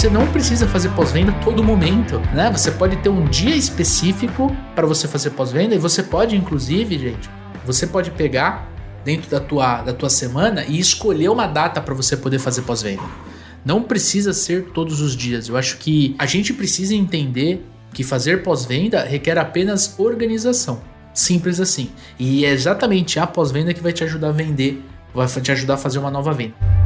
você 0.00 0.08
não 0.08 0.26
precisa 0.28 0.66
fazer 0.66 0.88
pós-venda 0.92 1.30
todo 1.44 1.62
momento, 1.62 2.18
né? 2.34 2.50
Você 2.50 2.70
pode 2.70 2.96
ter 2.96 3.10
um 3.10 3.26
dia 3.26 3.54
específico 3.54 4.50
para 4.74 4.86
você 4.86 5.06
fazer 5.06 5.28
pós-venda 5.28 5.74
e 5.74 5.78
você 5.78 6.02
pode, 6.02 6.34
inclusive, 6.34 6.98
gente, 6.98 7.28
você 7.66 7.86
pode 7.86 8.10
pegar 8.10 8.66
dentro 9.04 9.30
da 9.30 9.38
tua, 9.38 9.82
da 9.82 9.92
tua 9.92 10.08
semana 10.08 10.64
e 10.66 10.78
escolher 10.78 11.28
uma 11.28 11.46
data 11.46 11.82
para 11.82 11.92
você 11.92 12.16
poder 12.16 12.38
fazer 12.38 12.62
pós-venda. 12.62 13.02
Não 13.62 13.82
precisa 13.82 14.32
ser 14.32 14.70
todos 14.72 15.02
os 15.02 15.14
dias. 15.14 15.50
Eu 15.50 15.56
acho 15.58 15.76
que 15.76 16.16
a 16.18 16.24
gente 16.24 16.54
precisa 16.54 16.94
entender 16.94 17.62
que 17.92 18.02
fazer 18.02 18.42
pós-venda 18.42 19.04
requer 19.04 19.36
apenas 19.36 19.96
organização. 19.98 20.80
Simples 21.12 21.60
assim. 21.60 21.90
E 22.18 22.46
é 22.46 22.48
exatamente 22.48 23.18
a 23.18 23.26
pós-venda 23.26 23.74
que 23.74 23.82
vai 23.82 23.92
te 23.92 24.02
ajudar 24.02 24.30
a 24.30 24.32
vender, 24.32 24.82
vai 25.12 25.26
te 25.26 25.52
ajudar 25.52 25.74
a 25.74 25.76
fazer 25.76 25.98
uma 25.98 26.10
nova 26.10 26.32
venda. 26.32 26.79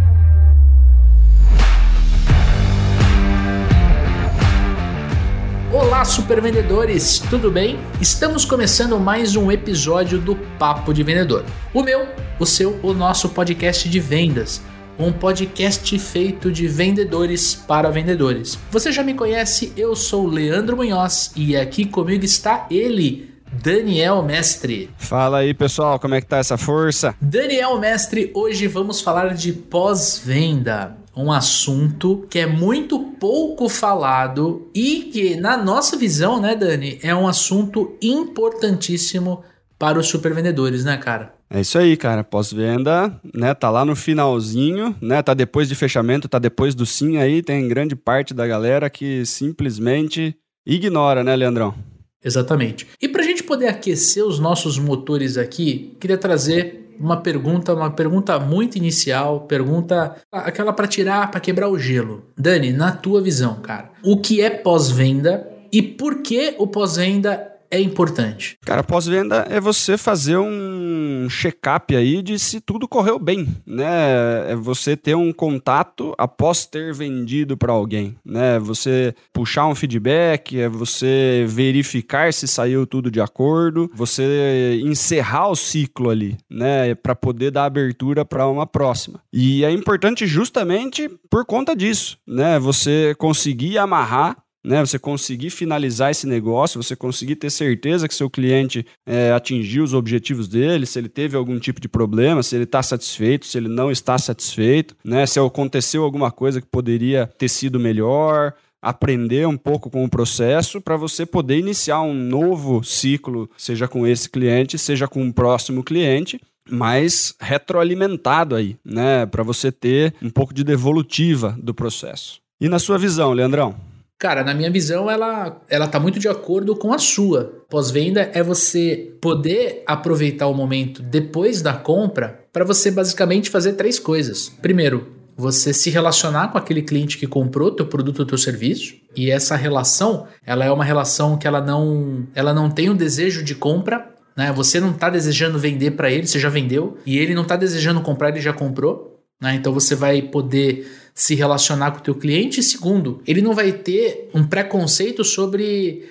Olá, 6.05 6.13
super 6.13 6.39
vendedores, 6.39 7.19
tudo 7.31 7.51
bem? 7.51 7.79
Estamos 7.99 8.45
começando 8.45 9.01
mais 9.01 9.37
um 9.37 9.51
episódio 9.51 10.19
do 10.19 10.37
Papo 10.59 10.93
de 10.93 11.03
Vendedor. 11.03 11.47
O 11.73 11.83
meu, 11.83 12.07
o 12.39 12.45
seu, 12.45 12.79
o 12.83 12.93
nosso 12.93 13.31
podcast 13.31 13.89
de 13.89 14.01
vendas. 14.01 14.61
Um 14.99 15.11
podcast 15.11 15.99
feito 15.99 16.53
de 16.53 16.69
vendedores 16.69 17.55
para 17.55 17.91
vendedores. 17.91 18.59
Você 18.71 18.93
já 18.93 19.03
me 19.03 19.15
conhece, 19.15 19.73
eu 19.79 19.97
sou 19.97 20.27
Leandro 20.27 20.77
Munhoz 20.77 21.33
e 21.35 21.57
aqui 21.57 21.87
comigo 21.87 22.23
está 22.23 22.67
ele, 22.71 23.31
Daniel 23.51 24.23
Mestre. 24.23 24.91
Fala 24.99 25.39
aí, 25.39 25.55
pessoal, 25.55 25.99
como 25.99 26.15
é 26.15 26.21
que 26.21 26.27
tá 26.27 26.37
essa 26.37 26.59
força? 26.59 27.15
Daniel 27.19 27.81
Mestre, 27.81 28.31
hoje 28.35 28.67
vamos 28.67 29.01
falar 29.01 29.33
de 29.33 29.55
pós-venda 29.55 30.99
um 31.17 31.31
assunto 31.31 32.27
que 32.29 32.41
é 32.41 32.47
muito 32.47 33.14
pouco 33.25 33.71
falado 33.71 34.69
e 34.75 35.09
que, 35.11 35.35
na 35.37 35.57
nossa 35.57 35.97
visão, 35.97 36.39
né, 36.39 36.55
Dani, 36.55 36.99
é 37.03 37.15
um 37.15 37.27
assunto 37.27 37.97
importantíssimo 38.03 39.43
para 39.79 39.99
os 39.99 40.09
supervendedores, 40.09 40.85
né, 40.85 40.99
cara? 40.99 41.33
É 41.49 41.59
isso 41.59 41.79
aí, 41.79 41.97
cara. 41.97 42.23
Pós-venda, 42.23 43.19
né? 43.35 43.55
Tá 43.55 43.71
lá 43.71 43.83
no 43.83 43.97
finalzinho, 43.97 44.95
né? 45.01 45.23
Tá 45.23 45.33
depois 45.33 45.71
de 45.71 45.75
fechamento, 45.75 46.29
tá 46.29 46.39
depois 46.39 46.75
do 46.75 46.85
sim 46.85 47.17
aí. 47.17 47.43
Tem 47.43 47.67
grande 47.67 47.97
parte 47.97 48.35
da 48.35 48.47
galera 48.47 48.91
que 48.91 49.25
simplesmente 49.25 50.37
ignora, 50.67 51.25
né, 51.25 51.35
Leandrão? 51.35 51.75
Exatamente. 52.23 52.87
E 53.01 53.09
para 53.09 53.23
a 53.23 53.27
gente 53.27 53.43
poder 53.43 53.69
aquecer 53.69 54.23
os 54.23 54.39
nossos 54.39 54.79
motores 54.79 55.39
aqui, 55.39 55.97
queria 55.99 56.19
trazer 56.19 56.84
uma 56.99 57.19
pergunta, 57.19 57.75
uma 57.75 57.91
pergunta 57.91 58.39
muito 58.39 58.77
inicial, 58.77 59.43
pergunta 59.43 60.17
aquela 60.31 60.73
para 60.73 60.87
tirar, 60.87 61.31
para 61.31 61.41
quebrar 61.41 61.69
o 61.69 61.79
gelo. 61.79 62.25
Dani, 62.37 62.73
na 62.73 62.93
tua 62.93 63.23
visão, 63.23 63.57
cara, 63.57 63.91
o 64.03 64.21
que 64.21 64.41
é 64.41 64.51
pós-venda 64.51 65.49
e 65.73 65.83
por 65.83 66.23
que 66.23 66.55
o 66.59 66.67
pós-venda 66.67 67.54
é 67.75 67.81
importante? 67.81 68.57
Cara, 68.65 68.85
pós-venda 68.85 69.47
é 69.51 69.59
você 69.59 69.99
fazer 69.99 70.37
um 70.37 71.27
check-up 71.29 71.95
aí 71.97 72.23
de 72.23 72.39
se 72.39 72.61
tudo 72.61 72.87
correu 72.87 73.19
bem, 73.19 73.49
né? 73.67 74.53
É 74.53 74.55
você 74.55 74.97
ter 74.97 75.17
um 75.17 75.33
contato 75.33 76.15
após 76.17 76.67
ter 76.67 76.95
vendido 76.95 77.57
para 77.57 77.73
alguém, 77.73 78.17
né? 78.25 78.61
Você 78.61 79.13
puxar 79.33 79.67
um 79.67 79.75
feedback, 79.75 80.61
é 80.61 80.69
você 80.69 81.45
verificar 81.49 82.33
se 82.33 82.47
saiu 82.47 82.87
tudo 82.87 83.11
de 83.11 83.21
acordo, 83.21 83.91
você 83.93 84.81
encerrar 84.85 85.49
o 85.49 85.57
ciclo 85.57 86.11
ali, 86.11 86.37
né? 86.49 86.95
Para 86.95 87.17
poder 87.17 87.51
dar 87.51 87.65
abertura 87.65 88.25
para 88.25 88.47
uma 88.47 88.67
próxima. 88.67 89.21
E 89.33 89.65
é 89.65 89.71
importante 89.73 90.29
justamente 90.29 91.11
por 91.29 91.45
conta 91.45 91.75
disso, 91.75 92.19
né? 92.25 92.57
Você 92.61 93.17
conseguir 93.19 93.79
amarrar 93.79 94.44
né? 94.65 94.81
Você 94.81 94.99
conseguir 94.99 95.51
finalizar 95.51 96.11
esse 96.11 96.27
negócio, 96.27 96.83
você 96.83 96.97
conseguir 96.97 97.37
ter 97.37 97.51
certeza 97.51 98.09
que 98.09 98.15
seu 98.15 98.31
cliente 98.31 98.87
é, 99.07 99.31
atingiu 99.33 99.85
os 99.85 99.93
objetivos 99.93 100.49
dele, 100.49 100.87
se 100.87 100.99
ele 100.99 101.09
teve 101.09 101.37
algum 101.37 101.59
tipo 101.59 101.81
de 101.81 101.89
problema, 101.89 102.43
se 102.43 102.57
ele 102.57 102.65
está 102.65 102.83
satisfeito, 102.83 103.47
se 103.47 103.59
ele 103.59 103.69
não 103.69 103.91
está 103.91 104.17
satisfeito, 104.17 104.97
né? 105.05 105.27
Se 105.27 105.39
aconteceu 105.39 106.03
alguma 106.03 106.31
coisa 106.31 106.61
que 106.61 106.67
poderia 106.67 107.31
ter 107.39 107.49
sido 107.49 107.79
melhor, 107.79 108.55
aprender 108.81 109.47
um 109.49 109.57
pouco 109.57 109.91
com 109.91 110.05
o 110.05 110.09
processo 110.09 110.81
para 110.81 110.97
você 110.97 111.25
poder 111.25 111.59
iniciar 111.59 112.03
um 112.03 112.15
novo 112.15 112.83
ciclo, 112.85 113.49
seja 113.57 113.89
com 113.89 114.07
esse 114.07 114.29
cliente, 114.29 114.79
seja 114.79 115.09
com 115.09 115.27
o 115.27 115.33
próximo 115.33 115.83
cliente, 115.83 116.41
mais 116.71 117.35
retroalimentado 117.41 118.55
aí, 118.55 118.77
né, 118.85 119.27
para 119.27 119.43
você 119.43 119.73
ter 119.73 120.15
um 120.23 120.31
pouco 120.31 120.53
de 120.53 120.65
devolutiva 120.65 121.57
do 121.63 121.75
processo. 121.75 122.41
E 122.61 122.69
na 122.69 122.79
sua 122.79 122.99
visão, 122.99 123.33
Leandrão? 123.33 123.94
Cara, 124.19 124.45
na 124.45 124.55
minha 124.55 124.71
visão, 124.71 125.11
ela, 125.11 125.61
ela 125.69 125.89
tá 125.89 125.99
muito 125.99 126.19
de 126.19 126.29
acordo 126.29 126.77
com 126.77 126.93
a 126.93 126.99
sua. 126.99 127.65
Pós-venda 127.69 128.31
é 128.33 128.43
você 128.43 129.13
poder 129.21 129.83
aproveitar 129.87 130.47
o 130.47 130.55
momento 130.55 131.03
depois 131.03 131.61
da 131.61 131.75
compra 131.75 132.45
para 132.53 132.65
você 132.65 132.91
basicamente 132.91 133.51
fazer 133.51 133.73
três 133.73 133.99
coisas. 133.99 134.49
Primeiro, 134.49 135.13
você 135.37 135.73
se 135.73 135.91
relacionar 135.91 136.49
com 136.49 136.59
aquele 136.59 136.83
cliente 136.83 137.19
que 137.19 137.27
comprou 137.27 137.71
teu 137.71 137.87
produto 137.87 138.21
ou 138.21 138.27
teu 138.27 138.39
serviço 138.39 138.95
e 139.17 139.31
essa 139.31 139.57
relação 139.57 140.27
ela 140.47 140.65
é 140.65 140.71
uma 140.71 140.85
relação 140.85 141.37
que 141.37 141.47
ela 141.47 141.61
não 141.61 142.27
ela 142.35 142.55
não 142.55 142.71
tem 142.71 142.89
o 142.89 142.95
desejo 142.95 143.43
de 143.43 143.55
compra 143.55 144.15
né 144.37 144.53
você 144.53 144.79
não 144.79 144.93
está 144.93 145.11
desejando 145.11 145.59
vender 145.59 145.93
para 145.93 146.11
ele 146.11 146.27
você 146.27 146.39
já 146.39 146.49
vendeu 146.49 146.99
e 147.05 147.19
ele 147.19 147.35
não 147.35 147.43
está 147.43 147.57
desejando 147.57 148.01
comprar 148.01 148.29
ele 148.29 148.41
já 148.41 148.53
comprou 148.53 149.21
né 149.41 149.55
então 149.55 149.73
você 149.73 149.97
vai 149.97 150.23
poder 150.23 150.87
se 151.15 151.35
relacionar 151.35 151.93
com 151.93 151.99
o 151.99 152.03
teu 152.03 152.15
cliente. 152.15 152.61
E 152.61 152.63
segundo, 152.63 153.23
ele 153.27 153.41
não 153.41 153.55
vai 153.55 153.73
ter 153.73 154.29
um 154.35 154.45
preconceito 154.45 155.25
sobre 155.25 156.05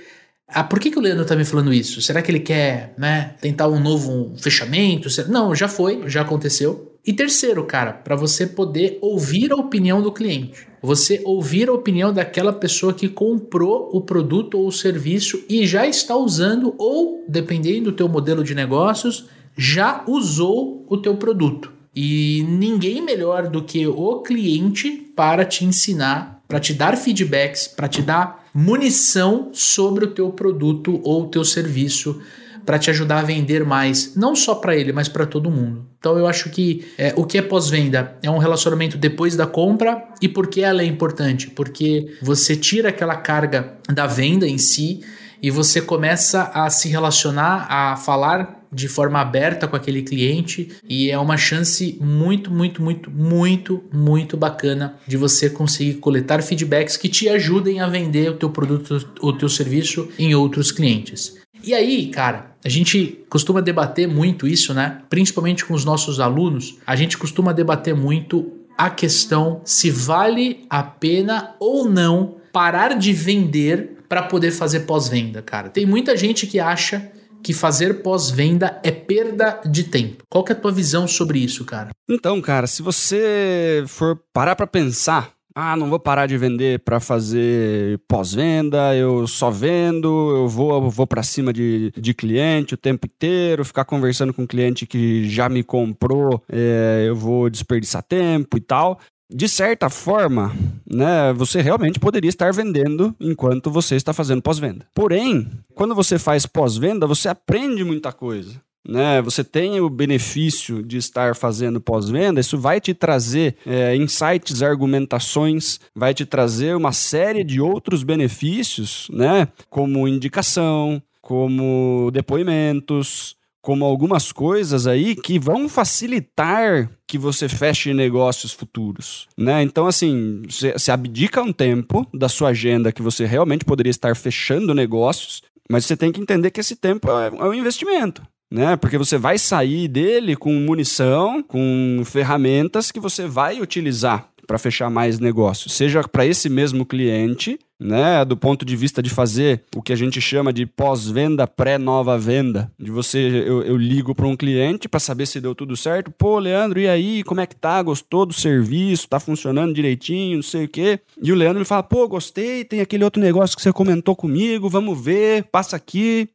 ah, 0.48 0.64
por 0.64 0.80
que, 0.80 0.92
que 0.92 1.00
o 1.00 1.02
Leandro 1.02 1.24
está 1.24 1.36
me 1.36 1.44
falando 1.44 1.74
isso? 1.74 2.02
Será 2.02 2.22
que 2.22 2.30
ele 2.30 2.40
quer 2.40 2.94
né, 2.98 3.36
tentar 3.42 3.68
um 3.68 3.80
novo 3.80 4.34
fechamento? 4.38 5.10
Não, 5.28 5.56
já 5.56 5.68
foi, 5.68 6.04
já 6.08 6.22
aconteceu. 6.22 6.94
E 7.06 7.12
terceiro, 7.12 7.66
cara, 7.66 7.92
para 7.92 8.16
você 8.16 8.48
poder 8.48 8.98
ouvir 9.02 9.52
a 9.52 9.56
opinião 9.56 10.02
do 10.02 10.12
cliente. 10.12 10.68
Você 10.82 11.22
ouvir 11.26 11.70
a 11.70 11.74
opinião 11.74 12.14
daquela 12.14 12.54
pessoa 12.54 12.94
que 12.94 13.10
comprou 13.10 13.90
o 13.92 14.02
produto 14.02 14.58
ou 14.58 14.68
o 14.68 14.72
serviço 14.72 15.44
e 15.50 15.66
já 15.66 15.88
está 15.88 16.16
usando, 16.16 16.76
ou, 16.78 17.26
dependendo 17.28 17.92
do 17.92 17.98
teu 17.98 18.08
modelo 18.08 18.44
de 18.44 18.54
negócios, 18.54 19.26
já 19.58 20.04
usou 20.08 20.86
o 20.88 20.98
teu 20.98 21.16
produto. 21.18 21.74
E 21.96 22.44
ninguém 22.48 23.02
melhor 23.02 23.48
do 23.48 23.64
que 23.64 23.86
o 23.88 24.22
cliente 24.22 24.90
para 25.16 25.46
te 25.46 25.64
ensinar, 25.64 26.42
para 26.48 26.60
te 26.60 26.74
dar 26.74 26.98
feedbacks, 26.98 27.68
para 27.68 27.88
te 27.88 28.02
dar 28.02 28.46
munição 28.54 29.50
sobre 29.54 30.06
o 30.06 30.12
teu 30.12 30.32
produto 30.32 31.00
ou 31.04 31.24
o 31.24 31.28
teu 31.28 31.44
serviço, 31.44 32.20
para 32.66 32.80
te 32.80 32.90
ajudar 32.90 33.20
a 33.20 33.24
vender 33.24 33.66
mais, 33.66 34.16
não 34.16 34.36
só 34.36 34.56
para 34.56 34.76
ele, 34.76 34.94
mas 34.94 35.08
para 35.08 35.26
todo 35.26 35.52
mundo. 35.52 35.86
Então 36.00 36.18
eu 36.18 36.28
acho 36.28 36.50
que 36.50 36.86
é, 36.98 37.14
o 37.16 37.26
que 37.26 37.38
é 37.38 37.42
pós-venda 37.42 38.18
é 38.22 38.30
um 38.30 38.38
relacionamento 38.38 38.98
depois 38.98 39.36
da 39.36 39.46
compra 39.46 40.08
e 40.22 40.28
por 40.28 40.48
que 40.48 40.62
ela 40.62 40.82
é 40.82 40.86
importante? 40.86 41.50
Porque 41.50 42.18
você 42.22 42.56
tira 42.56 42.90
aquela 42.90 43.16
carga 43.16 43.74
da 43.94 44.08
venda 44.08 44.48
em 44.48 44.58
si 44.58 45.02
e 45.42 45.52
você 45.52 45.82
começa 45.82 46.52
a 46.54 46.70
se 46.70 46.88
relacionar, 46.88 47.68
a 47.70 47.98
falar 47.98 48.63
de 48.74 48.88
forma 48.88 49.20
aberta 49.20 49.68
com 49.68 49.76
aquele 49.76 50.02
cliente 50.02 50.70
e 50.88 51.12
é 51.12 51.18
uma 51.18 51.38
chance 51.38 51.98
muito, 52.02 52.52
muito, 52.52 52.82
muito, 52.82 53.12
muito, 53.12 53.84
muito 53.94 54.36
bacana 54.36 54.96
de 55.08 55.18
você 55.18 55.50
conseguir 55.50 55.96
coletar 55.96 56.42
feedbacks 56.42 56.98
que 56.98 57.10
te 57.10 57.30
ajudem 57.30 57.80
a 57.80 57.88
vender 57.88 58.32
o 58.32 58.36
teu 58.36 58.50
produto, 58.50 59.10
o 59.22 59.34
teu 59.34 59.50
serviço 59.50 60.10
em 60.18 60.34
outros 60.34 60.72
clientes. 60.72 61.38
E 61.64 61.74
aí, 61.74 62.08
cara, 62.08 62.56
a 62.64 62.68
gente 62.68 63.24
costuma 63.30 63.62
debater 63.62 64.08
muito 64.08 64.46
isso, 64.46 64.74
né? 64.74 65.02
Principalmente 65.10 65.64
com 65.64 65.74
os 65.74 65.86
nossos 65.86 66.20
alunos, 66.20 66.78
a 66.86 66.96
gente 66.96 67.18
costuma 67.18 67.54
debater 67.54 67.96
muito 67.96 68.52
a 68.78 68.90
questão 68.90 69.62
se 69.64 69.90
vale 69.90 70.66
a 70.70 70.84
pena 70.84 71.56
ou 71.60 71.90
não 71.90 72.36
parar 72.52 72.98
de 72.98 73.14
vender 73.14 73.98
para 74.10 74.24
poder 74.24 74.52
fazer 74.52 74.82
pós-venda, 74.82 75.42
cara. 75.42 75.70
Tem 75.70 75.86
muita 75.86 76.16
gente 76.18 76.46
que 76.46 76.60
acha 76.60 77.12
que 77.44 77.54
fazer 77.54 78.02
pós-venda 78.02 78.80
é 78.84 78.92
perda 78.92 79.60
de 79.66 79.84
tempo. 79.84 80.24
Qual 80.30 80.44
que 80.44 80.54
é 80.54 80.56
a 80.56 80.60
tua 80.60 80.72
visão 80.72 81.08
sobre 81.08 81.40
isso, 81.40 81.66
cara? 81.66 81.90
Então, 82.10 82.42
cara, 82.42 82.66
se 82.66 82.82
você 82.82 83.84
for 83.88 84.20
parar 84.34 84.56
para 84.56 84.66
pensar, 84.66 85.34
ah, 85.56 85.76
não 85.76 85.90
vou 85.90 86.00
parar 86.00 86.26
de 86.26 86.38
vender 86.38 86.80
para 86.80 87.00
fazer 87.00 88.00
pós-venda, 88.08 88.96
eu 88.96 89.28
só 89.28 89.52
vendo, 89.52 90.08
eu 90.36 90.48
vou, 90.48 90.90
vou 90.90 91.06
para 91.06 91.22
cima 91.22 91.54
de, 91.54 91.92
de 91.96 92.14
cliente 92.14 92.74
o 92.74 92.78
tempo 92.78 93.06
inteiro, 93.06 93.64
ficar 93.64 93.86
conversando 93.86 94.34
com 94.34 94.48
cliente 94.48 94.88
que 94.88 95.30
já 95.30 95.48
me 95.48 95.64
comprou, 95.64 96.42
é, 96.50 97.06
eu 97.08 97.16
vou 97.16 97.50
desperdiçar 97.50 98.02
tempo 98.02 98.58
e 98.58 98.62
tal 98.62 99.00
de 99.30 99.48
certa 99.48 99.90
forma, 99.90 100.56
né, 100.90 101.34
você 101.34 101.62
realmente 101.62 102.00
poderia 102.00 102.30
estar 102.30 102.52
vendendo 102.54 103.16
enquanto 103.20 103.72
você 103.72 103.96
está 103.96 104.14
fazendo 104.14 104.42
pós-venda. 104.42 104.86
Porém, 104.94 105.50
quando 105.74 105.96
você 105.96 106.20
faz 106.20 106.46
pós-venda, 106.46 107.08
você 107.08 107.28
aprende 107.30 107.84
muita 107.84 108.12
coisa. 108.12 108.62
né? 108.88 109.22
Você 109.22 109.44
tem 109.44 109.80
o 109.80 109.90
benefício 109.90 110.84
de 110.84 110.98
estar 110.98 111.36
fazendo 111.36 111.80
pós-venda, 111.80 112.42
isso 112.42 112.58
vai 112.58 112.82
te 112.82 112.94
trazer 112.94 113.56
é, 113.66 113.96
insights, 113.96 114.62
argumentações, 114.62 115.80
vai 115.96 116.14
te 116.14 116.26
trazer 116.26 116.76
uma 116.76 116.92
série 116.92 117.44
de 117.44 117.62
outros 117.62 118.04
benefícios, 118.04 119.08
né? 119.10 119.48
Como 119.70 120.08
indicação, 120.08 121.02
como 121.22 122.12
depoimentos, 122.12 123.38
como 123.64 123.86
algumas 123.86 124.34
coisas 124.34 124.86
aí 124.86 125.16
que 125.16 125.40
vão 125.40 125.70
facilitar 125.70 126.90
que 127.08 127.18
você 127.18 127.48
feche 127.48 127.94
negócios 127.94 128.52
futuros, 128.52 129.26
né? 129.38 129.64
Então, 129.64 129.88
assim, 129.88 130.42
você 130.50 130.92
abdica 130.92 131.42
um 131.42 131.54
tempo 131.54 132.06
da 132.14 132.28
sua 132.28 132.50
agenda 132.50 132.92
que 132.92 133.02
você 133.02 133.26
realmente 133.26 133.64
poderia 133.64 133.90
estar 133.90 134.18
fechando 134.18 134.76
negócios, 134.76 135.42
mas 135.72 135.86
você 135.86 135.96
tem 135.96 136.12
que 136.12 136.20
entender 136.20 136.52
que 136.52 136.60
esse 136.60 136.76
tempo 136.76 137.10
é, 137.10 137.28
é 137.28 137.44
um 137.46 137.54
investimento 137.54 138.22
né? 138.52 138.76
Porque 138.76 139.00
você 139.00 139.18
vai 139.18 139.40
sair 139.40 139.88
dele 139.88 140.36
com 140.36 140.54
munição, 140.54 141.42
com 141.42 142.04
ferramentas 142.06 142.92
que 142.92 143.00
você 143.00 143.26
vai 143.26 143.60
utilizar 143.60 144.30
para 144.46 144.60
fechar 144.60 144.92
mais 144.92 145.20
negócios, 145.20 145.74
seja 145.74 146.04
para 146.04 146.24
esse 146.24 146.50
mesmo 146.50 146.86
cliente, 146.86 147.58
né, 147.84 148.24
do 148.24 148.38
ponto 148.38 148.64
de 148.64 148.78
vista 148.78 149.04
de 149.04 149.10
fazer 149.10 149.62
o 149.76 149.82
que 149.82 149.92
a 149.92 149.96
gente 149.96 150.22
chama 150.22 150.54
de 150.54 150.66
pós-venda, 150.66 151.46
pré-nova 151.46 152.18
venda, 152.18 152.72
de 152.80 152.90
você 152.90 153.20
eu, 153.20 153.62
eu 153.62 153.76
ligo 153.76 154.16
para 154.16 154.26
um 154.26 154.38
cliente 154.38 154.88
para 154.88 155.02
saber 155.02 155.26
se 155.26 155.42
deu 155.42 155.54
tudo 155.54 155.76
certo, 155.76 156.10
pô, 156.10 156.40
Leandro, 156.40 156.80
e 156.80 156.88
aí, 156.88 157.24
como 157.24 157.42
é 157.42 157.46
que 157.46 157.56
tá? 157.56 157.84
Gostou 157.84 158.26
do 158.26 158.32
serviço? 158.34 159.10
Tá 159.10 159.20
funcionando 159.20 159.74
direitinho, 159.74 160.38
não 160.38 160.44
sei 160.44 160.64
o 160.64 160.70
quê? 160.70 161.02
E 161.22 161.34
o 161.34 161.36
Leandro 161.36 161.60
me 161.60 161.66
fala, 161.66 161.84
pô, 161.84 162.08
gostei, 162.08 162.64
tem 162.64 162.80
aquele 162.80 163.04
outro 163.04 163.22
negócio 163.22 163.58
que 163.58 163.62
você 163.62 163.74
comentou 163.74 164.16
comigo, 164.16 164.70
vamos 164.70 165.04
ver, 165.04 165.44
passa 165.52 165.76
aqui. 165.76 166.30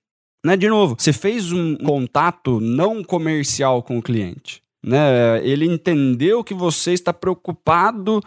Né? 0.45 0.55
De 0.55 0.69
novo, 0.69 0.97
você 0.99 1.15
fez 1.15 1.51
um 1.51 1.77
contato 1.77 2.61
não 2.61 3.03
comercial 3.03 3.83
com 3.83 3.97
o 3.97 4.03
cliente. 4.03 4.63
Né? 4.85 5.41
Ele 5.43 5.65
entendeu 5.65 6.45
que 6.45 6.53
você 6.53 6.93
está 6.93 7.13
preocupado 7.13 8.21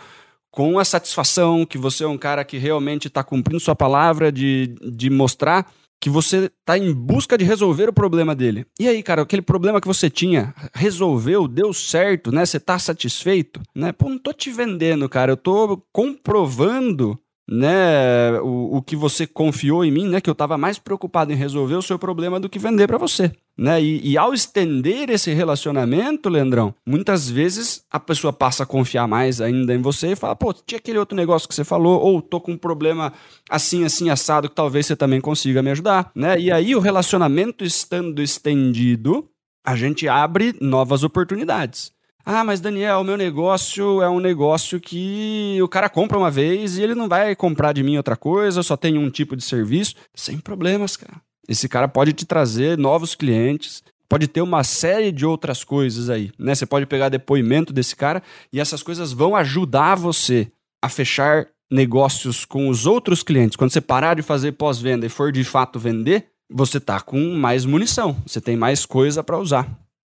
com 0.51 0.77
a 0.77 0.86
satisfação, 0.86 1.65
que 1.65 1.77
você 1.77 2.03
é 2.03 2.07
um 2.07 2.18
cara 2.18 2.44
que 2.44 2.57
realmente 2.57 3.07
está 3.07 3.24
cumprindo 3.24 3.59
sua 3.59 3.75
palavra 3.75 4.31
de, 4.31 4.75
de 4.94 5.09
mostrar 5.09 5.65
que 6.01 6.09
você 6.09 6.51
está 6.59 6.77
em 6.80 6.92
busca 6.92 7.38
de 7.38 7.45
resolver 7.45 7.88
o 7.88 7.94
problema 7.94 8.36
dele. 8.36 8.65
E 8.80 8.88
aí, 8.88 9.03
cara, 9.03 9.21
aquele 9.21 9.44
problema 9.44 9.80
que 9.80 9.88
você 9.88 10.09
tinha, 10.09 10.51
resolveu, 10.74 11.48
deu 11.48 11.71
certo, 11.71 12.31
né? 12.31 12.44
Você 12.44 12.57
está 12.57 12.80
satisfeito, 12.80 13.62
né? 13.75 13.92
Pô, 13.92 14.09
não 14.09 14.18
tô 14.18 14.33
te 14.33 14.50
vendendo, 14.50 15.07
cara, 15.07 15.33
eu 15.33 15.38
tô 15.38 15.77
comprovando 15.94 17.19
né, 17.48 18.40
o, 18.42 18.78
o 18.78 18.82
que 18.82 18.96
você 18.96 19.28
confiou 19.28 19.84
em 19.84 19.92
mim, 19.92 20.08
né, 20.08 20.22
que 20.22 20.30
eu 20.30 20.34
estava 20.34 20.58
mais 20.58 20.80
preocupado 20.80 21.34
em 21.34 21.36
resolver 21.36 21.76
o 21.76 21.82
seu 21.82 22.00
problema 22.00 22.40
do 22.40 22.50
que 22.50 22.60
vender 22.60 22.88
para 22.88 22.98
você. 22.98 23.32
Né? 23.58 23.82
E, 23.82 24.12
e, 24.12 24.18
ao 24.18 24.34
estender 24.34 25.10
esse 25.10 25.34
relacionamento, 25.34 26.30
Leandrão, 26.30 26.74
muitas 26.86 27.30
vezes 27.30 27.84
a 27.92 28.00
pessoa 28.00 28.32
passa 28.32 28.64
a 28.64 28.66
confiar 28.66 29.08
mais 29.08 29.42
ainda 29.42 29.74
em 29.76 29.82
você 29.82 30.14
e 30.14 30.16
fala: 30.16 30.36
pô, 30.36 30.54
tinha 30.54 30.78
aquele 30.78 30.98
outro 30.98 31.16
negócio 31.16 31.48
que 31.48 31.54
você 31.54 31.64
falou, 31.64 32.02
ou 32.02 32.22
tô 32.22 32.40
com 32.40 32.54
um 32.54 32.58
problema 32.58 33.12
assim, 33.50 33.84
assim, 33.84 34.10
assado, 34.10 34.50
que 34.50 34.56
talvez 34.56 34.86
você 34.86 34.96
também 34.96 35.20
consiga 35.20 35.62
me 35.62 35.70
ajudar. 35.72 36.12
Né? 36.16 36.40
E 36.40 36.52
aí, 36.52 36.76
o 36.76 36.80
relacionamento 36.80 37.64
estando 37.64 38.22
estendido, 38.22 39.28
a 39.64 39.76
gente 39.76 40.08
abre 40.08 40.56
novas 40.60 41.04
oportunidades. 41.04 41.92
Ah, 42.25 42.44
mas 42.44 42.59
Daniel, 42.59 43.00
o 43.00 43.03
meu 43.03 43.18
negócio 43.18 44.01
é 44.01 44.09
um 44.09 44.19
negócio 44.19 44.79
que 44.79 45.57
o 45.62 45.68
cara 45.68 45.89
compra 45.89 46.18
uma 46.18 46.29
vez 46.29 46.77
e 46.77 46.83
ele 46.83 46.95
não 46.95 47.07
vai 47.07 47.35
comprar 47.35 47.73
de 47.73 47.83
mim 47.83 47.97
outra 47.97 48.15
coisa, 48.15 48.62
só 48.62 48.77
tem 48.77 48.97
um 48.97 49.09
tipo 49.09 49.35
de 49.35 49.44
serviço. 49.44 49.95
Sem 50.13 50.38
problemas, 50.38 50.95
cara. 50.95 51.21
Esse 51.47 51.68
cara 51.68 51.88
pode 51.88 52.13
te 52.13 52.25
trazer 52.25 52.77
novos 52.77 53.15
clientes, 53.15 53.83
pode 54.07 54.27
ter 54.27 54.41
uma 54.41 54.63
série 54.63 55.12
de 55.12 55.25
outras 55.25 55.63
coisas 55.63 56.09
aí, 56.09 56.31
né? 56.38 56.53
Você 56.53 56.65
pode 56.65 56.85
pegar 56.85 57.09
depoimento 57.09 57.73
desse 57.73 57.95
cara 57.95 58.21
e 58.53 58.59
essas 58.59 58.83
coisas 58.83 59.12
vão 59.12 59.35
ajudar 59.35 59.95
você 59.95 60.51
a 60.81 60.89
fechar 60.89 61.47
negócios 61.71 62.45
com 62.45 62.69
os 62.69 62.85
outros 62.85 63.23
clientes. 63.23 63.56
Quando 63.56 63.71
você 63.71 63.81
parar 63.81 64.15
de 64.15 64.21
fazer 64.21 64.51
pós-venda 64.53 65.06
e 65.06 65.09
for 65.09 65.31
de 65.31 65.44
fato 65.44 65.79
vender, 65.79 66.27
você 66.51 66.79
tá 66.79 67.00
com 67.00 67.33
mais 67.35 67.65
munição, 67.65 68.15
você 68.25 68.41
tem 68.41 68.57
mais 68.57 68.85
coisa 68.85 69.23
para 69.23 69.38
usar 69.38 69.68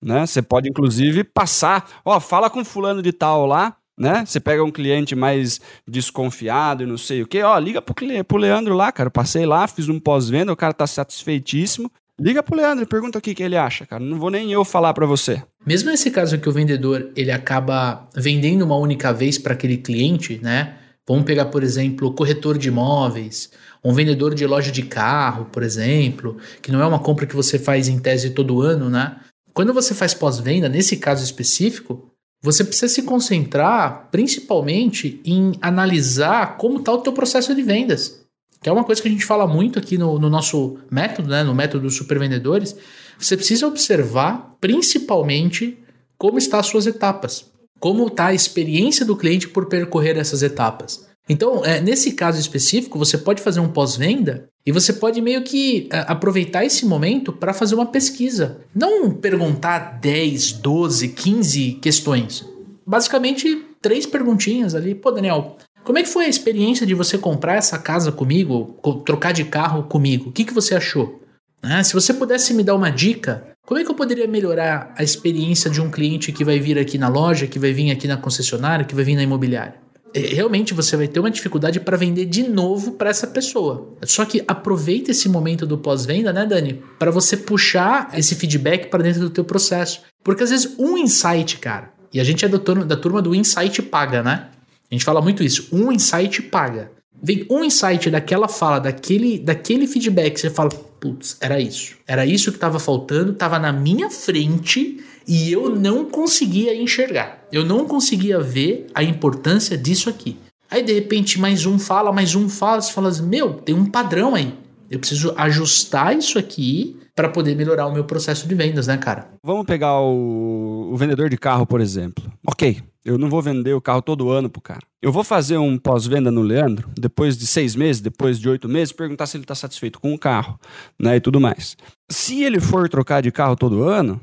né? 0.05 0.25
Você 0.25 0.41
pode 0.41 0.69
inclusive 0.69 1.23
passar, 1.23 2.01
ó, 2.05 2.19
fala 2.19 2.49
com 2.49 2.63
fulano 2.63 3.01
de 3.01 3.11
tal 3.11 3.47
lá, 3.47 3.75
né? 3.97 4.23
Você 4.25 4.39
pega 4.39 4.63
um 4.63 4.71
cliente 4.71 5.15
mais 5.15 5.59
desconfiado 5.87 6.83
e 6.83 6.85
não 6.85 6.97
sei 6.97 7.23
o 7.23 7.27
quê, 7.27 7.41
ó, 7.41 7.57
liga 7.57 7.81
pro, 7.81 7.95
pro 8.25 8.37
Leandro 8.37 8.75
lá, 8.75 8.91
cara. 8.91 9.09
Passei 9.09 9.45
lá, 9.45 9.67
fiz 9.67 9.89
um 9.89 9.99
pós-venda, 9.99 10.53
o 10.53 10.55
cara 10.55 10.73
tá 10.73 10.85
satisfeitíssimo. 10.85 11.91
Liga 12.17 12.41
pro 12.41 12.55
Leandro 12.55 12.83
e 12.83 12.87
pergunta 12.87 13.19
o 13.19 13.21
que, 13.21 13.35
que 13.35 13.43
ele 13.43 13.57
acha, 13.57 13.85
cara. 13.85 14.01
Não 14.01 14.17
vou 14.17 14.29
nem 14.29 14.49
eu 14.51 14.63
falar 14.63 14.93
para 14.93 15.05
você. 15.05 15.43
Mesmo 15.65 15.89
nesse 15.89 16.09
caso 16.11 16.37
que 16.37 16.47
o 16.47 16.51
vendedor 16.51 17.11
ele 17.13 17.31
acaba 17.31 18.07
vendendo 18.15 18.61
uma 18.61 18.77
única 18.77 19.11
vez 19.11 19.37
para 19.37 19.53
aquele 19.53 19.77
cliente, 19.77 20.39
né? 20.41 20.75
Vamos 21.07 21.25
pegar, 21.25 21.45
por 21.45 21.61
exemplo, 21.61 22.13
corretor 22.13 22.57
de 22.57 22.69
imóveis, 22.69 23.51
um 23.83 23.93
vendedor 23.93 24.33
de 24.33 24.47
loja 24.47 24.71
de 24.71 24.81
carro, 24.83 25.45
por 25.51 25.61
exemplo, 25.61 26.37
que 26.61 26.71
não 26.71 26.81
é 26.81 26.85
uma 26.85 26.99
compra 26.99 27.27
que 27.27 27.35
você 27.35 27.59
faz 27.59 27.87
em 27.87 27.99
tese 27.99 28.31
todo 28.31 28.61
ano, 28.61 28.89
né? 28.89 29.17
Quando 29.55 29.73
você 29.73 29.93
faz 29.93 30.13
pós-venda, 30.13 30.67
nesse 30.67 30.97
caso 30.97 31.23
específico, 31.23 32.11
você 32.43 32.61
precisa 32.61 32.89
se 32.89 33.03
concentrar 33.03 34.09
principalmente 34.11 35.21
em 35.23 35.53
analisar 35.61 36.57
como 36.57 36.79
está 36.79 36.91
o 36.91 36.97
teu 36.97 37.13
processo 37.13 37.55
de 37.55 37.63
vendas. 37.63 38.21
Que 38.61 38.67
é 38.67 38.71
uma 38.71 38.83
coisa 38.83 39.01
que 39.01 39.07
a 39.07 39.11
gente 39.11 39.25
fala 39.25 39.47
muito 39.47 39.79
aqui 39.79 39.97
no, 39.97 40.19
no 40.19 40.29
nosso 40.29 40.77
método, 40.91 41.29
né, 41.29 41.41
no 41.41 41.55
método 41.55 41.83
dos 41.83 41.95
supervendedores. 41.95 42.75
Você 43.17 43.37
precisa 43.37 43.65
observar 43.65 44.57
principalmente 44.59 45.77
como 46.17 46.37
estão 46.37 46.59
as 46.59 46.67
suas 46.67 46.85
etapas. 46.85 47.49
Como 47.79 48.07
está 48.07 48.27
a 48.27 48.33
experiência 48.33 49.05
do 49.05 49.15
cliente 49.15 49.47
por 49.47 49.69
percorrer 49.69 50.17
essas 50.17 50.43
etapas. 50.43 51.07
Então, 51.27 51.66
é, 51.66 51.81
nesse 51.81 52.12
caso 52.12 52.39
específico, 52.39 53.00
você 53.00 53.18
pode 53.18 53.42
fazer 53.42 53.60
um 53.60 53.68
pós-venda 53.68 54.48
e 54.66 54.72
você 54.72 54.94
pode 54.94 55.19
meio 55.22 55.44
que 55.44 55.89
é, 55.92 56.06
aproveitar 56.07 56.63
esse 56.63 56.86
momento 56.86 57.33
para 57.33 57.54
fazer 57.54 57.75
uma 57.75 57.88
pesquisa. 57.88 58.62
Não 58.74 59.12
perguntar 59.12 60.00
10, 60.00 60.54
12, 60.54 61.10
15 61.10 61.72
questões. 61.81 62.45
Basicamente, 62.86 63.66
três 63.81 64.06
perguntinhas 64.06 64.75
ali. 64.75 64.94
Pô, 64.94 65.10
Daniel, 65.10 65.57
como 65.83 65.98
é 65.98 66.04
que 66.04 66.10
foi 66.10 66.25
a 66.25 66.30
experiência 66.30 66.86
de 66.86 66.94
você 66.94 67.18
comprar 67.18 67.56
essa 67.56 67.80
casa 67.80 68.12
comigo, 68.12 68.80
trocar 69.06 69.31
de 69.31 69.45
carro 69.45 69.83
comigo? 69.83 70.30
O 70.30 70.31
que, 70.31 70.44
que 70.45 70.54
você 70.54 70.75
achou? 70.75 71.22
Ah, 71.62 71.83
se 71.83 71.94
você 71.94 72.13
pudesse 72.13 72.54
me 72.54 72.63
dar 72.63 72.75
uma 72.75 72.92
dica, 72.92 73.48
como 73.66 73.80
é 73.80 73.83
que 73.83 73.89
eu 73.89 73.95
poderia 73.95 74.27
melhorar 74.27 74.94
a 74.95 75.04
experiência 75.04 75.72
de 75.72 75.81
um 75.81 75.89
cliente 75.89 76.31
que 76.31 76.45
vai 76.45 76.60
vir 76.60 76.77
aqui 76.77 77.00
na 77.00 77.07
loja, 77.07 77.48
que 77.48 77.58
vai 77.58 77.74
vir 77.74 77.89
aqui 77.89 78.08
na 78.08 78.17
concessionária, 78.17 78.86
que 78.86 78.94
vai 78.94 79.03
vir 79.03 79.15
na 79.15 79.24
imobiliária? 79.24 79.85
É, 80.15 80.34
realmente 80.34 80.74
você 80.74 80.95
vai 80.95 81.10
ter 81.10 81.19
uma 81.19 81.29
dificuldade 81.29 81.77
para 81.81 81.98
vender 81.98 82.24
de 82.24 82.48
novo 82.48 82.93
para 82.93 83.10
essa 83.10 83.27
pessoa. 83.27 83.93
Só 84.05 84.24
que 84.24 84.41
aproveita 84.48 85.12
esse 85.12 85.27
momento 85.27 85.67
do 85.67 85.77
pós-venda, 85.77 86.31
né, 86.31 86.45
Dani, 86.45 86.81
para 86.98 87.12
você 87.12 87.36
puxar 87.36 88.10
esse 88.13 88.34
feedback 88.34 88.88
para 88.88 89.03
dentro 89.03 89.19
do 89.19 89.29
teu 89.29 89.43
processo. 89.43 90.03
Porque 90.24 90.41
às 90.41 90.51
vezes 90.51 90.74
um 90.79 90.98
insight, 90.98 91.57
cara, 91.57 91.91
e 92.13 92.19
a 92.22 92.24
gente 92.24 92.45
é 92.45 92.48
da 92.48 92.57
turma, 92.57 92.86
da 92.86 92.95
turma 92.95 93.22
do 93.22 93.36
insight 93.36 93.81
paga, 93.81 94.24
né? 94.24 94.48
A 94.89 94.95
gente 94.95 95.03
fala 95.03 95.22
muito 95.22 95.43
isso, 95.43 95.67
um 95.74 95.91
insight 95.91 96.41
paga. 96.43 96.91
Vem 97.22 97.45
um 97.50 97.65
insight 97.65 98.10
daquela 98.10 98.48
fala, 98.48 98.79
daquele, 98.79 99.38
daquele 99.38 99.86
feedback, 99.86 100.39
você 100.39 100.50
fala, 100.50 100.69
putz, 100.69 101.36
era 101.41 101.60
isso. 101.60 101.98
Era 102.07 102.25
isso 102.25 102.51
que 102.51 102.57
estava 102.57 102.79
faltando, 102.79 103.34
estava 103.34 103.60
na 103.60 103.74
minha 103.74 104.10
frente 104.10 105.03
e 105.27 105.51
eu 105.51 105.70
não 105.70 106.05
conseguia 106.05 106.75
enxergar. 106.75 107.44
Eu 107.51 107.65
não 107.65 107.86
conseguia 107.86 108.39
ver 108.39 108.88
a 108.94 109.03
importância 109.03 109.77
disso 109.77 110.10
aqui. 110.10 110.38
Aí 110.70 110.84
de 110.84 110.94
repente 110.94 111.39
mais 111.39 111.65
um 111.65 111.77
fala, 111.77 112.12
mais 112.12 112.36
um 112.36 112.50
fala, 112.50 112.82
você 112.82 112.91
fala 112.91 113.10
assim, 113.10 113.27
meu, 113.27 113.53
tem 113.53 113.75
um 113.75 113.86
padrão 113.86 114.36
aí. 114.36 114.53
Eu 114.89 115.00
preciso 115.00 115.34
ajustar 115.38 116.15
isso 116.15 116.38
aqui 116.38 116.98
para 117.15 117.29
poder 117.29 117.55
melhorar 117.55 117.88
o 117.88 117.94
meu 117.94 118.03
processo 118.03 118.48
de 118.48 118.53
vendas, 118.53 118.88
né, 118.88 118.98
cara? 118.98 119.29
Vamos 119.41 119.65
pegar 119.65 120.00
o, 120.00 120.89
o, 120.91 120.98
vendedor 120.98 121.29
de 121.29 121.38
carro, 121.38 121.65
por 121.65 121.79
exemplo. 121.79 122.24
Ok, 122.46 122.82
eu 123.05 123.17
não 123.17 123.29
vou 123.29 123.41
vender 123.41 123.74
o 123.74 123.82
carro 123.82 124.01
todo 124.01 124.29
ano 124.29 124.50
pro 124.50 124.62
cara. 124.62 124.82
Eu 125.01 125.13
vou 125.13 125.24
fazer 125.24 125.58
um 125.58 125.77
pós-venda 125.77 126.29
no 126.29 126.41
Leandro, 126.41 126.89
depois 126.98 127.38
de 127.38 127.48
seis 127.48 127.74
meses, 127.74 128.01
depois 128.01 128.38
de 128.38 128.50
oito 128.50 128.67
meses, 128.67 128.91
perguntar 128.91 129.27
se 129.27 129.38
ele 129.38 129.46
está 129.46 129.55
satisfeito 129.55 130.00
com 130.00 130.13
o 130.13 130.20
carro, 130.20 130.60
né, 131.00 131.15
e 131.15 131.22
tudo 131.22 131.39
mais. 131.39 131.77
Se 132.12 132.44
ele 132.44 132.60
for 132.60 132.89
trocar 132.89 133.22
de 133.22 133.32
carro 133.32 133.55
todo 133.55 133.84
ano, 133.84 134.20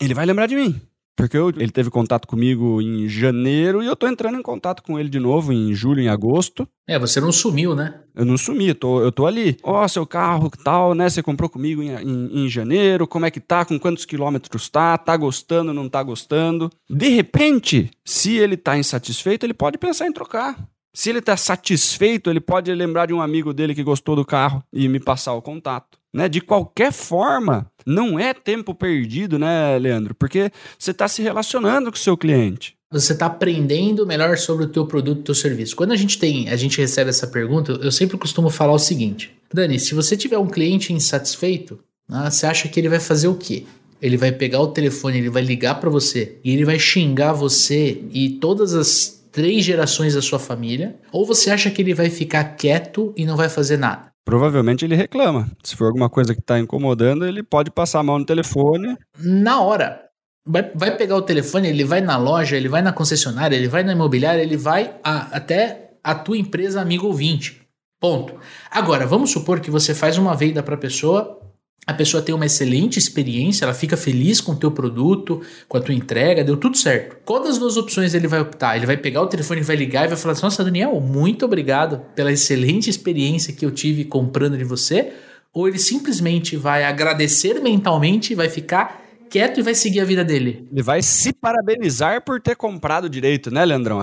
ele 0.00 0.14
vai 0.14 0.26
lembrar 0.26 0.46
de 0.46 0.56
mim. 0.56 0.80
Porque 1.16 1.36
eu, 1.36 1.50
ele 1.50 1.70
teve 1.70 1.90
contato 1.90 2.26
comigo 2.26 2.82
em 2.82 3.08
janeiro 3.08 3.82
e 3.82 3.86
eu 3.86 3.94
tô 3.94 4.08
entrando 4.08 4.36
em 4.36 4.42
contato 4.42 4.82
com 4.82 4.98
ele 4.98 5.08
de 5.08 5.20
novo 5.20 5.52
em 5.52 5.72
julho, 5.72 6.00
em 6.00 6.08
agosto. 6.08 6.66
É, 6.88 6.98
você 6.98 7.20
não 7.20 7.30
sumiu, 7.30 7.74
né? 7.74 8.00
Eu 8.14 8.24
não 8.24 8.36
sumi, 8.36 8.68
eu 8.68 8.74
tô, 8.74 9.00
eu 9.00 9.12
tô 9.12 9.24
ali. 9.24 9.56
Ó, 9.62 9.84
oh, 9.84 9.88
seu 9.88 10.04
carro 10.04 10.50
tal, 10.64 10.92
né? 10.92 11.08
Você 11.08 11.22
comprou 11.22 11.48
comigo 11.48 11.82
em, 11.82 11.90
em, 11.90 12.44
em, 12.44 12.48
janeiro, 12.48 13.06
como 13.06 13.26
é 13.26 13.30
que 13.30 13.40
tá? 13.40 13.64
Com 13.64 13.78
quantos 13.78 14.04
quilômetros 14.04 14.68
tá? 14.68 14.98
Tá 14.98 15.16
gostando, 15.16 15.72
não 15.72 15.88
tá 15.88 16.02
gostando? 16.02 16.68
De 16.90 17.08
repente, 17.08 17.90
se 18.04 18.36
ele 18.36 18.56
tá 18.56 18.76
insatisfeito, 18.76 19.46
ele 19.46 19.54
pode 19.54 19.78
pensar 19.78 20.08
em 20.08 20.12
trocar. 20.12 20.56
Se 20.92 21.10
ele 21.10 21.20
tá 21.20 21.36
satisfeito, 21.36 22.28
ele 22.28 22.40
pode 22.40 22.72
lembrar 22.72 23.06
de 23.06 23.14
um 23.14 23.22
amigo 23.22 23.52
dele 23.52 23.74
que 23.74 23.82
gostou 23.82 24.16
do 24.16 24.24
carro 24.24 24.62
e 24.72 24.88
me 24.88 24.98
passar 24.98 25.32
o 25.34 25.42
contato. 25.42 25.98
Né? 26.14 26.28
De 26.28 26.40
qualquer 26.40 26.92
forma, 26.92 27.66
não 27.84 28.18
é 28.18 28.32
tempo 28.32 28.72
perdido, 28.72 29.36
né, 29.36 29.76
Leandro? 29.76 30.14
Porque 30.14 30.52
você 30.78 30.92
está 30.92 31.08
se 31.08 31.20
relacionando 31.20 31.90
com 31.90 31.96
o 31.96 32.00
seu 32.00 32.16
cliente. 32.16 32.76
Você 32.92 33.12
está 33.12 33.26
aprendendo 33.26 34.06
melhor 34.06 34.38
sobre 34.38 34.64
o 34.64 34.68
teu 34.68 34.86
produto, 34.86 35.18
o 35.18 35.24
teu 35.24 35.34
serviço. 35.34 35.74
Quando 35.74 35.90
a 35.90 35.96
gente 35.96 36.16
tem, 36.16 36.48
a 36.48 36.56
gente 36.56 36.78
recebe 36.80 37.10
essa 37.10 37.26
pergunta, 37.26 37.72
eu 37.82 37.90
sempre 37.90 38.16
costumo 38.16 38.48
falar 38.48 38.72
o 38.72 38.78
seguinte: 38.78 39.36
Dani, 39.52 39.80
se 39.80 39.94
você 39.94 40.16
tiver 40.16 40.38
um 40.38 40.46
cliente 40.46 40.92
insatisfeito, 40.92 41.80
né, 42.08 42.30
você 42.30 42.46
acha 42.46 42.68
que 42.68 42.78
ele 42.78 42.88
vai 42.88 43.00
fazer 43.00 43.26
o 43.26 43.34
quê? 43.34 43.64
Ele 44.00 44.16
vai 44.16 44.30
pegar 44.30 44.60
o 44.60 44.68
telefone, 44.68 45.18
ele 45.18 45.30
vai 45.30 45.42
ligar 45.42 45.80
para 45.80 45.90
você 45.90 46.38
e 46.44 46.52
ele 46.52 46.64
vai 46.64 46.78
xingar 46.78 47.32
você 47.32 48.02
e 48.12 48.30
todas 48.30 48.74
as 48.74 49.24
três 49.32 49.64
gerações 49.64 50.14
da 50.14 50.22
sua 50.22 50.38
família? 50.38 50.94
Ou 51.10 51.26
você 51.26 51.50
acha 51.50 51.70
que 51.70 51.82
ele 51.82 51.94
vai 51.94 52.08
ficar 52.08 52.44
quieto 52.44 53.12
e 53.16 53.24
não 53.24 53.36
vai 53.36 53.48
fazer 53.48 53.76
nada? 53.76 54.13
Provavelmente 54.24 54.84
ele 54.84 54.94
reclama. 54.94 55.50
Se 55.62 55.76
for 55.76 55.86
alguma 55.86 56.08
coisa 56.08 56.34
que 56.34 56.40
está 56.40 56.58
incomodando, 56.58 57.26
ele 57.26 57.42
pode 57.42 57.70
passar 57.70 58.00
a 58.00 58.02
mão 58.02 58.18
no 58.18 58.24
telefone. 58.24 58.96
Na 59.18 59.60
hora. 59.60 60.00
Vai, 60.46 60.70
vai 60.74 60.96
pegar 60.96 61.16
o 61.16 61.22
telefone, 61.22 61.68
ele 61.68 61.84
vai 61.84 62.02
na 62.02 62.18
loja, 62.18 62.54
ele 62.56 62.68
vai 62.68 62.82
na 62.82 62.92
concessionária, 62.92 63.56
ele 63.56 63.68
vai 63.68 63.82
na 63.82 63.92
imobiliária, 63.92 64.42
ele 64.42 64.58
vai 64.58 64.94
a, 65.02 65.36
até 65.36 65.92
a 66.02 66.14
tua 66.14 66.36
empresa 66.36 66.82
amigo 66.82 67.06
ouvinte. 67.06 67.62
Ponto. 67.98 68.38
Agora, 68.70 69.06
vamos 69.06 69.30
supor 69.30 69.60
que 69.60 69.70
você 69.70 69.94
faz 69.94 70.18
uma 70.18 70.36
venda 70.36 70.62
para 70.62 70.74
a 70.74 70.78
pessoa 70.78 71.40
a 71.86 71.92
pessoa 71.92 72.22
tem 72.22 72.34
uma 72.34 72.46
excelente 72.46 72.98
experiência, 72.98 73.64
ela 73.64 73.74
fica 73.74 73.96
feliz 73.96 74.40
com 74.40 74.52
o 74.52 74.56
teu 74.56 74.70
produto, 74.70 75.42
com 75.68 75.76
a 75.76 75.80
tua 75.80 75.94
entrega, 75.94 76.42
deu 76.42 76.56
tudo 76.56 76.78
certo. 76.78 77.16
Qual 77.24 77.42
das 77.42 77.58
duas 77.58 77.76
opções 77.76 78.14
ele 78.14 78.26
vai 78.26 78.40
optar? 78.40 78.76
Ele 78.76 78.86
vai 78.86 78.96
pegar 78.96 79.20
o 79.20 79.26
telefone, 79.26 79.60
vai 79.60 79.76
ligar 79.76 80.06
e 80.06 80.08
vai 80.08 80.16
falar 80.16 80.32
assim, 80.32 80.42
nossa, 80.42 80.64
Daniel, 80.64 80.98
muito 81.00 81.44
obrigado 81.44 82.00
pela 82.14 82.32
excelente 82.32 82.88
experiência 82.88 83.52
que 83.52 83.66
eu 83.66 83.70
tive 83.70 84.04
comprando 84.04 84.56
de 84.56 84.64
você. 84.64 85.12
Ou 85.52 85.68
ele 85.68 85.78
simplesmente 85.78 86.56
vai 86.56 86.84
agradecer 86.84 87.60
mentalmente, 87.60 88.34
vai 88.34 88.48
ficar 88.48 89.03
quieto 89.30 89.60
e 89.60 89.62
vai 89.62 89.74
seguir 89.74 90.00
a 90.00 90.04
vida 90.04 90.24
dele. 90.24 90.68
Ele 90.70 90.82
vai 90.82 91.02
se 91.02 91.32
parabenizar 91.32 92.24
por 92.24 92.40
ter 92.40 92.56
comprado 92.56 93.08
direito, 93.08 93.50
né, 93.50 93.64
Leandrão? 93.64 94.00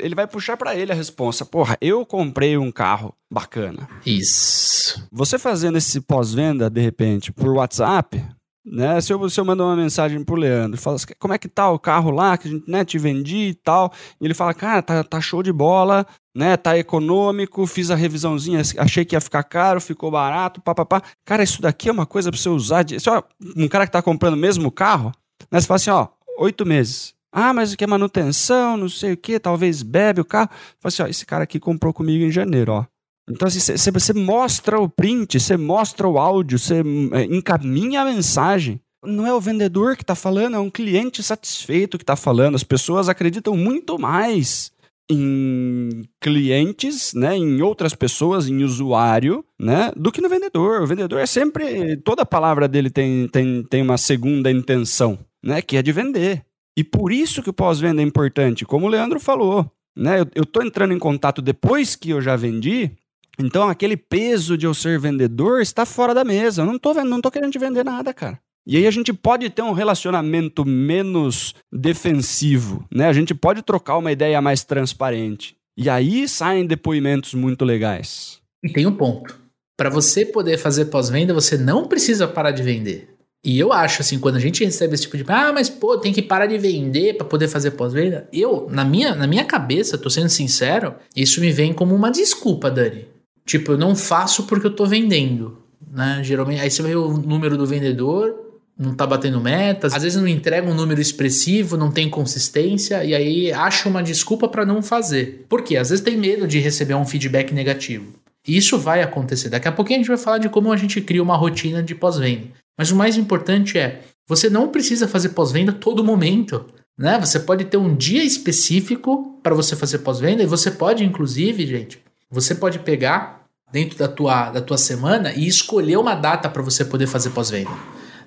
Ele 0.00 0.14
vai 0.14 0.26
puxar 0.26 0.56
para 0.56 0.74
ele 0.74 0.92
a 0.92 0.94
resposta. 0.94 1.44
Porra, 1.44 1.76
eu 1.80 2.04
comprei 2.04 2.56
um 2.56 2.70
carro 2.72 3.14
bacana. 3.30 3.88
Isso. 4.04 5.06
Você 5.10 5.38
fazendo 5.38 5.78
esse 5.78 6.00
pós-venda, 6.00 6.68
de 6.68 6.80
repente, 6.80 7.32
por 7.32 7.54
WhatsApp, 7.54 8.22
né? 8.64 9.00
Se 9.00 9.12
eu, 9.12 9.28
se 9.28 9.40
eu 9.40 9.44
mandar 9.44 9.64
uma 9.64 9.76
mensagem 9.76 10.22
pro 10.22 10.36
Leandro 10.36 10.80
falo 10.80 10.96
assim, 10.96 11.06
como 11.18 11.34
é 11.34 11.38
que 11.38 11.48
tá 11.48 11.70
o 11.70 11.78
carro 11.78 12.10
lá 12.10 12.38
que 12.38 12.48
a 12.48 12.50
gente 12.50 12.70
né, 12.70 12.84
te 12.84 12.98
vendi 12.98 13.48
e 13.48 13.54
tal, 13.54 13.92
e 14.20 14.24
ele 14.24 14.34
fala, 14.34 14.54
cara, 14.54 14.82
tá, 14.82 15.02
tá 15.02 15.20
show 15.20 15.42
de 15.42 15.52
bola, 15.52 16.06
né? 16.34 16.56
Tá 16.56 16.78
econômico, 16.78 17.66
fiz 17.66 17.90
a 17.90 17.94
revisãozinha, 17.94 18.62
achei 18.78 19.04
que 19.04 19.14
ia 19.14 19.20
ficar 19.20 19.42
caro, 19.42 19.80
ficou 19.80 20.10
barato, 20.10 20.60
papapá. 20.60 21.02
Cara, 21.24 21.42
isso 21.42 21.60
daqui 21.60 21.88
é 21.88 21.92
uma 21.92 22.06
coisa 22.06 22.30
para 22.30 22.40
você 22.40 22.48
usar. 22.48 22.82
De, 22.82 22.96
ó, 23.08 23.22
um 23.56 23.68
cara 23.68 23.86
que 23.86 23.92
tá 23.92 24.02
comprando 24.02 24.34
o 24.34 24.38
mesmo 24.38 24.70
carro, 24.70 25.12
né? 25.50 25.60
Você 25.60 25.66
fala 25.66 25.76
assim, 25.76 25.90
ó, 25.90 26.08
oito 26.38 26.64
meses. 26.64 27.14
Ah, 27.30 27.52
mas 27.54 27.72
o 27.72 27.76
que 27.76 27.84
é 27.84 27.86
manutenção, 27.86 28.76
não 28.76 28.88
sei 28.88 29.12
o 29.12 29.16
que, 29.16 29.40
talvez 29.40 29.82
bebe 29.82 30.20
o 30.20 30.24
carro. 30.24 30.50
Fala 30.80 30.88
assim, 30.88 31.02
ó, 31.02 31.06
esse 31.06 31.24
cara 31.24 31.44
aqui 31.44 31.58
comprou 31.58 31.92
comigo 31.92 32.24
em 32.24 32.30
janeiro, 32.30 32.72
ó. 32.72 32.91
Então, 33.28 33.46
assim, 33.46 33.60
você 33.60 34.12
mostra 34.12 34.80
o 34.80 34.88
print, 34.88 35.38
você 35.38 35.56
mostra 35.56 36.08
o 36.08 36.18
áudio, 36.18 36.58
você 36.58 36.82
é, 37.12 37.24
encaminha 37.24 38.02
a 38.02 38.04
mensagem. 38.04 38.80
Não 39.04 39.26
é 39.26 39.34
o 39.34 39.40
vendedor 39.40 39.96
que 39.96 40.02
está 40.02 40.14
falando, 40.14 40.56
é 40.56 40.60
um 40.60 40.70
cliente 40.70 41.22
satisfeito 41.22 41.98
que 41.98 42.04
está 42.04 42.16
falando. 42.16 42.54
As 42.54 42.64
pessoas 42.64 43.08
acreditam 43.08 43.56
muito 43.56 43.98
mais 43.98 44.72
em 45.10 46.04
clientes, 46.20 47.12
né, 47.12 47.36
em 47.36 47.60
outras 47.60 47.94
pessoas, 47.94 48.48
em 48.48 48.62
usuário, 48.62 49.44
né, 49.60 49.92
do 49.96 50.10
que 50.10 50.20
no 50.20 50.28
vendedor. 50.28 50.82
O 50.82 50.86
vendedor 50.86 51.20
é 51.20 51.26
sempre 51.26 51.96
toda 51.98 52.24
palavra 52.24 52.68
dele 52.68 52.90
tem, 52.90 53.28
tem, 53.28 53.62
tem 53.64 53.82
uma 53.82 53.98
segunda 53.98 54.50
intenção, 54.50 55.18
né, 55.42 55.60
que 55.60 55.76
é 55.76 55.82
de 55.82 55.92
vender. 55.92 56.44
E 56.76 56.82
por 56.82 57.12
isso 57.12 57.42
que 57.42 57.50
o 57.50 57.52
pós-venda 57.52 58.00
é 58.00 58.04
importante, 58.04 58.64
como 58.64 58.86
o 58.86 58.88
Leandro 58.88 59.20
falou, 59.20 59.70
né? 59.94 60.20
Eu, 60.34 60.46
tô 60.46 60.62
entrando 60.62 60.94
em 60.94 60.98
contato 60.98 61.42
depois 61.42 61.94
que 61.94 62.10
eu 62.10 62.20
já 62.22 62.34
vendi, 62.34 62.90
então 63.38 63.68
aquele 63.68 63.96
peso 63.96 64.56
de 64.56 64.66
eu 64.66 64.74
ser 64.74 64.98
vendedor 64.98 65.60
está 65.60 65.86
fora 65.86 66.14
da 66.14 66.24
mesa. 66.24 66.62
Eu 66.62 66.66
não 66.66 66.78
tô, 66.78 66.92
não 66.94 67.20
tô 67.20 67.30
querendo 67.30 67.52
te 67.52 67.58
vender 67.58 67.84
nada, 67.84 68.12
cara. 68.12 68.38
E 68.66 68.76
aí 68.76 68.86
a 68.86 68.90
gente 68.90 69.12
pode 69.12 69.50
ter 69.50 69.62
um 69.62 69.72
relacionamento 69.72 70.64
menos 70.64 71.54
defensivo, 71.72 72.86
né? 72.92 73.06
A 73.06 73.12
gente 73.12 73.34
pode 73.34 73.62
trocar 73.62 73.96
uma 73.96 74.12
ideia 74.12 74.40
mais 74.40 74.62
transparente. 74.62 75.56
E 75.76 75.90
aí 75.90 76.28
saem 76.28 76.66
depoimentos 76.66 77.34
muito 77.34 77.64
legais. 77.64 78.40
E 78.62 78.68
tem 78.72 78.86
um 78.86 78.94
ponto. 78.94 79.36
Para 79.76 79.90
você 79.90 80.24
poder 80.24 80.58
fazer 80.58 80.86
pós-venda, 80.86 81.34
você 81.34 81.56
não 81.56 81.88
precisa 81.88 82.28
parar 82.28 82.52
de 82.52 82.62
vender. 82.62 83.08
E 83.44 83.58
eu 83.58 83.72
acho 83.72 84.02
assim, 84.02 84.20
quando 84.20 84.36
a 84.36 84.40
gente 84.40 84.64
recebe 84.64 84.94
esse 84.94 85.02
tipo 85.02 85.16
de, 85.16 85.24
ah, 85.26 85.52
mas 85.52 85.68
pô, 85.68 85.98
tem 85.98 86.12
que 86.12 86.22
parar 86.22 86.46
de 86.46 86.56
vender 86.56 87.14
para 87.14 87.26
poder 87.26 87.48
fazer 87.48 87.72
pós-venda. 87.72 88.28
Eu, 88.32 88.68
na 88.70 88.84
minha, 88.84 89.16
na 89.16 89.26
minha 89.26 89.44
cabeça, 89.44 89.98
tô 89.98 90.08
sendo 90.08 90.28
sincero, 90.28 90.94
isso 91.16 91.40
me 91.40 91.50
vem 91.50 91.72
como 91.72 91.92
uma 91.92 92.12
desculpa, 92.12 92.70
Dani. 92.70 93.06
Tipo, 93.44 93.72
eu 93.72 93.78
não 93.78 93.94
faço 93.94 94.44
porque 94.44 94.66
eu 94.66 94.74
tô 94.74 94.86
vendendo, 94.86 95.58
né? 95.90 96.20
Geralmente, 96.22 96.60
aí 96.60 96.70
você 96.70 96.82
vê 96.82 96.94
o 96.94 97.16
número 97.18 97.56
do 97.56 97.66
vendedor, 97.66 98.34
não 98.78 98.94
tá 98.94 99.06
batendo 99.06 99.40
metas, 99.40 99.92
às 99.92 100.02
vezes 100.02 100.20
não 100.20 100.28
entrega 100.28 100.68
um 100.68 100.74
número 100.74 101.00
expressivo, 101.00 101.76
não 101.76 101.90
tem 101.90 102.08
consistência 102.08 103.04
e 103.04 103.14
aí 103.14 103.52
acha 103.52 103.88
uma 103.88 104.02
desculpa 104.02 104.48
para 104.48 104.64
não 104.64 104.82
fazer. 104.82 105.44
Por 105.48 105.62
quê? 105.62 105.76
Às 105.76 105.90
vezes 105.90 106.04
tem 106.04 106.16
medo 106.16 106.46
de 106.46 106.58
receber 106.58 106.94
um 106.94 107.04
feedback 107.04 107.52
negativo. 107.52 108.12
E 108.46 108.56
isso 108.56 108.78
vai 108.78 109.02
acontecer. 109.02 109.48
Daqui 109.48 109.68
a 109.68 109.72
pouquinho 109.72 109.98
a 109.98 110.02
gente 110.02 110.08
vai 110.08 110.18
falar 110.18 110.38
de 110.38 110.48
como 110.48 110.72
a 110.72 110.76
gente 110.76 111.00
cria 111.00 111.22
uma 111.22 111.36
rotina 111.36 111.82
de 111.82 111.94
pós-venda. 111.94 112.48
Mas 112.76 112.90
o 112.90 112.96
mais 112.96 113.16
importante 113.16 113.78
é, 113.78 114.00
você 114.26 114.48
não 114.50 114.68
precisa 114.68 115.06
fazer 115.06 115.30
pós-venda 115.30 115.72
todo 115.72 116.02
momento. 116.02 116.64
Né? 116.98 117.18
Você 117.20 117.38
pode 117.38 117.64
ter 117.66 117.76
um 117.76 117.94
dia 117.94 118.24
específico 118.24 119.38
para 119.42 119.54
você 119.54 119.76
fazer 119.76 119.98
pós-venda 119.98 120.42
e 120.42 120.46
você 120.46 120.70
pode, 120.70 121.04
inclusive, 121.04 121.66
gente, 121.66 122.00
você 122.32 122.54
pode 122.54 122.78
pegar 122.78 123.46
dentro 123.70 123.98
da 123.98 124.08
tua, 124.08 124.50
da 124.50 124.60
tua 124.60 124.78
semana 124.78 125.32
e 125.34 125.46
escolher 125.46 125.98
uma 125.98 126.14
data 126.14 126.48
para 126.48 126.62
você 126.62 126.84
poder 126.84 127.06
fazer 127.06 127.30
pós-venda. 127.30 127.70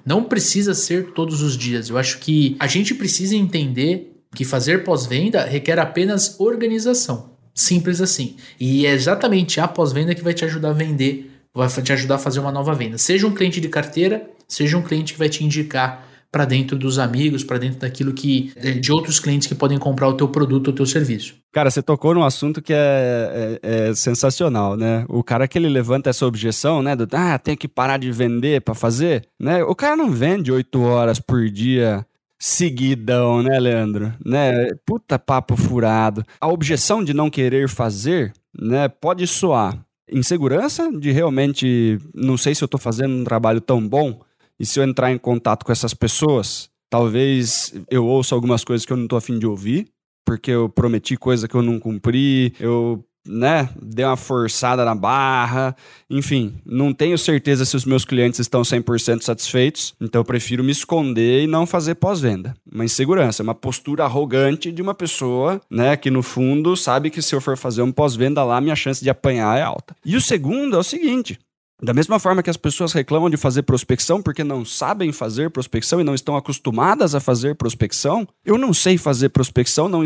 Não 0.06 0.24
precisa 0.24 0.76
ser 0.76 1.12
todos 1.14 1.42
os 1.42 1.58
dias. 1.58 1.90
Eu 1.90 1.98
acho 1.98 2.20
que 2.20 2.56
a 2.60 2.68
gente 2.68 2.94
precisa 2.94 3.36
entender 3.36 4.16
que 4.34 4.46
fazer 4.46 4.84
pós-venda 4.84 5.44
requer 5.44 5.80
apenas 5.80 6.40
organização. 6.40 7.32
Simples 7.54 8.00
assim. 8.00 8.36
E 8.60 8.86
é 8.86 8.92
exatamente 8.92 9.60
a 9.60 9.68
pós-venda 9.68 10.14
que 10.14 10.24
vai 10.24 10.34
te 10.34 10.46
ajudar 10.46 10.70
a 10.70 10.74
vender, 10.74 11.32
vai 11.54 11.68
te 11.70 11.94
ajudar 11.94 12.16
a 12.16 12.20
fazer 12.20 12.40
uma 12.40 12.52
nova 12.52 12.76
venda. 12.76 12.98
Seja 12.98 13.26
um 13.26 13.34
cliente 13.34 13.60
de 13.60 13.70
carteira, 13.70 14.30
seja 14.48 14.78
um 14.78 14.84
cliente 14.84 15.14
que 15.14 15.20
vai 15.20 15.30
te 15.30 15.44
indicar 15.44 16.05
para 16.36 16.44
dentro 16.44 16.78
dos 16.78 17.00
amigos, 17.00 17.46
para 17.46 17.58
dentro 17.58 17.80
daquilo 17.80 18.12
que 18.12 18.52
de 18.82 18.92
outros 18.92 19.22
clientes 19.22 19.48
que 19.48 19.56
podem 19.56 19.78
comprar 19.78 20.10
o 20.10 20.16
teu 20.16 20.28
produto 20.28 20.68
ou 20.68 20.74
teu 20.74 20.86
serviço. 20.86 21.36
Cara, 21.50 21.72
você 21.72 21.82
tocou 21.82 22.14
num 22.14 22.26
assunto 22.26 22.62
que 22.62 22.74
é, 22.74 23.62
é, 23.64 23.88
é, 23.88 23.96
sensacional, 23.96 24.76
né? 24.76 25.06
O 25.08 25.24
cara 25.24 25.48
que 25.48 25.58
ele 25.58 25.70
levanta 25.70 26.10
essa 26.10 26.26
objeção, 26.26 26.84
né? 26.84 26.94
Do, 26.94 27.08
ah, 27.14 27.40
tem 27.40 27.56
que 27.56 27.70
parar 27.70 27.96
de 27.96 28.12
vender 28.12 28.60
para 28.60 28.76
fazer, 28.76 29.26
né? 29.40 29.64
O 29.64 29.74
cara 29.74 29.96
não 29.96 30.12
vende 30.12 30.52
oito 30.52 30.82
horas 30.82 31.22
por 31.22 31.50
dia 31.50 32.06
seguidão, 32.38 33.42
né, 33.42 33.58
Leandro? 33.58 34.14
Né? 34.26 34.68
Puta 34.86 35.18
papo 35.18 35.56
furado. 35.56 36.22
A 36.42 36.50
objeção 36.50 37.02
de 37.02 37.14
não 37.14 37.30
querer 37.30 37.70
fazer, 37.70 38.34
né, 38.54 38.90
pode 38.90 39.26
soar 39.26 39.80
insegurança 40.12 40.92
de 40.92 41.12
realmente 41.12 41.98
não 42.14 42.38
sei 42.38 42.54
se 42.54 42.64
eu 42.64 42.68
tô 42.68 42.78
fazendo 42.78 43.16
um 43.16 43.24
trabalho 43.24 43.60
tão 43.60 43.88
bom 43.88 44.20
e 44.60 44.66
se 44.66 44.80
eu 44.80 44.84
entrar 44.84 45.12
em 45.12 45.18
contato 45.18 45.66
com 45.66 45.72
essas 45.72 45.94
pessoas, 45.94 46.70
talvez 46.90 47.74
eu 47.90 48.06
ouça 48.06 48.36
algumas 48.36 48.64
coisas 48.64 48.86
que 48.86 48.94
eu 48.94 48.98
não 48.98 49.08
tô 49.08 49.16
afim 49.16 49.38
de 49.38 49.46
ouvir, 49.46 49.88
porque 50.26 50.52
eu 50.52 50.70
prometi 50.70 51.16
coisa 51.18 51.48
que 51.48 51.56
eu 51.56 51.62
não 51.62 51.80
cumpri, 51.80 52.54
eu 52.60 53.04
né, 53.28 53.70
dei 53.82 54.06
uma 54.06 54.16
forçada 54.16 54.86
na 54.86 54.94
barra, 54.94 55.76
enfim, 56.10 56.54
não 56.66 56.94
tenho 56.94 57.18
certeza 57.18 57.66
se 57.66 57.76
os 57.76 57.86
meus 57.86 58.06
clientes 58.06 58.40
estão 58.40 58.62
100% 58.62 59.24
satisfeitos, 59.24 59.96
então 60.00 60.22
eu 60.22 60.26
prefiro 60.26 60.64
me 60.64 60.72
esconder 60.72 61.44
e 61.44 61.48
não 61.48 61.66
fazer 61.66 61.96
pós-venda. 61.96 62.54
Uma 62.72 62.86
insegurança, 62.86 63.42
uma 63.42 63.56
postura 63.56 64.04
arrogante 64.04 64.72
de 64.72 64.82
uma 64.82 64.94
pessoa, 64.94 65.60
né, 65.70 65.98
que 65.98 66.12
no 66.12 66.22
fundo 66.22 66.76
sabe 66.78 67.10
que 67.10 67.22
se 67.22 67.34
eu 67.34 67.42
for 67.42 67.58
fazer 67.58 67.82
um 67.82 67.92
pós-venda 67.92 68.44
lá, 68.44 68.62
minha 68.62 68.76
chance 68.76 69.04
de 69.04 69.10
apanhar 69.10 69.58
é 69.58 69.64
alta. 69.64 69.96
E 70.06 70.16
o 70.16 70.22
segundo 70.22 70.76
é 70.76 70.80
o 70.80 70.84
seguinte, 70.84 71.40
da 71.82 71.94
mesma 71.94 72.20
forma 72.20 72.42
que 72.42 72.50
as 72.50 72.58
pessoas 72.58 72.94
reclamam 72.94 73.30
de 73.30 73.38
fazer 73.38 73.64
prospecção 73.64 74.22
porque 74.22 74.44
não 74.44 74.64
sabem 74.64 75.12
fazer 75.12 75.50
prospecção 75.50 76.00
e 76.00 76.04
não 76.04 76.16
estão 76.16 76.38
acostumadas 76.38 77.14
a 77.14 77.20
fazer 77.20 77.56
prospecção, 77.56 78.28
eu 78.46 78.58
não 78.58 78.74
sei 78.74 78.98
fazer 78.98 79.30
prospecção, 79.30 79.90
não, 79.90 80.04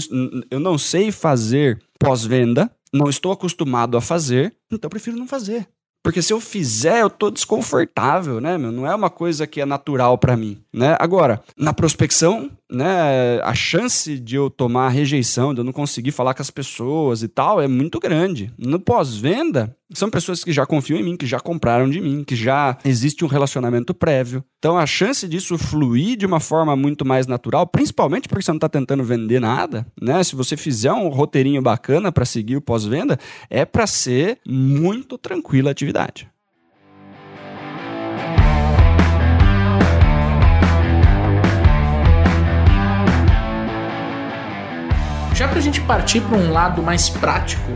eu 0.49 0.59
não 0.59 0.77
sei 0.77 1.11
fazer 1.11 1.79
pós-venda, 1.99 2.71
não 2.91 3.09
estou 3.09 3.31
acostumado 3.31 3.95
a 3.97 4.01
fazer, 4.01 4.55
então 4.71 4.87
eu 4.87 4.89
prefiro 4.89 5.17
não 5.17 5.27
fazer. 5.27 5.67
Porque 6.03 6.21
se 6.21 6.31
eu 6.31 6.39
fizer, 6.39 7.01
eu 7.01 7.09
tô 7.09 7.29
desconfortável, 7.29 8.39
né, 8.39 8.57
meu? 8.57 8.71
Não 8.71 8.87
é 8.87 8.95
uma 8.95 9.09
coisa 9.09 9.45
que 9.45 9.59
é 9.59 9.65
natural 9.65 10.17
para 10.17 10.37
mim, 10.37 10.57
né? 10.73 10.95
Agora, 10.99 11.41
na 11.57 11.73
prospecção, 11.73 12.49
né, 12.71 13.41
a 13.43 13.53
chance 13.53 14.17
de 14.17 14.35
eu 14.35 14.49
tomar 14.49 14.89
rejeição, 14.89 15.53
de 15.53 15.59
eu 15.59 15.63
não 15.63 15.73
conseguir 15.73 16.11
falar 16.11 16.33
com 16.33 16.41
as 16.41 16.51
pessoas 16.51 17.21
e 17.21 17.27
tal, 17.27 17.59
é 17.59 17.67
muito 17.67 17.99
grande. 17.99 18.53
No 18.57 18.79
pós-venda, 18.79 19.75
são 19.93 20.09
pessoas 20.09 20.43
que 20.43 20.53
já 20.53 20.65
confiam 20.65 20.99
em 20.99 21.03
mim, 21.03 21.17
que 21.17 21.25
já 21.25 21.39
compraram 21.39 21.89
de 21.89 21.99
mim, 21.99 22.23
que 22.23 22.35
já 22.35 22.77
existe 22.85 23.25
um 23.25 23.27
relacionamento 23.27 23.93
prévio. 23.93 24.43
Então 24.59 24.77
a 24.77 24.85
chance 24.85 25.25
disso 25.25 25.57
fluir 25.57 26.17
de 26.17 26.25
uma 26.25 26.41
forma 26.41 26.75
muito 26.75 27.05
mais 27.05 27.25
natural, 27.25 27.65
principalmente 27.65 28.27
porque 28.27 28.43
você 28.43 28.51
não 28.51 28.57
está 28.57 28.67
tentando 28.67 29.05
vender 29.05 29.39
nada, 29.39 29.87
né? 29.99 30.21
Se 30.21 30.35
você 30.35 30.57
fizer 30.57 30.91
um 30.91 31.07
roteirinho 31.07 31.61
bacana 31.61 32.11
para 32.11 32.25
seguir 32.25 32.57
o 32.57 32.61
pós-venda, 32.61 33.17
é 33.49 33.63
para 33.63 33.87
ser 33.87 34.37
muito 34.45 35.17
tranquila 35.17 35.69
a 35.69 35.71
atividade. 35.71 36.29
Já 45.33 45.47
para 45.47 45.59
a 45.59 45.61
gente 45.61 45.79
partir 45.79 46.19
para 46.19 46.37
um 46.37 46.51
lado 46.51 46.83
mais 46.83 47.07
prático, 47.07 47.71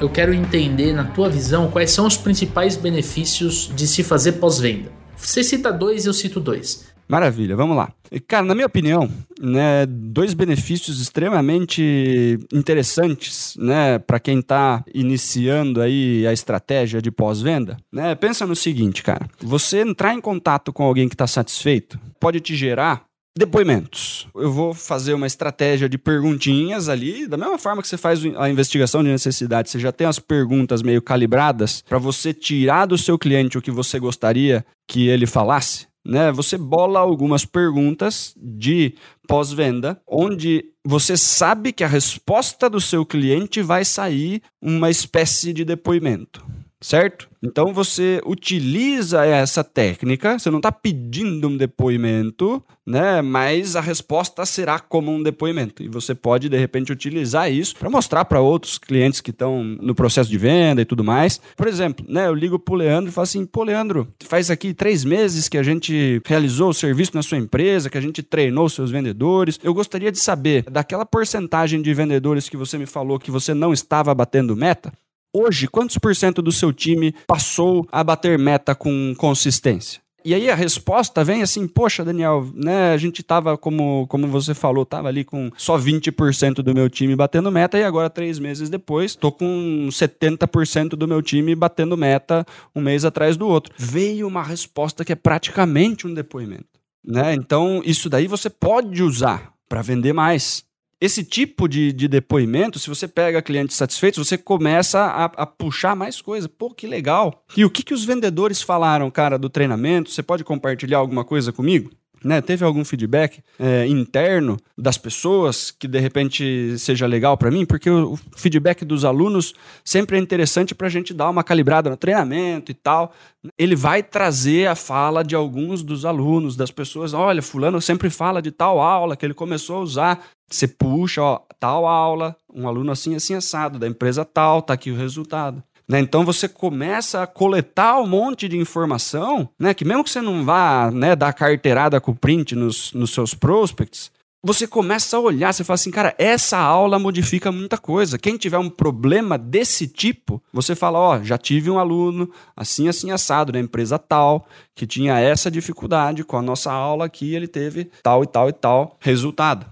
eu 0.00 0.08
quero 0.08 0.32
entender, 0.32 0.94
na 0.94 1.04
tua 1.04 1.28
visão, 1.28 1.70
quais 1.70 1.90
são 1.90 2.06
os 2.06 2.16
principais 2.16 2.78
benefícios 2.78 3.70
de 3.76 3.86
se 3.86 4.02
fazer 4.02 4.32
pós-venda. 4.32 5.03
Você 5.16 5.42
cita 5.42 5.72
dois, 5.72 6.06
eu 6.06 6.12
cito 6.12 6.40
dois. 6.40 6.92
Maravilha, 7.06 7.54
vamos 7.54 7.76
lá. 7.76 7.92
Cara, 8.26 8.46
na 8.46 8.54
minha 8.54 8.66
opinião, 8.66 9.10
né, 9.40 9.84
dois 9.86 10.32
benefícios 10.32 11.00
extremamente 11.00 12.38
interessantes, 12.52 13.54
né, 13.58 13.98
para 13.98 14.18
quem 14.18 14.38
está 14.38 14.82
iniciando 14.94 15.80
aí 15.80 16.26
a 16.26 16.32
estratégia 16.32 17.02
de 17.02 17.10
pós-venda, 17.10 17.76
né? 17.92 18.14
Pensa 18.14 18.46
no 18.46 18.56
seguinte, 18.56 19.02
cara. 19.02 19.28
Você 19.40 19.80
entrar 19.80 20.14
em 20.14 20.20
contato 20.20 20.72
com 20.72 20.84
alguém 20.84 21.08
que 21.08 21.14
está 21.14 21.26
satisfeito 21.26 21.98
pode 22.18 22.40
te 22.40 22.56
gerar 22.56 23.04
Depoimentos. 23.36 24.28
Eu 24.32 24.52
vou 24.52 24.72
fazer 24.72 25.12
uma 25.12 25.26
estratégia 25.26 25.88
de 25.88 25.98
perguntinhas 25.98 26.88
ali, 26.88 27.26
da 27.26 27.36
mesma 27.36 27.58
forma 27.58 27.82
que 27.82 27.88
você 27.88 27.96
faz 27.96 28.20
a 28.36 28.48
investigação 28.48 29.02
de 29.02 29.10
necessidade, 29.10 29.70
você 29.70 29.80
já 29.80 29.90
tem 29.90 30.06
as 30.06 30.20
perguntas 30.20 30.82
meio 30.82 31.02
calibradas 31.02 31.82
para 31.82 31.98
você 31.98 32.32
tirar 32.32 32.86
do 32.86 32.96
seu 32.96 33.18
cliente 33.18 33.58
o 33.58 33.62
que 33.62 33.72
você 33.72 33.98
gostaria 33.98 34.64
que 34.86 35.08
ele 35.08 35.26
falasse. 35.26 35.88
Né? 36.06 36.30
Você 36.30 36.56
bola 36.56 37.00
algumas 37.00 37.44
perguntas 37.44 38.34
de 38.36 38.94
pós-venda, 39.26 40.00
onde 40.06 40.66
você 40.84 41.16
sabe 41.16 41.72
que 41.72 41.82
a 41.82 41.88
resposta 41.88 42.70
do 42.70 42.80
seu 42.80 43.04
cliente 43.04 43.62
vai 43.62 43.84
sair 43.84 44.42
uma 44.62 44.90
espécie 44.90 45.52
de 45.52 45.64
depoimento 45.64 46.44
certo? 46.84 47.28
Então 47.42 47.72
você 47.72 48.20
utiliza 48.26 49.24
essa 49.24 49.64
técnica, 49.64 50.38
você 50.38 50.50
não 50.50 50.58
está 50.58 50.70
pedindo 50.70 51.48
um 51.48 51.56
depoimento, 51.56 52.62
né? 52.86 53.22
Mas 53.22 53.74
a 53.74 53.80
resposta 53.80 54.44
será 54.44 54.78
como 54.78 55.10
um 55.10 55.22
depoimento. 55.22 55.82
E 55.82 55.88
você 55.88 56.14
pode, 56.14 56.48
de 56.48 56.58
repente, 56.58 56.92
utilizar 56.92 57.50
isso 57.50 57.74
para 57.76 57.88
mostrar 57.88 58.24
para 58.26 58.40
outros 58.40 58.76
clientes 58.76 59.20
que 59.22 59.30
estão 59.30 59.62
no 59.62 59.94
processo 59.94 60.28
de 60.28 60.36
venda 60.36 60.82
e 60.82 60.84
tudo 60.84 61.02
mais. 61.02 61.40
Por 61.56 61.66
exemplo, 61.66 62.04
né? 62.08 62.26
Eu 62.26 62.34
ligo 62.34 62.58
pro 62.58 62.74
Leandro 62.74 63.10
e 63.10 63.12
falo 63.12 63.24
assim: 63.24 63.46
pô, 63.46 63.62
Leandro, 63.64 64.08
faz 64.22 64.50
aqui 64.50 64.74
três 64.74 65.04
meses 65.04 65.48
que 65.48 65.58
a 65.58 65.62
gente 65.62 66.20
realizou 66.26 66.68
o 66.68 66.74
serviço 66.74 67.12
na 67.14 67.22
sua 67.22 67.38
empresa, 67.38 67.88
que 67.88 67.98
a 67.98 68.02
gente 68.02 68.22
treinou 68.22 68.68
seus 68.68 68.90
vendedores. 68.90 69.58
Eu 69.62 69.72
gostaria 69.72 70.12
de 70.12 70.18
saber 70.18 70.64
daquela 70.70 71.06
porcentagem 71.06 71.80
de 71.80 71.94
vendedores 71.94 72.48
que 72.48 72.56
você 72.56 72.76
me 72.76 72.86
falou 72.86 73.18
que 73.18 73.30
você 73.30 73.54
não 73.54 73.72
estava 73.72 74.14
batendo 74.14 74.56
meta. 74.56 74.92
Hoje, 75.36 75.66
quantos 75.66 75.98
por 75.98 76.14
cento 76.14 76.40
do 76.40 76.52
seu 76.52 76.72
time 76.72 77.12
passou 77.26 77.84
a 77.90 78.04
bater 78.04 78.38
meta 78.38 78.72
com 78.72 79.12
consistência? 79.18 80.00
E 80.24 80.32
aí 80.32 80.48
a 80.48 80.54
resposta 80.54 81.24
vem 81.24 81.42
assim, 81.42 81.66
poxa, 81.66 82.04
Daniel, 82.04 82.48
né, 82.54 82.92
a 82.92 82.96
gente 82.96 83.20
tava, 83.20 83.58
como, 83.58 84.06
como 84.06 84.28
você 84.28 84.54
falou, 84.54 84.86
tava 84.86 85.08
ali 85.08 85.24
com 85.24 85.50
só 85.56 85.76
20% 85.76 86.62
do 86.62 86.72
meu 86.72 86.88
time 86.88 87.16
batendo 87.16 87.50
meta 87.50 87.76
e 87.76 87.82
agora, 87.82 88.08
três 88.08 88.38
meses 88.38 88.70
depois, 88.70 89.16
tô 89.16 89.32
com 89.32 89.88
70% 89.90 90.90
do 90.90 91.08
meu 91.08 91.20
time 91.20 91.54
batendo 91.56 91.96
meta 91.96 92.46
um 92.74 92.80
mês 92.80 93.04
atrás 93.04 93.36
do 93.36 93.48
outro. 93.48 93.74
Veio 93.76 94.28
uma 94.28 94.42
resposta 94.42 95.04
que 95.04 95.12
é 95.12 95.16
praticamente 95.16 96.06
um 96.06 96.14
depoimento. 96.14 96.80
Né? 97.04 97.34
Então, 97.34 97.82
isso 97.84 98.08
daí 98.08 98.28
você 98.28 98.48
pode 98.48 99.02
usar 99.02 99.52
para 99.68 99.82
vender 99.82 100.12
mais. 100.12 100.64
Esse 101.04 101.22
tipo 101.22 101.68
de, 101.68 101.92
de 101.92 102.08
depoimento, 102.08 102.78
se 102.78 102.88
você 102.88 103.06
pega 103.06 103.42
clientes 103.42 103.76
satisfeitos, 103.76 104.26
você 104.26 104.38
começa 104.38 105.00
a, 105.00 105.24
a, 105.26 105.44
puxar 105.44 105.94
mais 105.94 106.22
coisa. 106.22 106.48
Pô, 106.48 106.70
que 106.70 106.86
legal. 106.86 107.44
E 107.54 107.62
o 107.62 107.68
que, 107.68 107.82
que 107.82 107.92
os 107.92 108.06
vendedores 108.06 108.62
falaram, 108.62 109.10
cara, 109.10 109.38
do 109.38 109.50
treinamento? 109.50 110.10
Você 110.10 110.22
pode 110.22 110.42
compartilhar 110.44 110.96
alguma 110.96 111.22
coisa 111.22 111.52
comigo? 111.52 111.90
Né, 112.24 112.40
teve 112.40 112.64
algum 112.64 112.82
feedback 112.86 113.42
é, 113.58 113.86
interno 113.86 114.56
das 114.78 114.96
pessoas 114.96 115.70
que 115.70 115.86
de 115.86 115.98
repente 115.98 116.74
seja 116.78 117.06
legal 117.06 117.36
para 117.36 117.50
mim? 117.50 117.66
Porque 117.66 117.90
o, 117.90 118.18
feedback 118.34 118.82
dos 118.82 119.04
alunos 119.04 119.52
sempre 119.84 120.16
é 120.16 120.20
interessante 120.20 120.74
para 120.74 120.86
a 120.86 120.90
gente 120.90 121.12
dar 121.12 121.28
uma 121.28 121.44
calibrada 121.44 121.90
no 121.90 121.98
treinamento 121.98 122.70
e 122.70 122.74
tal. 122.74 123.12
Ele 123.58 123.76
vai 123.76 124.02
trazer 124.02 124.68
a 124.68 124.74
fala 124.74 125.22
de 125.22 125.34
alguns 125.34 125.82
dos 125.82 126.06
alunos, 126.06 126.56
das 126.56 126.70
pessoas. 126.70 127.12
Olha, 127.12 127.42
Fulano 127.42 127.78
sempre 127.78 128.08
fala 128.08 128.40
de 128.40 128.50
tal 128.50 128.80
aula 128.80 129.16
que 129.16 129.26
ele 129.26 129.34
começou 129.34 129.76
a 129.76 129.80
usar. 129.80 130.26
Você 130.48 130.66
puxa, 130.66 131.20
ó, 131.20 131.40
tal 131.60 131.86
aula, 131.86 132.34
um 132.54 132.66
aluno 132.66 132.90
assim, 132.90 133.14
assim, 133.14 133.34
assado, 133.34 133.78
da 133.78 133.86
empresa 133.86 134.24
tal, 134.24 134.62
tá 134.62 134.72
aqui 134.72 134.90
o 134.90 134.96
resultado. 134.96 135.62
Né? 135.88 136.00
Então 136.00 136.24
você 136.24 136.48
começa 136.48 137.22
a 137.22 137.26
coletar 137.26 138.00
um 138.00 138.06
monte 138.06 138.48
de 138.48 138.56
informação, 138.56 139.48
né? 139.58 139.74
Que 139.74 139.84
mesmo 139.84 140.04
que 140.04 140.10
você 140.10 140.20
não 140.20 140.44
vá 140.44 140.90
né, 140.90 141.14
dar 141.14 141.32
carteirada 141.32 142.00
com 142.00 142.12
o 142.12 142.16
print 142.16 142.54
nos, 142.54 142.92
nos 142.92 143.10
seus 143.10 143.34
prospects, 143.34 144.10
você 144.46 144.66
começa 144.66 145.16
a 145.16 145.20
olhar, 145.20 145.54
você 145.54 145.64
fala 145.64 145.76
assim, 145.76 145.90
cara, 145.90 146.14
essa 146.18 146.58
aula 146.58 146.98
modifica 146.98 147.50
muita 147.50 147.78
coisa. 147.78 148.18
Quem 148.18 148.36
tiver 148.36 148.58
um 148.58 148.68
problema 148.68 149.38
desse 149.38 149.88
tipo, 149.88 150.42
você 150.52 150.74
fala, 150.74 150.98
ó, 150.98 151.22
já 151.22 151.38
tive 151.38 151.70
um 151.70 151.78
aluno 151.78 152.30
assim, 152.54 152.86
assim, 152.86 153.10
assado, 153.10 153.54
na 153.54 153.58
empresa 153.58 153.98
tal, 153.98 154.46
que 154.74 154.86
tinha 154.86 155.18
essa 155.18 155.50
dificuldade 155.50 156.24
com 156.24 156.36
a 156.36 156.42
nossa 156.42 156.70
aula 156.70 157.06
aqui, 157.06 157.34
ele 157.34 157.48
teve 157.48 157.90
tal 158.02 158.22
e 158.22 158.26
tal 158.26 158.50
e 158.50 158.52
tal 158.52 158.98
resultado. 159.00 159.64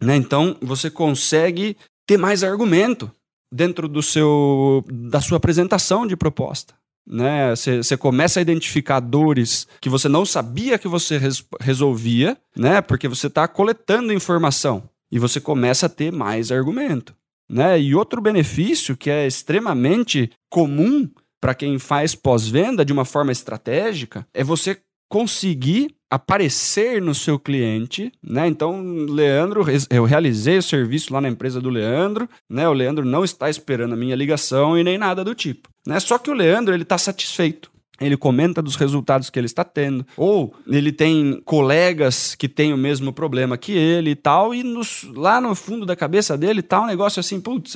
Né? 0.00 0.16
Então, 0.16 0.56
você 0.60 0.90
consegue 0.90 1.76
ter 2.04 2.16
mais 2.16 2.42
argumento 2.42 3.08
dentro 3.52 3.88
do 3.88 4.02
seu, 4.02 4.84
da 4.90 5.20
sua 5.20 5.38
apresentação 5.38 6.06
de 6.06 6.16
proposta. 6.16 6.74
Né? 7.06 7.56
Você, 7.56 7.78
você 7.78 7.96
começa 7.96 8.38
a 8.38 8.42
identificar 8.42 9.00
dores 9.00 9.66
que 9.80 9.88
você 9.88 10.08
não 10.08 10.26
sabia 10.26 10.78
que 10.78 10.86
você 10.86 11.16
res, 11.16 11.42
resolvia, 11.60 12.36
né? 12.54 12.82
porque 12.82 13.08
você 13.08 13.28
está 13.28 13.48
coletando 13.48 14.12
informação 14.12 14.88
e 15.10 15.18
você 15.18 15.40
começa 15.40 15.86
a 15.86 15.88
ter 15.88 16.12
mais 16.12 16.52
argumento. 16.52 17.14
Né? 17.48 17.80
E 17.80 17.94
outro 17.94 18.20
benefício 18.20 18.96
que 18.96 19.08
é 19.08 19.26
extremamente 19.26 20.30
comum 20.50 21.08
para 21.40 21.54
quem 21.54 21.78
faz 21.78 22.14
pós-venda 22.14 22.84
de 22.84 22.92
uma 22.92 23.04
forma 23.04 23.32
estratégica 23.32 24.26
é 24.34 24.44
você 24.44 24.78
conseguir 25.08 25.94
aparecer 26.10 27.02
no 27.02 27.14
seu 27.14 27.38
cliente, 27.38 28.10
né? 28.22 28.46
Então, 28.46 28.82
Leandro, 29.08 29.64
eu 29.90 30.04
realizei 30.04 30.58
o 30.58 30.62
serviço 30.62 31.12
lá 31.12 31.20
na 31.20 31.28
empresa 31.28 31.60
do 31.60 31.68
Leandro, 31.68 32.28
né? 32.48 32.68
O 32.68 32.72
Leandro 32.72 33.04
não 33.04 33.24
está 33.24 33.50
esperando 33.50 33.92
a 33.92 33.96
minha 33.96 34.16
ligação 34.16 34.78
e 34.78 34.82
nem 34.82 34.96
nada 34.96 35.22
do 35.22 35.34
tipo, 35.34 35.68
né? 35.86 36.00
Só 36.00 36.18
que 36.18 36.30
o 36.30 36.34
Leandro, 36.34 36.74
ele 36.74 36.82
está 36.82 36.96
satisfeito 36.96 37.70
ele 38.00 38.16
comenta 38.16 38.62
dos 38.62 38.76
resultados 38.76 39.30
que 39.30 39.38
ele 39.38 39.46
está 39.46 39.64
tendo, 39.64 40.06
ou 40.16 40.54
ele 40.66 40.92
tem 40.92 41.40
colegas 41.44 42.34
que 42.34 42.48
têm 42.48 42.72
o 42.72 42.78
mesmo 42.78 43.12
problema 43.12 43.58
que 43.58 43.72
ele 43.72 44.10
e 44.10 44.16
tal, 44.16 44.54
e 44.54 44.62
nos, 44.62 45.06
lá 45.14 45.40
no 45.40 45.54
fundo 45.54 45.84
da 45.84 45.96
cabeça 45.96 46.36
dele 46.36 46.62
tá 46.62 46.80
um 46.80 46.86
negócio 46.86 47.20
assim, 47.20 47.40
putz, 47.40 47.74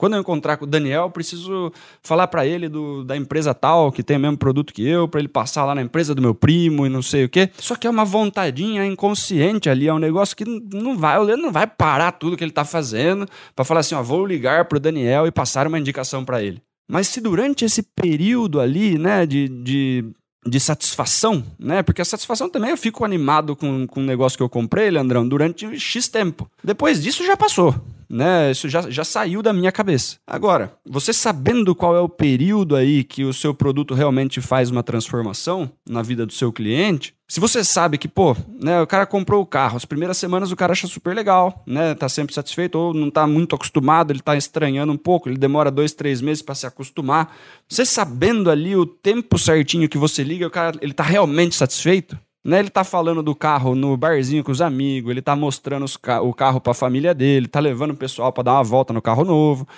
quando 0.00 0.14
eu 0.14 0.20
encontrar 0.20 0.56
com 0.56 0.64
o 0.64 0.68
Daniel, 0.68 1.02
eu 1.02 1.10
preciso 1.10 1.70
falar 2.02 2.26
para 2.26 2.46
ele 2.46 2.70
do, 2.70 3.04
da 3.04 3.14
empresa 3.14 3.52
tal, 3.52 3.92
que 3.92 4.02
tem 4.02 4.16
o 4.16 4.20
mesmo 4.20 4.38
produto 4.38 4.72
que 4.72 4.82
eu, 4.82 5.06
para 5.06 5.20
ele 5.20 5.28
passar 5.28 5.66
lá 5.66 5.74
na 5.74 5.82
empresa 5.82 6.14
do 6.14 6.22
meu 6.22 6.34
primo 6.34 6.86
e 6.86 6.88
não 6.88 7.02
sei 7.02 7.24
o 7.24 7.28
quê. 7.28 7.50
Só 7.58 7.76
que 7.76 7.86
é 7.86 7.90
uma 7.90 8.04
vontadinha 8.04 8.86
inconsciente 8.86 9.68
ali, 9.68 9.88
é 9.88 9.92
um 9.92 9.98
negócio 9.98 10.34
que 10.34 10.44
não 10.46 10.96
vai, 10.96 11.18
o 11.18 11.22
Leandro 11.22 11.44
não 11.44 11.52
vai 11.52 11.66
parar 11.66 12.12
tudo 12.12 12.34
que 12.34 12.42
ele 12.42 12.50
tá 12.50 12.64
fazendo 12.64 13.26
para 13.54 13.62
falar 13.62 13.80
assim, 13.80 13.94
ó, 13.94 14.02
vou 14.02 14.24
ligar 14.24 14.64
pro 14.64 14.80
Daniel 14.80 15.26
e 15.26 15.30
passar 15.30 15.66
uma 15.66 15.78
indicação 15.78 16.24
para 16.24 16.42
ele. 16.42 16.62
Mas 16.90 17.06
se 17.06 17.20
durante 17.20 17.64
esse 17.64 17.82
período 17.82 18.60
ali, 18.60 18.98
né, 18.98 19.24
de, 19.24 19.48
de, 19.48 20.04
de, 20.44 20.58
satisfação, 20.58 21.44
né, 21.58 21.82
porque 21.82 22.02
a 22.02 22.04
satisfação 22.04 22.50
também 22.50 22.70
eu 22.70 22.76
fico 22.76 23.04
animado 23.04 23.54
com, 23.54 23.86
com 23.86 24.00
o 24.00 24.04
negócio 24.04 24.36
que 24.36 24.42
eu 24.42 24.48
comprei, 24.48 24.90
Leandrão, 24.90 25.26
durante 25.26 25.78
X 25.78 26.08
tempo. 26.08 26.50
Depois 26.64 27.00
disso 27.00 27.24
já 27.24 27.36
passou 27.36 27.74
né? 28.10 28.50
Isso 28.50 28.68
já, 28.68 28.90
já 28.90 29.04
saiu 29.04 29.40
da 29.40 29.52
minha 29.52 29.70
cabeça. 29.70 30.16
Agora, 30.26 30.74
você 30.84 31.12
sabendo 31.12 31.74
qual 31.74 31.94
é 31.94 32.00
o 32.00 32.08
período 32.08 32.74
aí 32.74 33.04
que 33.04 33.24
o 33.24 33.32
seu 33.32 33.54
produto 33.54 33.94
realmente 33.94 34.40
faz 34.40 34.70
uma 34.70 34.82
transformação 34.82 35.70
na 35.88 36.02
vida 36.02 36.26
do 36.26 36.32
seu 36.32 36.52
cliente, 36.52 37.14
se 37.30 37.38
você 37.38 37.62
sabe 37.62 37.96
que, 37.96 38.08
pô, 38.08 38.36
né, 38.60 38.82
o 38.82 38.86
cara 38.88 39.06
comprou 39.06 39.40
o 39.40 39.46
carro, 39.46 39.76
as 39.76 39.84
primeiras 39.84 40.16
semanas 40.16 40.50
o 40.50 40.56
cara 40.56 40.72
acha 40.72 40.88
super 40.88 41.14
legal, 41.14 41.62
né? 41.64 41.94
Tá 41.94 42.08
sempre 42.08 42.34
satisfeito, 42.34 42.76
ou 42.76 42.92
não 42.92 43.08
tá 43.08 43.24
muito 43.24 43.54
acostumado, 43.54 44.10
ele 44.12 44.18
tá 44.18 44.36
estranhando 44.36 44.92
um 44.92 44.96
pouco, 44.96 45.28
ele 45.28 45.38
demora 45.38 45.70
dois, 45.70 45.92
três 45.92 46.20
meses 46.20 46.42
para 46.42 46.56
se 46.56 46.66
acostumar. 46.66 47.32
Você 47.68 47.84
sabendo 47.84 48.50
ali 48.50 48.74
o 48.74 48.84
tempo 48.84 49.38
certinho 49.38 49.88
que 49.88 49.96
você 49.96 50.24
liga, 50.24 50.44
o 50.44 50.50
cara 50.50 50.76
ele 50.82 50.92
tá 50.92 51.04
realmente 51.04 51.54
satisfeito, 51.54 52.18
Né, 52.42 52.58
ele 52.58 52.70
tá 52.70 52.82
falando 52.82 53.22
do 53.22 53.34
carro 53.34 53.74
no 53.74 53.94
barzinho 53.98 54.42
com 54.42 54.50
os 54.50 54.62
amigos, 54.62 55.10
ele 55.10 55.20
tá 55.20 55.36
mostrando 55.36 55.84
ca 56.00 56.22
o 56.22 56.32
carro 56.32 56.58
para 56.58 56.70
a 56.70 56.74
família 56.74 57.12
dele, 57.12 57.46
tá 57.46 57.60
levando 57.60 57.90
o 57.90 57.96
pessoal 57.96 58.32
para 58.32 58.44
dar 58.44 58.54
uma 58.54 58.64
volta 58.64 58.94
no 58.94 59.02
carro 59.02 59.24
novo. 59.24 59.68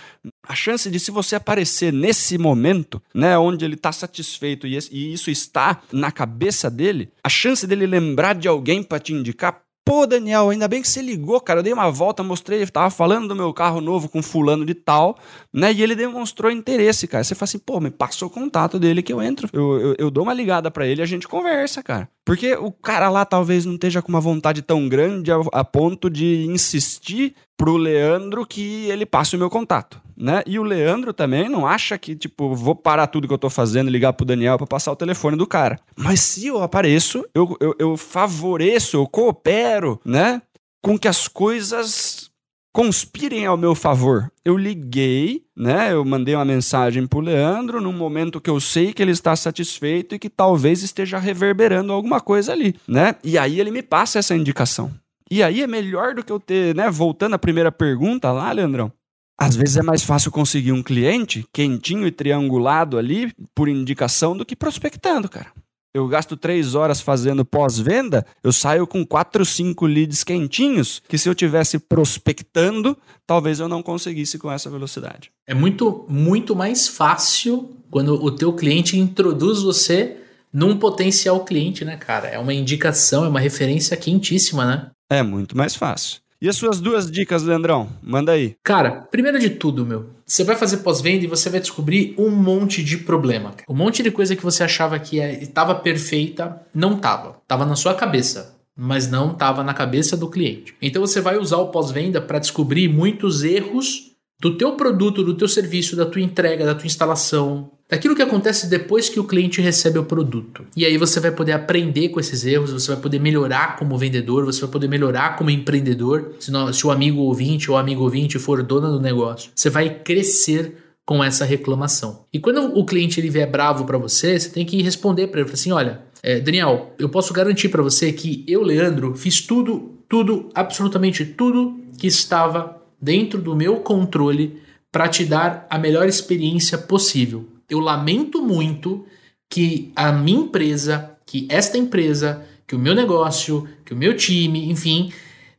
A 0.47 0.55
chance 0.55 0.89
de 0.89 1.01
se 1.01 1.11
você 1.11 1.35
aparecer 1.35 1.93
nesse 1.93 2.39
momento, 2.39 3.03
né, 3.13 3.37
onde 3.37 3.65
ele 3.65 3.77
tá 3.77 3.91
satisfeito 3.91 4.65
e, 4.67 4.79
e 4.93 5.13
isso 5.13 5.29
está 5.29 5.81
na 5.93 6.13
cabeça 6.13 6.71
dele, 6.71 7.11
a 7.25 7.29
chance 7.29 7.67
dele 7.67 7.85
lembrar 7.85 8.35
de 8.35 8.47
alguém 8.47 8.81
para 8.81 9.01
te 9.01 9.13
indicar 9.13 9.62
Pô, 9.85 10.07
Daniel, 10.07 10.51
ainda 10.51 10.69
bem 10.69 10.81
que 10.81 10.89
você 10.89 11.03
ligou, 11.03 11.41
cara. 11.41 11.59
Eu 11.59 11.63
dei 11.65 11.73
uma 11.73 11.91
volta, 11.91 12.23
mostrei, 12.23 12.65
tava 12.67 12.89
falando 12.89 13.27
do 13.27 13.35
meu 13.35 13.53
carro 13.53 13.81
novo 13.81 14.09
com 14.09 14.23
fulano 14.23 14.65
de 14.65 14.75
tal, 14.75 15.19
né? 15.53 15.73
E 15.73 15.83
ele 15.83 15.97
demonstrou 15.97 16.53
interesse, 16.53 17.09
cara. 17.09 17.25
Você 17.25 17.35
fala 17.35 17.45
assim, 17.45 17.59
pô, 17.59 17.81
me 17.81 17.91
passou 17.91 18.29
o 18.29 18.31
contato 18.31 18.79
dele 18.79 19.03
que 19.03 19.13
eu 19.13 19.21
entro. 19.21 19.49
Eu, 19.53 19.81
eu, 19.81 19.95
eu 19.99 20.11
dou 20.11 20.23
uma 20.23 20.33
ligada 20.33 20.71
para 20.71 20.87
ele 20.87 21.01
e 21.01 21.03
a 21.03 21.07
gente 21.07 21.27
conversa, 21.27 21.83
cara. 21.83 22.09
Porque 22.25 22.55
o 22.55 22.71
cara 22.71 23.09
lá 23.09 23.25
talvez 23.25 23.65
não 23.65 23.75
esteja 23.75 24.01
com 24.01 24.09
uma 24.09 24.21
vontade 24.21 24.63
tão 24.63 24.89
grande 24.89 25.33
a, 25.33 25.41
a 25.53 25.65
ponto 25.65 26.09
de 26.09 26.47
insistir 26.47 27.35
pro 27.57 27.77
Leandro 27.77 28.47
que 28.47 28.89
ele 28.89 29.05
passe 29.05 29.37
o 29.37 29.39
meu 29.39 29.51
contato, 29.51 30.01
né? 30.23 30.41
E 30.47 30.57
o 30.57 30.63
Leandro 30.63 31.13
também 31.13 31.49
não 31.49 31.67
acha 31.67 31.99
que, 31.99 32.15
tipo, 32.15 32.55
vou 32.55 32.77
parar 32.77 33.09
tudo 33.09 33.27
que 33.27 33.35
eu 33.35 33.39
tô 33.39 33.51
fazendo 33.51 33.89
e 33.89 33.93
ligar 33.93 34.13
pro 34.13 34.25
Daniel 34.25 34.57
para 34.57 34.69
passar 34.69 34.93
o 34.93 34.97
telefone 34.97 35.37
do 35.37 35.49
cara. 35.49 35.81
Mas 35.97 36.21
se 36.21 36.47
eu 36.47 36.63
apareço, 36.63 37.27
eu, 37.35 37.57
eu, 37.61 37.75
eu 37.77 37.97
favoreço, 37.97 38.97
eu 38.97 39.07
coopero, 39.09 40.01
né? 40.05 40.41
Com 40.81 40.97
que 40.97 41.09
as 41.09 41.27
coisas 41.27 42.31
conspirem 42.73 43.47
ao 43.47 43.57
meu 43.57 43.75
favor. 43.75 44.31
Eu 44.45 44.57
liguei, 44.57 45.43
né? 45.57 45.93
Eu 45.93 46.05
mandei 46.05 46.37
uma 46.37 46.45
mensagem 46.45 47.05
pro 47.05 47.19
Leandro 47.19 47.81
num 47.81 47.93
momento 47.93 48.41
que 48.41 48.49
eu 48.49 48.61
sei 48.61 48.93
que 48.93 49.03
ele 49.03 49.11
está 49.11 49.35
satisfeito 49.35 50.15
e 50.15 50.21
que 50.21 50.31
talvez 50.31 50.85
esteja 50.85 51.19
reverberando 51.19 51.93
alguma 51.93 52.21
coisa 52.21 52.53
ali, 52.53 52.77
né? 52.87 53.17
E 53.25 53.37
aí 53.37 53.59
ele 53.59 53.73
me 53.73 53.83
passa 53.83 54.21
essa 54.21 54.37
indicação. 54.37 54.93
E 55.29 55.43
aí 55.43 55.63
é 55.63 55.67
melhor 55.67 56.15
do 56.15 56.23
que 56.23 56.31
eu 56.31 56.39
ter, 56.39 56.77
né? 56.77 56.89
Voltando 56.91 57.35
à 57.35 57.39
primeira 57.39 57.73
pergunta 57.73 58.31
lá, 58.31 58.53
Leandrão. 58.53 58.93
Às 59.39 59.57
vezes 59.57 59.77
é 59.77 59.83
mais 59.83 60.03
fácil 60.03 60.31
conseguir 60.31 60.73
um 60.73 60.83
cliente 60.83 61.45
quentinho 61.53 62.07
e 62.07 62.13
triangulado 62.13 62.99
ali 62.99 63.33
por 63.55 63.69
indicação 63.69 64.37
do 64.37 64.45
que 64.45 64.55
prospectando, 64.55 65.29
cara 65.29 65.53
eu 65.95 66.09
gasto 66.09 66.37
três 66.37 66.75
horas 66.75 67.01
fazendo 67.01 67.45
pós-venda, 67.45 68.25
eu 68.43 68.53
saio 68.53 68.87
com 68.87 69.05
quatro, 69.05 69.45
cinco 69.45 69.87
leads 69.87 70.25
quentinhos, 70.25 71.03
que 71.07 71.19
se 71.19 71.29
eu 71.29 71.35
tivesse 71.35 71.79
prospectando, 71.79 72.97
talvez 73.27 73.61
eu 73.61 73.69
não 73.69 73.83
conseguisse 73.83 74.39
com 74.39 74.51
essa 74.51 74.71
velocidade. 74.71 75.31
É 75.47 75.55
muito, 75.55 76.07
muito 76.09 76.57
mais 76.57 76.89
fácil 76.89 77.77
quando 77.91 78.15
o 78.15 78.31
teu 78.31 78.55
cliente 78.55 78.99
introduz 78.99 79.63
você 79.63 80.17
num 80.53 80.79
potencial 80.79 81.45
cliente, 81.45 81.85
né, 81.85 81.97
cara? 81.97 82.29
É 82.29 82.39
uma 82.39 82.55
indicação, 82.55 83.25
é 83.25 83.29
uma 83.29 83.41
referência 83.41 83.97
quentíssima, 83.97 84.65
né? 84.65 84.91
É 85.11 85.23
muito 85.23 85.57
mais 85.57 85.75
fácil. 85.75 86.21
E 86.43 86.49
as 86.49 86.57
suas 86.57 86.81
duas 86.81 87.09
dicas, 87.09 87.45
Leandrão? 87.45 87.89
Manda 88.03 88.33
aí. 88.33 88.57
Cara, 88.65 89.07
primeiro 89.13 89.39
de 89.39 89.49
tudo, 89.49 89.87
meu, 89.87 90.11
você 90.27 90.43
vai 90.43 90.57
fazer 90.57 90.79
pós-venda 90.79 91.25
e 91.25 91.29
você 91.29 91.49
vai 91.49 91.61
descobrir 91.61 92.17
um 92.19 92.31
monte 92.31 92.83
de 92.83 92.97
problema. 92.97 93.55
Um 93.69 93.77
monte 93.77 94.03
de 94.03 94.11
coisa 94.11 94.35
que 94.35 94.43
você 94.43 94.65
achava 94.65 94.99
que 94.99 95.19
estava 95.19 95.71
é, 95.71 95.77
perfeita, 95.77 96.61
não 96.75 96.97
estava. 96.97 97.37
Estava 97.41 97.65
na 97.65 97.77
sua 97.77 97.95
cabeça, 97.95 98.57
mas 98.77 99.09
não 99.09 99.31
estava 99.31 99.63
na 99.63 99.73
cabeça 99.73 100.17
do 100.17 100.29
cliente. 100.29 100.75
Então 100.83 101.01
você 101.01 101.21
vai 101.21 101.39
usar 101.39 101.59
o 101.59 101.69
pós-venda 101.69 102.21
para 102.21 102.41
descobrir 102.41 102.89
muitos 102.89 103.45
erros 103.45 104.12
do 104.43 104.57
teu 104.57 104.73
produto, 104.73 105.23
do 105.23 105.35
teu 105.35 105.47
serviço, 105.47 105.95
da 105.95 106.05
tua 106.05 106.21
entrega, 106.21 106.67
da 106.67 106.75
tua 106.75 106.87
instalação, 106.87 107.71
daquilo 107.89 108.17
que 108.17 108.23
acontece 108.23 108.69
depois 108.69 109.09
que 109.09 109.21
o 109.21 109.25
cliente 109.25 109.61
recebe 109.61 110.01
o 110.01 110.05
produto. 110.05 110.65
E 110.77 110.85
aí 110.85 110.99
você 110.99 111.21
vai 111.21 111.31
poder 111.31 111.53
aprender 111.53 112.09
com 112.09 112.19
esses 112.19 112.45
erros, 112.45 112.73
você 112.73 112.91
vai 112.93 113.01
poder 113.01 113.21
melhorar 113.21 113.77
como 113.77 113.97
vendedor, 113.97 114.45
você 114.45 114.61
vai 114.63 114.71
poder 114.71 114.89
melhorar 114.89 115.37
como 115.37 115.49
empreendedor, 115.49 116.35
se, 116.41 116.51
não, 116.51 116.73
se 116.73 116.85
o 116.85 116.91
amigo 116.91 117.21
ouvinte 117.21 117.71
ou 117.71 117.77
amigo 117.77 118.03
ouvinte 118.03 118.37
for 118.41 118.65
dona 118.65 118.91
do 118.91 119.01
negócio. 119.01 119.53
Você 119.55 119.71
vai 119.71 119.89
crescer 119.89 120.75
com 121.07 121.23
essa 121.23 121.45
reclamação. 121.45 122.25
E 122.33 122.41
quando 122.41 122.77
o 122.77 122.85
cliente 122.85 123.21
ele 123.21 123.31
vier 123.31 123.49
bravo 123.49 123.85
para 123.85 123.97
você, 123.97 124.41
você 124.41 124.49
tem 124.49 124.67
que 124.67 124.83
responder 124.83 125.29
para 125.29 125.41
ele 125.41 125.53
assim, 125.53 125.71
olha, 125.71 126.03
é, 126.21 126.41
Daniel, 126.41 126.97
eu 126.99 127.09
posso 127.09 127.33
garantir 127.33 127.69
para 127.69 127.83
você 127.83 128.13
que 128.13 128.45
eu, 128.49 128.63
Leandro, 128.63 129.15
fiz 129.15 129.41
tudo, 129.41 129.99
tudo, 130.09 130.49
absolutamente 130.53 131.25
tudo 131.25 131.81
que 131.97 132.09
estava 132.09 132.82
dentro 133.03 133.43
do 133.43 133.57
meu 133.57 133.81
controle 133.81 134.63
para 134.91 135.09
te 135.09 135.25
dar 135.25 135.67
a 135.69 135.79
melhor 135.79 136.07
experiência 136.09 136.79
possível 136.79 137.53
eu 137.73 137.81
lamento 137.81 138.43
muito 138.43 139.07
que 139.51 139.91
a 139.97 140.13
minha 140.13 140.41
empresa, 140.41 141.17
que 141.25 141.47
esta 141.51 141.79
empresa, 141.79 142.45
que 142.67 142.77
o 142.77 142.79
meu 142.79 142.95
negócio, 142.95 143.67
que 143.85 143.95
o 143.95 143.97
meu 143.97 144.15
time, 144.15 144.71
enfim, 144.71 145.11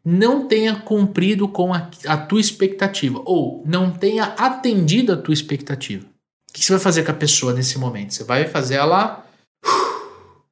não 0.06 0.48
tenha 0.48 0.76
cumprido 0.76 1.48
com 1.48 1.74
a, 1.74 1.90
a 2.06 2.18
tua 2.18 2.40
expectativa 2.40 3.20
ou 3.26 3.64
não 3.66 3.92
tenha 3.92 4.26
atendido 4.26 5.12
a 5.12 5.18
tua 5.18 5.34
expectativa. 5.34 6.06
O 6.50 6.54
que 6.54 6.64
você 6.64 6.74
vai 6.74 6.82
fazer 6.82 7.04
com 7.04 7.12
a 7.12 7.16
pessoa 7.16 7.52
nesse 7.52 7.80
momento? 7.80 8.14
Você 8.14 8.24
vai 8.24 8.48
fazer 8.48 8.76
ela 8.76 9.26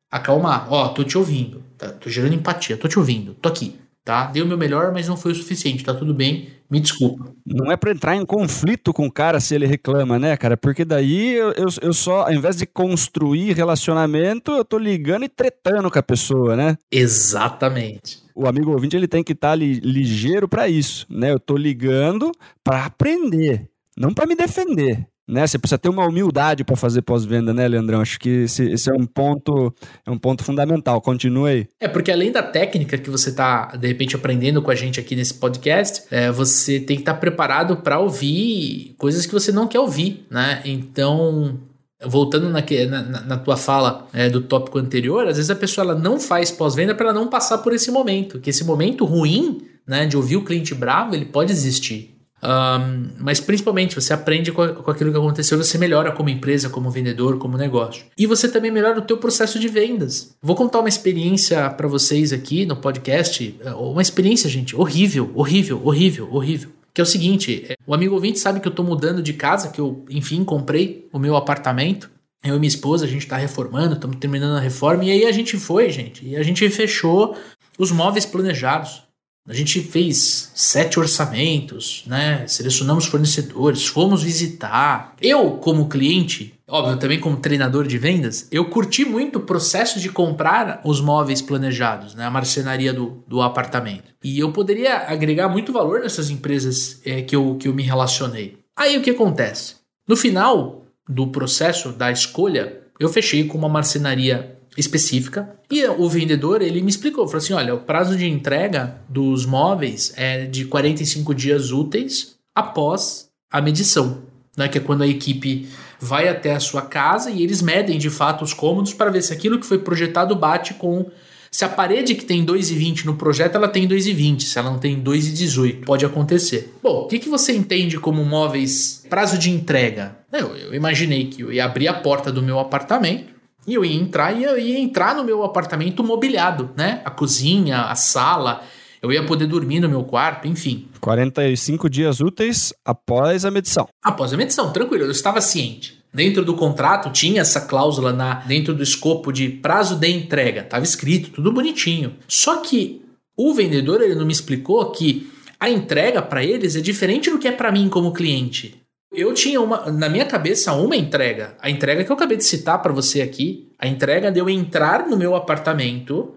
acalmar. 0.10 0.68
Ó, 0.72 0.86
oh, 0.86 0.90
tô 0.90 1.04
te 1.04 1.16
ouvindo, 1.16 1.64
tá? 1.78 1.90
tô 1.92 2.10
gerando 2.10 2.34
empatia, 2.34 2.76
tô 2.76 2.88
te 2.88 2.98
ouvindo, 2.98 3.36
tô 3.36 3.50
aqui 3.50 3.76
tá? 4.04 4.26
Dei 4.28 4.42
o 4.42 4.46
meu 4.46 4.58
melhor, 4.58 4.92
mas 4.92 5.08
não 5.08 5.16
foi 5.16 5.32
o 5.32 5.36
suficiente, 5.36 5.84
tá 5.84 5.94
tudo 5.94 6.14
bem, 6.14 6.50
me 6.70 6.80
desculpa. 6.80 7.34
Não 7.46 7.72
é 7.72 7.78
para 7.78 7.92
entrar 7.92 8.16
em 8.16 8.26
conflito 8.26 8.94
com 8.94 9.06
o 9.06 9.12
cara 9.12 9.40
se 9.40 9.54
ele 9.54 9.66
reclama, 9.66 10.18
né, 10.18 10.36
cara? 10.38 10.58
Porque 10.58 10.84
daí 10.84 11.34
eu, 11.36 11.52
eu, 11.52 11.68
eu, 11.82 11.94
só, 11.94 12.24
ao 12.24 12.34
invés 12.34 12.56
de 12.56 12.66
construir 12.66 13.54
relacionamento, 13.54 14.52
eu 14.52 14.66
tô 14.66 14.78
ligando 14.78 15.26
e 15.26 15.30
tretando 15.30 15.92
com 15.92 16.00
a 16.00 16.04
pessoa, 16.04 16.56
né? 16.56 16.78
Exatamente. 16.92 18.22
O 18.34 18.48
amigo 18.48 18.72
ouvinte, 18.72 18.96
ele 18.96 19.08
tem 19.08 19.24
que 19.24 19.34
estar 19.34 19.50
tá 19.50 19.56
li, 19.56 19.80
ligeiro 19.80 20.48
para 20.48 20.68
isso, 20.68 21.06
né? 21.10 21.32
Eu 21.32 21.40
tô 21.40 21.56
ligando 21.56 22.32
para 22.64 22.86
aprender, 22.86 23.70
não 23.98 24.14
para 24.14 24.26
me 24.26 24.36
defender 24.36 25.11
né? 25.32 25.48
Você 25.48 25.58
precisa 25.58 25.78
ter 25.78 25.88
uma 25.88 26.06
humildade 26.06 26.66
para 26.66 26.76
fazer 26.76 27.02
pós-venda, 27.02 27.54
né, 27.54 27.66
Leandrão? 27.66 28.02
Acho 28.02 28.20
que 28.20 28.44
esse, 28.44 28.70
esse, 28.70 28.90
é 28.90 28.94
um 28.94 29.06
ponto 29.06 29.74
é 30.06 30.12
um 30.12 30.18
ponto 30.18 30.44
fundamental. 30.44 31.00
Continue 31.00 31.50
aí. 31.50 31.68
É 31.80 31.88
porque 31.88 32.12
além 32.12 32.34
da 32.34 32.44
técnica 32.44 32.98
que 32.98 33.10
você 33.10 33.30
está 33.30 33.68
de 33.68 33.88
repente 33.88 34.14
aprendendo 34.14 34.62
com 34.62 34.70
a 34.70 34.76
gente 34.76 35.00
aqui 35.00 35.16
nesse 35.16 35.36
podcast, 35.36 36.04
é, 36.12 36.30
você 36.30 36.82
tem 36.82 36.98
que 36.98 37.04
estar 37.04 37.14
tá 37.14 37.20
preparado 37.20 37.78
para 37.78 37.98
ouvir 37.98 38.94
coisas 38.98 39.26
que 39.26 39.32
você 39.32 39.54
não 39.54 39.68
quer 39.68 39.80
ouvir, 39.80 40.26
né? 40.30 40.62
Então 40.66 41.58
voltando 42.04 42.50
na, 42.50 42.62
na, 42.90 43.22
na, 43.22 43.38
tua 43.38 43.56
fala 43.56 44.08
é, 44.12 44.28
do 44.28 44.42
tópico 44.42 44.80
anterior, 44.80 45.28
às 45.28 45.38
vezes 45.38 45.52
a 45.52 45.56
pessoa 45.56 45.86
ela 45.86 45.96
não 45.96 46.20
faz 46.20 46.50
pós-venda 46.52 46.96
para 46.96 47.14
não 47.14 47.28
passar 47.28 47.60
por 47.60 47.74
esse 47.74 47.92
momento, 47.92 48.40
que 48.40 48.50
esse 48.50 48.64
momento 48.64 49.06
ruim, 49.06 49.62
né, 49.86 50.08
de 50.08 50.18
ouvir 50.18 50.36
o 50.36 50.44
cliente 50.44 50.74
bravo, 50.74 51.14
ele 51.14 51.26
pode 51.26 51.52
existir. 51.52 52.12
Um, 52.44 53.10
mas 53.20 53.40
principalmente 53.40 53.94
você 53.94 54.14
aprende 54.14 54.52
com, 54.52 54.68
com, 54.68 54.92
aquilo 54.92 55.12
que 55.12 55.18
aconteceu, 55.18 55.58
você 55.58 55.78
melhora 55.78 56.12
como 56.12 56.30
empresa, 56.30 56.70
como 56.70 56.90
vendedor, 56.90 57.38
como 57.38 57.58
negócio. 57.58 58.06
E 58.18 58.26
você 58.26 58.50
também 58.50 58.72
melhora 58.72 59.00
o 59.00 59.04
teu 59.04 59.18
processo 59.18 59.60
de 59.60 59.68
vendas. 59.68 60.36
Vou 60.42 60.56
contar 60.56 60.80
uma 60.80 60.90
experiência 60.90 61.70
para 61.70 61.88
vocês 61.88 62.34
aqui 62.34 62.66
no 62.66 62.76
podcast, 62.76 63.56
é, 63.64 63.72
uma 63.74 64.02
experiência, 64.02 64.50
gente, 64.50 64.76
horrível, 64.76 65.32
horrível, 65.36 65.82
horrível, 65.84 66.28
horrível. 66.32 66.70
Que 66.94 67.00
é 67.00 67.04
o 67.04 67.08
seguinte, 67.08 67.66
é, 67.70 67.76
o 67.86 67.94
amigo 67.94 68.16
ouvinte 68.16 68.40
sabe 68.40 68.60
que 68.60 68.68
eu 68.68 68.74
tô 68.74 68.84
mudando 68.84 69.22
de 69.22 69.34
casa, 69.34 69.70
que 69.70 69.80
eu, 69.80 70.04
enfim, 70.10 70.44
comprei 70.44 71.08
o 71.14 71.20
meu 71.20 71.36
apartamento. 71.36 72.10
Eu 72.44 72.56
e 72.56 72.60
minha 72.60 72.68
esposa, 72.68 73.06
a 73.06 73.08
gente 73.08 73.28
tá 73.28 73.38
reformando, 73.38 73.94
estamos 73.94 74.18
terminando 74.18 74.58
a 74.58 74.60
reforma, 74.60 75.06
e 75.06 75.12
aí 75.12 75.26
a 75.26 75.32
gente 75.32 75.58
foi, 75.58 75.92
gente, 75.92 76.26
e 76.26 76.36
a 76.36 76.42
gente 76.42 76.68
fechou 76.72 77.38
os 77.78 77.92
móveis 77.92 78.26
planejados. 78.26 79.04
A 79.48 79.54
gente 79.54 79.82
fez 79.82 80.52
sete 80.54 81.00
orçamentos, 81.00 82.04
né? 82.06 82.46
Selecionamos 82.48 83.06
fornecedores, 83.06 83.88
fomos 83.88 84.22
visitar. 84.22 85.16
Eu, 85.20 85.54
como 85.54 85.90
cliente, 85.90 86.54
óbvio, 86.68 86.98
também 86.98 87.20
como 87.20 87.38
treinador 87.38 87.88
de 87.88 87.98
vendas, 87.98 88.48
eu 88.52 88.70
curti 88.70 89.04
muito 89.04 89.40
o 89.40 89.44
processo 89.44 90.00
de 90.00 90.10
comprar 90.10 90.80
os 90.86 91.02
móveis 91.02 91.42
planejados, 91.42 92.14
né? 92.14 92.24
A 92.24 92.30
marcenaria 92.30 92.94
do, 92.94 93.24
do 93.28 93.42
apartamento. 93.42 94.14
E 94.24 94.38
eu 94.38 94.52
poderia 94.52 95.08
agregar 95.08 95.50
muito 95.50 95.74
valor 95.74 96.02
nessas 96.02 96.30
empresas 96.30 97.02
é, 97.04 97.24
que, 97.24 97.36
eu, 97.36 97.56
que 97.56 97.68
eu 97.68 97.74
me 97.74 97.84
relacionei. 97.84 98.60
Aí 98.78 98.96
o 98.96 99.02
que 99.02 99.10
acontece? 99.10 99.76
No 100.08 100.16
final 100.16 100.86
do 101.10 101.28
processo 101.28 101.92
da 101.92 102.12
escolha, 102.12 102.80
eu 103.00 103.10
fechei 103.10 103.46
com 103.46 103.58
uma 103.58 103.68
marcenaria 103.68 104.56
específica 104.78 105.54
e 105.70 105.86
o 105.86 106.08
vendedor 106.08 106.62
ele 106.62 106.82
me 106.82 106.90
explicou, 106.90 107.28
falou 107.28 107.40
assim, 107.40 107.54
olha, 107.54 107.76
o 107.76 107.80
prazo 107.80 108.16
de 108.16 108.28
entrega 108.28 109.02
dos 109.10 109.46
móveis 109.46 110.14
é 110.16 110.46
de 110.46 110.66
45 110.66 111.36
dias 111.36 111.72
úteis 111.72 112.36
após 112.56 113.30
a 113.52 113.62
medição, 113.62 114.22
né, 114.56 114.68
que 114.68 114.78
é 114.78 114.82
quando 114.82 115.04
a 115.04 115.08
equipe 115.08 115.68
vai 116.00 116.28
até 116.28 116.54
a 116.54 116.60
sua 116.60 116.82
casa 116.82 117.30
e 117.30 117.44
eles 117.44 117.62
medem 117.62 118.00
de 118.00 118.10
fato 118.10 118.44
os 118.44 118.54
cômodos 118.54 118.94
para 118.94 119.12
ver 119.12 119.22
se 119.22 119.34
aquilo 119.34 119.60
que 119.60 119.66
foi 119.66 119.78
projetado 119.78 120.36
bate 120.36 120.74
com 120.74 121.06
se 121.52 121.66
a 121.66 121.70
parede 121.70 122.16
que 122.16 122.24
tem 122.24 122.46
2,20 122.46 123.04
no 123.04 123.16
projeto, 123.16 123.56
ela 123.56 123.68
tem 123.68 123.86
2,20. 123.86 124.40
Se 124.40 124.58
ela 124.58 124.72
não 124.72 124.80
tem 124.80 125.04
2,18, 125.04 125.84
pode 125.84 126.06
acontecer. 126.06 126.74
Bom, 126.82 127.02
o 127.02 127.08
que, 127.08 127.20
que 127.20 127.28
você 127.28 127.54
entende 127.54 128.00
como 128.00 128.24
móveis 128.24 129.04
prazo 129.10 129.38
de 129.38 129.50
entrega? 129.52 130.18
Eu, 130.32 130.56
eu 130.56 130.74
imaginei 130.74 131.26
que 131.26 131.42
eu 131.42 131.52
ia 131.52 131.66
abrir 131.66 131.90
a 131.90 131.94
porta 131.94 132.32
do 132.32 132.42
meu 132.42 132.58
apartamento, 132.58 133.34
E 133.68 133.74
eu 133.74 133.86
ia 133.86 133.96
entrar 133.96 134.32
e 134.38 134.44
eu 134.44 134.58
ia 134.58 134.80
entrar 134.80 135.16
no 135.16 135.24
meu 135.24 135.44
apartamento 135.44 136.04
mobiliado, 136.04 136.72
né? 136.76 137.02
A 137.06 137.12
cozinha, 137.12 137.84
a 137.84 137.96
sala, 137.96 138.64
eu 139.02 139.12
ia 139.12 139.26
poder 139.26 139.48
dormir 139.48 139.80
no 139.80 139.90
meu 139.90 140.04
quarto, 140.04 140.48
enfim. 140.48 140.88
45 141.00 141.90
dias 141.90 142.20
úteis 142.20 142.74
após 142.86 143.46
a 143.46 143.52
medição. 143.52 143.88
Após 144.04 144.34
a 144.34 144.38
medição, 144.38 144.72
tranquilo, 144.72 145.06
eu 145.06 145.12
estava 145.12 145.42
ciente. 145.42 146.02
Dentro 146.14 146.44
do 146.44 146.56
contrato 146.56 147.10
tinha 147.12 147.42
essa 147.42 147.62
cláusula 147.62 148.12
na 148.12 148.36
dentro 148.36 148.74
do 148.74 148.84
escopo 148.84 149.32
de 149.32 149.48
prazo 149.48 149.96
de 149.96 150.10
entrega, 150.10 150.62
estava 150.62 150.84
escrito, 150.84 151.32
tudo 151.32 151.54
bonitinho. 151.54 152.16
Só 152.28 152.58
que 152.58 153.02
o 153.36 153.54
vendedor 153.54 154.02
ele 154.02 154.16
não 154.16 154.26
me 154.26 154.34
explicou 154.34 154.92
que 154.92 155.32
a 155.60 155.70
entrega 155.70 156.22
para 156.22 156.44
eles 156.44 156.76
é 156.76 156.82
diferente 156.82 157.30
do 157.30 157.40
que 157.40 157.48
é 157.48 157.52
para 157.52 157.72
mim 157.72 157.88
como 157.88 158.14
cliente. 158.14 158.81
Eu 159.12 159.34
tinha 159.34 159.60
uma, 159.60 159.92
na 159.92 160.08
minha 160.08 160.26
cabeça 160.26 160.72
uma 160.74 160.96
entrega. 160.96 161.56
A 161.60 161.70
entrega 161.70 162.04
que 162.04 162.10
eu 162.10 162.16
acabei 162.16 162.38
de 162.38 162.46
citar 162.46 162.82
para 162.82 162.94
você 162.94 163.22
aqui, 163.22 163.68
a 163.78 163.86
entrega 163.86 164.32
de 164.32 164.40
eu 164.40 164.50
entrar 164.50 165.06
no 165.06 165.18
meu 165.18 165.36
apartamento 165.36 166.34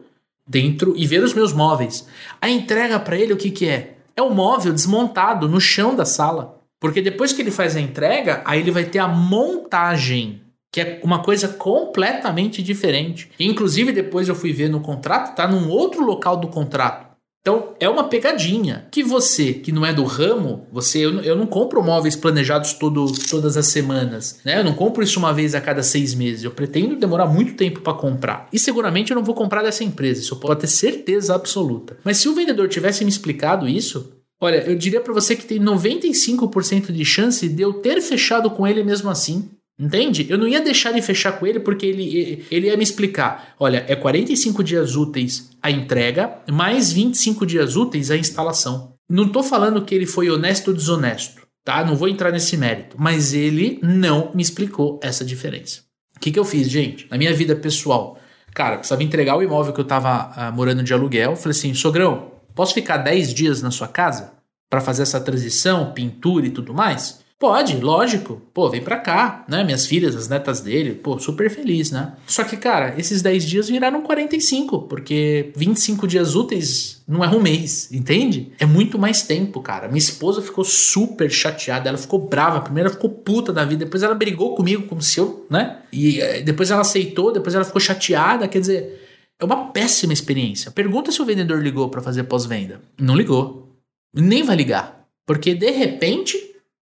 dentro 0.47 0.93
e 0.97 1.07
ver 1.07 1.23
os 1.23 1.33
meus 1.33 1.53
móveis. 1.53 2.09
A 2.41 2.49
entrega 2.49 2.99
para 2.99 3.17
ele 3.17 3.33
o 3.33 3.37
que 3.37 3.53
que 3.53 3.69
é? 3.69 3.95
É 4.17 4.23
o 4.23 4.31
móvel 4.31 4.73
desmontado 4.73 5.49
no 5.49 5.61
chão 5.61 5.95
da 5.95 6.05
sala. 6.05 6.61
Porque 6.81 7.01
depois 7.01 7.33
que 7.33 7.43
ele 7.43 7.53
faz 7.53 7.77
a 7.77 7.81
entrega, 7.81 8.43
aí 8.45 8.61
ele 8.61 8.73
vai 8.73 8.85
ter 8.85 8.99
a 8.99 9.07
montagem, 9.07 10.43
que 10.73 10.81
é 10.81 11.01
uma 11.05 11.23
coisa 11.23 11.47
completamente 11.47 12.61
diferente. 12.61 13.31
Inclusive 13.39 13.93
depois 13.93 14.29
eu 14.29 14.35
fui 14.35 14.53
ver 14.53 14.69
no 14.69 14.81
contrato, 14.81 15.37
tá 15.37 15.47
num 15.47 15.69
outro 15.71 16.05
local 16.05 16.37
do 16.37 16.49
contrato. 16.49 17.14
Então 17.47 17.75
é 17.79 17.87
uma 17.87 18.05
pegadinha 18.05 18.87
que 18.91 19.03
você, 19.03 19.53
que 19.53 19.71
não 19.71 19.85
é 19.85 19.93
do 19.93 20.03
ramo, 20.03 20.67
você 20.73 21.01
eu, 21.05 21.21
eu 21.21 21.37
não 21.37 21.47
compro 21.47 21.85
móveis 21.85 22.17
planejados 22.17 22.73
todo, 22.73 23.05
todas 23.29 23.59
as 23.59 23.67
semanas, 23.67 24.41
né? 24.43 24.61
Eu 24.61 24.65
não 24.65 24.73
compro 24.73 25.05
isso 25.05 25.19
uma 25.19 25.31
vez 25.31 25.55
a 25.55 25.61
cada 25.61 25.83
seis 25.83 26.15
meses. 26.15 26.43
Eu 26.43 26.53
pretendo 26.53 26.97
demorar 26.97 27.27
muito 27.27 27.53
tempo 27.53 27.83
para 27.83 27.93
comprar 27.93 28.49
e 28.51 28.59
seguramente 28.59 29.11
eu 29.11 29.15
não 29.15 29.23
vou 29.23 29.35
comprar 29.35 29.63
dessa 29.63 29.85
empresa. 29.85 30.23
Isso 30.23 30.33
eu 30.33 30.39
posso 30.39 30.57
ter 30.57 30.69
certeza 30.69 31.35
absoluta. 31.35 31.99
Mas 32.03 32.17
se 32.17 32.31
o 32.31 32.35
vendedor 32.35 32.67
tivesse 32.67 33.05
me 33.05 33.11
explicado 33.11 33.69
isso, 33.69 34.15
olha, 34.41 34.65
eu 34.67 34.75
diria 34.75 35.03
para 35.03 35.13
você 35.13 35.37
que 35.37 35.45
tem 35.45 35.61
95% 35.61 36.93
de 36.93 37.05
chance 37.05 37.47
de 37.47 37.63
eu 37.63 37.75
ter 37.75 38.01
fechado 38.01 38.51
com 38.53 38.67
ele 38.67 38.83
mesmo 38.83 39.11
assim. 39.11 39.51
Entende? 39.79 40.27
Eu 40.31 40.39
não 40.39 40.47
ia 40.47 40.61
deixar 40.61 40.93
de 40.93 41.03
fechar 41.03 41.33
com 41.33 41.47
ele 41.47 41.59
porque 41.59 41.85
ele, 41.85 42.47
ele 42.51 42.69
ia 42.69 42.77
me 42.77 42.85
explicar: 42.85 43.55
olha, 43.59 43.85
é 43.89 43.97
45 43.97 44.63
dias 44.63 44.95
úteis 44.95 45.51
a 45.61 45.71
entrega, 45.71 46.39
mais 46.51 46.93
25 46.93 47.45
dias 47.45 47.75
úteis 47.75 48.11
a 48.11 48.17
instalação. 48.17 48.95
Não 49.11 49.27
estou 49.27 49.43
falando 49.43 49.85
que 49.85 49.95
ele 49.95 50.07
foi 50.07 50.31
honesto 50.31 50.69
ou 50.69 50.75
desonesto, 50.75 51.43
tá? 51.65 51.85
Não 51.85 51.97
vou 51.97 52.09
entrar 52.09 52.31
nesse 52.31 52.57
mérito, 52.57 52.97
mas 52.99 53.35
ele 53.35 53.81
não 53.83 54.31
me 54.33 54.43
explicou 54.43 55.01
essa 55.03 55.25
diferença. 55.25 55.83
O 56.17 56.21
que, 56.21 56.31
que 56.31 56.39
eu 56.39 56.45
fiz, 56.45 56.71
gente? 56.71 57.09
Na 57.11 57.19
minha 57.19 57.35
vida 57.35 57.57
pessoal, 57.57 58.19
cara, 58.55 58.77
precisava 58.77 59.03
entregar 59.03 59.37
o 59.37 59.43
imóvel 59.43 59.73
que 59.73 59.81
eu 59.81 59.85
estava 59.85 60.51
uh, 60.51 60.55
morando 60.55 60.85
de 60.85 60.95
aluguel. 60.95 61.35
Falei 61.35 61.51
assim: 61.57 61.75
sogrão, 61.75 62.31
posso 62.55 62.73
ficar 62.75 62.99
10 62.99 63.35
dias 63.35 63.61
na 63.61 63.73
sua 63.73 63.89
casa 63.89 64.33
para 64.71 64.81
fazer 64.81 65.03
essa 65.03 65.21
transição, 65.21 65.93
pintura 65.93 66.47
e 66.47 66.51
tudo 66.51 66.73
mais? 66.73 67.24
Pode, 67.39 67.77
lógico. 67.81 68.41
Pô, 68.55 68.71
vem 68.71 68.81
pra 68.81 68.97
cá, 68.99 69.45
né? 69.49 69.65
Minhas 69.65 69.87
filhas, 69.87 70.15
as 70.15 70.29
netas 70.29 70.61
dele, 70.61 70.95
pô, 70.95 71.19
super 71.19 71.51
feliz, 71.51 71.91
né? 71.91 72.15
Só 72.27 72.45
que, 72.45 72.57
cara, 72.57 72.95
esses 72.97 73.23
10 73.23 73.45
dias 73.45 73.69
viraram 73.69 74.03
45, 74.03 74.83
porque 74.83 75.53
25 75.57 76.07
dias 76.07 76.37
úteis 76.37 77.03
não 77.07 77.25
é 77.25 77.29
um 77.29 77.41
mês, 77.41 77.93
entende? 77.93 78.53
É 78.59 78.65
muito 78.65 78.99
mais 78.99 79.23
tempo, 79.23 79.61
cara. 79.61 79.89
Minha 79.89 79.99
esposa 79.99 80.41
ficou 80.41 80.65
super 80.65 81.31
chateada, 81.31 81.89
ela 81.89 81.99
ficou 81.99 82.21
brava. 82.21 82.61
Primeiro 82.61 82.89
ela 82.89 82.97
ficou 82.97 83.11
puta 83.11 83.53
da 83.53 83.65
vida, 83.65 83.85
depois 83.85 84.03
ela 84.03 84.15
brigou 84.15 84.55
comigo 84.55 84.87
como 84.87 85.03
se 85.03 85.19
eu, 85.19 85.45
né? 85.51 85.81
E 85.93 86.21
eh, 86.21 86.41
depois 86.41 86.71
ela 86.71 86.83
aceitou, 86.83 87.33
depois 87.33 87.55
ela 87.55 87.65
ficou 87.65 87.81
chateada, 87.81 88.47
quer 88.47 88.61
dizer, 88.61 89.03
é 89.41 89.45
uma 89.45 89.73
péssima 89.73 90.13
experiência. 90.13 90.71
Pergunta 90.71 91.11
se 91.11 91.21
o 91.21 91.25
vendedor 91.27 91.61
ligou 91.61 91.89
para 91.89 92.01
fazer 92.01 92.23
pós-venda. 92.25 92.81
Não 92.99 93.17
ligou. 93.17 93.77
Nem 94.15 94.45
vai 94.45 94.55
ligar. 94.55 95.05
Porque 95.27 95.55
de 95.55 95.71
repente 95.71 96.44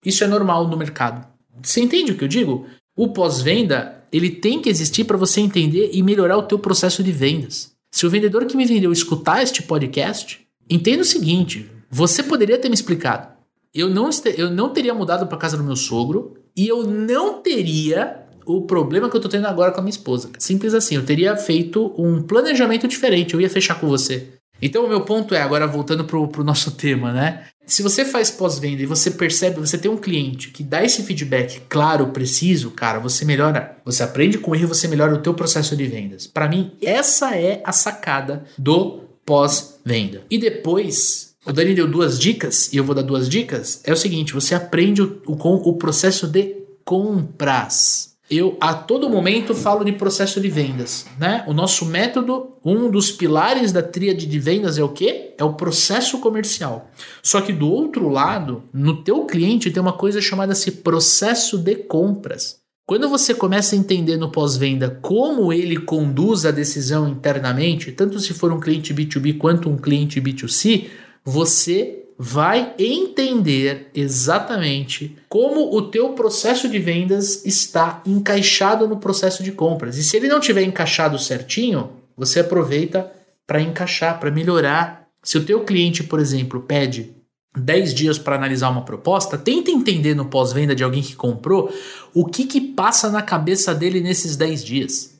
isso 0.04 0.24
é 0.24 0.26
normal 0.26 0.68
no 0.68 0.76
mercado. 0.76 1.26
Você 1.62 1.80
entende 1.80 2.12
o 2.12 2.16
que 2.16 2.24
eu 2.24 2.28
digo? 2.28 2.66
O 2.96 3.08
pós-venda, 3.08 4.04
ele 4.12 4.30
tem 4.30 4.60
que 4.60 4.68
existir 4.68 5.04
para 5.04 5.16
você 5.16 5.40
entender 5.40 5.90
e 5.92 6.02
melhorar 6.02 6.36
o 6.36 6.42
teu 6.42 6.58
processo 6.58 7.02
de 7.02 7.12
vendas. 7.12 7.72
Se 7.90 8.06
o 8.06 8.10
vendedor 8.10 8.44
que 8.46 8.56
me 8.56 8.66
vendeu 8.66 8.92
escutar 8.92 9.42
este 9.42 9.62
podcast, 9.62 10.46
entenda 10.68 11.02
o 11.02 11.04
seguinte, 11.04 11.70
você 11.90 12.22
poderia 12.22 12.58
ter 12.58 12.68
me 12.68 12.74
explicado. 12.74 13.34
Eu 13.74 13.88
não, 13.88 14.08
eu 14.36 14.50
não 14.50 14.70
teria 14.70 14.94
mudado 14.94 15.26
para 15.26 15.38
casa 15.38 15.56
do 15.56 15.64
meu 15.64 15.76
sogro 15.76 16.34
e 16.56 16.66
eu 16.66 16.82
não 16.86 17.42
teria 17.42 18.26
o 18.46 18.62
problema 18.62 19.10
que 19.10 19.16
eu 19.16 19.20
tô 19.20 19.28
tendo 19.28 19.46
agora 19.46 19.72
com 19.72 19.80
a 19.80 19.82
minha 19.82 19.90
esposa. 19.90 20.30
Simples 20.38 20.72
assim, 20.72 20.94
eu 20.94 21.04
teria 21.04 21.36
feito 21.36 21.92
um 21.98 22.22
planejamento 22.22 22.86
diferente, 22.86 23.34
eu 23.34 23.40
ia 23.40 23.50
fechar 23.50 23.78
com 23.80 23.88
você. 23.88 24.35
Então 24.60 24.84
o 24.84 24.88
meu 24.88 25.02
ponto 25.02 25.34
é, 25.34 25.40
agora 25.40 25.66
voltando 25.66 26.04
pro, 26.04 26.28
pro 26.28 26.44
nosso 26.44 26.72
tema, 26.72 27.12
né? 27.12 27.44
Se 27.66 27.82
você 27.82 28.04
faz 28.04 28.30
pós-venda 28.30 28.82
e 28.82 28.86
você 28.86 29.10
percebe, 29.10 29.58
você 29.58 29.76
tem 29.76 29.90
um 29.90 29.96
cliente 29.96 30.50
que 30.50 30.62
dá 30.62 30.84
esse 30.84 31.02
feedback 31.02 31.62
claro, 31.68 32.06
preciso, 32.08 32.70
cara, 32.70 33.00
você 33.00 33.24
melhora, 33.24 33.76
você 33.84 34.04
aprende 34.04 34.38
com 34.38 34.54
ele 34.54 34.64
e 34.64 34.68
você 34.68 34.86
melhora 34.86 35.14
o 35.14 35.20
teu 35.20 35.34
processo 35.34 35.76
de 35.76 35.84
vendas. 35.84 36.28
Para 36.28 36.48
mim, 36.48 36.72
essa 36.80 37.36
é 37.36 37.60
a 37.64 37.72
sacada 37.72 38.44
do 38.56 39.00
pós-venda. 39.26 40.22
E 40.30 40.38
depois, 40.38 41.34
o 41.44 41.52
Dani 41.52 41.74
deu 41.74 41.90
duas 41.90 42.20
dicas 42.20 42.72
e 42.72 42.76
eu 42.76 42.84
vou 42.84 42.94
dar 42.94 43.02
duas 43.02 43.28
dicas. 43.28 43.80
É 43.84 43.92
o 43.92 43.96
seguinte, 43.96 44.32
você 44.32 44.54
aprende 44.54 45.02
o, 45.02 45.20
o, 45.26 45.34
o 45.70 45.76
processo 45.76 46.28
de 46.28 46.56
compras 46.84 48.15
eu 48.30 48.56
a 48.60 48.74
todo 48.74 49.08
momento 49.08 49.54
falo 49.54 49.84
de 49.84 49.92
processo 49.92 50.40
de 50.40 50.48
vendas, 50.48 51.06
né? 51.18 51.44
O 51.46 51.54
nosso 51.54 51.86
método, 51.86 52.50
um 52.64 52.90
dos 52.90 53.12
pilares 53.12 53.70
da 53.70 53.82
tríade 53.82 54.26
de 54.26 54.38
vendas 54.38 54.78
é 54.78 54.82
o 54.82 54.88
quê? 54.88 55.34
É 55.38 55.44
o 55.44 55.54
processo 55.54 56.18
comercial. 56.18 56.90
Só 57.22 57.40
que 57.40 57.52
do 57.52 57.70
outro 57.70 58.08
lado, 58.08 58.64
no 58.72 59.02
teu 59.02 59.24
cliente 59.24 59.70
tem 59.70 59.80
uma 59.80 59.92
coisa 59.92 60.20
chamada 60.20 60.54
se 60.54 60.72
processo 60.72 61.56
de 61.56 61.76
compras. 61.76 62.56
Quando 62.84 63.08
você 63.08 63.34
começa 63.34 63.74
a 63.74 63.78
entender 63.78 64.16
no 64.16 64.30
pós-venda 64.30 64.98
como 65.02 65.52
ele 65.52 65.76
conduz 65.76 66.46
a 66.46 66.52
decisão 66.52 67.08
internamente, 67.08 67.90
tanto 67.90 68.20
se 68.20 68.32
for 68.32 68.52
um 68.52 68.60
cliente 68.60 68.94
B2B 68.94 69.38
quanto 69.38 69.68
um 69.68 69.76
cliente 69.76 70.20
B2C, 70.20 70.86
você 71.24 72.05
vai 72.18 72.74
entender 72.78 73.90
exatamente 73.94 75.16
como 75.28 75.74
o 75.74 75.82
teu 75.82 76.10
processo 76.10 76.68
de 76.68 76.78
vendas 76.78 77.44
está 77.44 78.02
encaixado 78.06 78.88
no 78.88 78.96
processo 78.96 79.42
de 79.42 79.52
compras. 79.52 79.98
E 79.98 80.04
se 80.04 80.16
ele 80.16 80.28
não 80.28 80.40
tiver 80.40 80.62
encaixado 80.62 81.18
certinho, 81.18 81.90
você 82.16 82.40
aproveita 82.40 83.12
para 83.46 83.60
encaixar, 83.60 84.18
para 84.18 84.30
melhorar. 84.30 85.06
Se 85.22 85.36
o 85.36 85.44
teu 85.44 85.64
cliente, 85.64 86.02
por 86.02 86.18
exemplo, 86.18 86.60
pede 86.62 87.14
10 87.56 87.94
dias 87.94 88.18
para 88.18 88.36
analisar 88.36 88.70
uma 88.70 88.84
proposta, 88.84 89.36
tenta 89.36 89.70
entender 89.70 90.14
no 90.14 90.26
pós-venda 90.26 90.74
de 90.74 90.84
alguém 90.84 91.02
que 91.02 91.14
comprou 91.14 91.72
o 92.14 92.24
que, 92.24 92.44
que 92.44 92.60
passa 92.60 93.10
na 93.10 93.22
cabeça 93.22 93.74
dele 93.74 94.00
nesses 94.00 94.36
10 94.36 94.64
dias. 94.64 95.16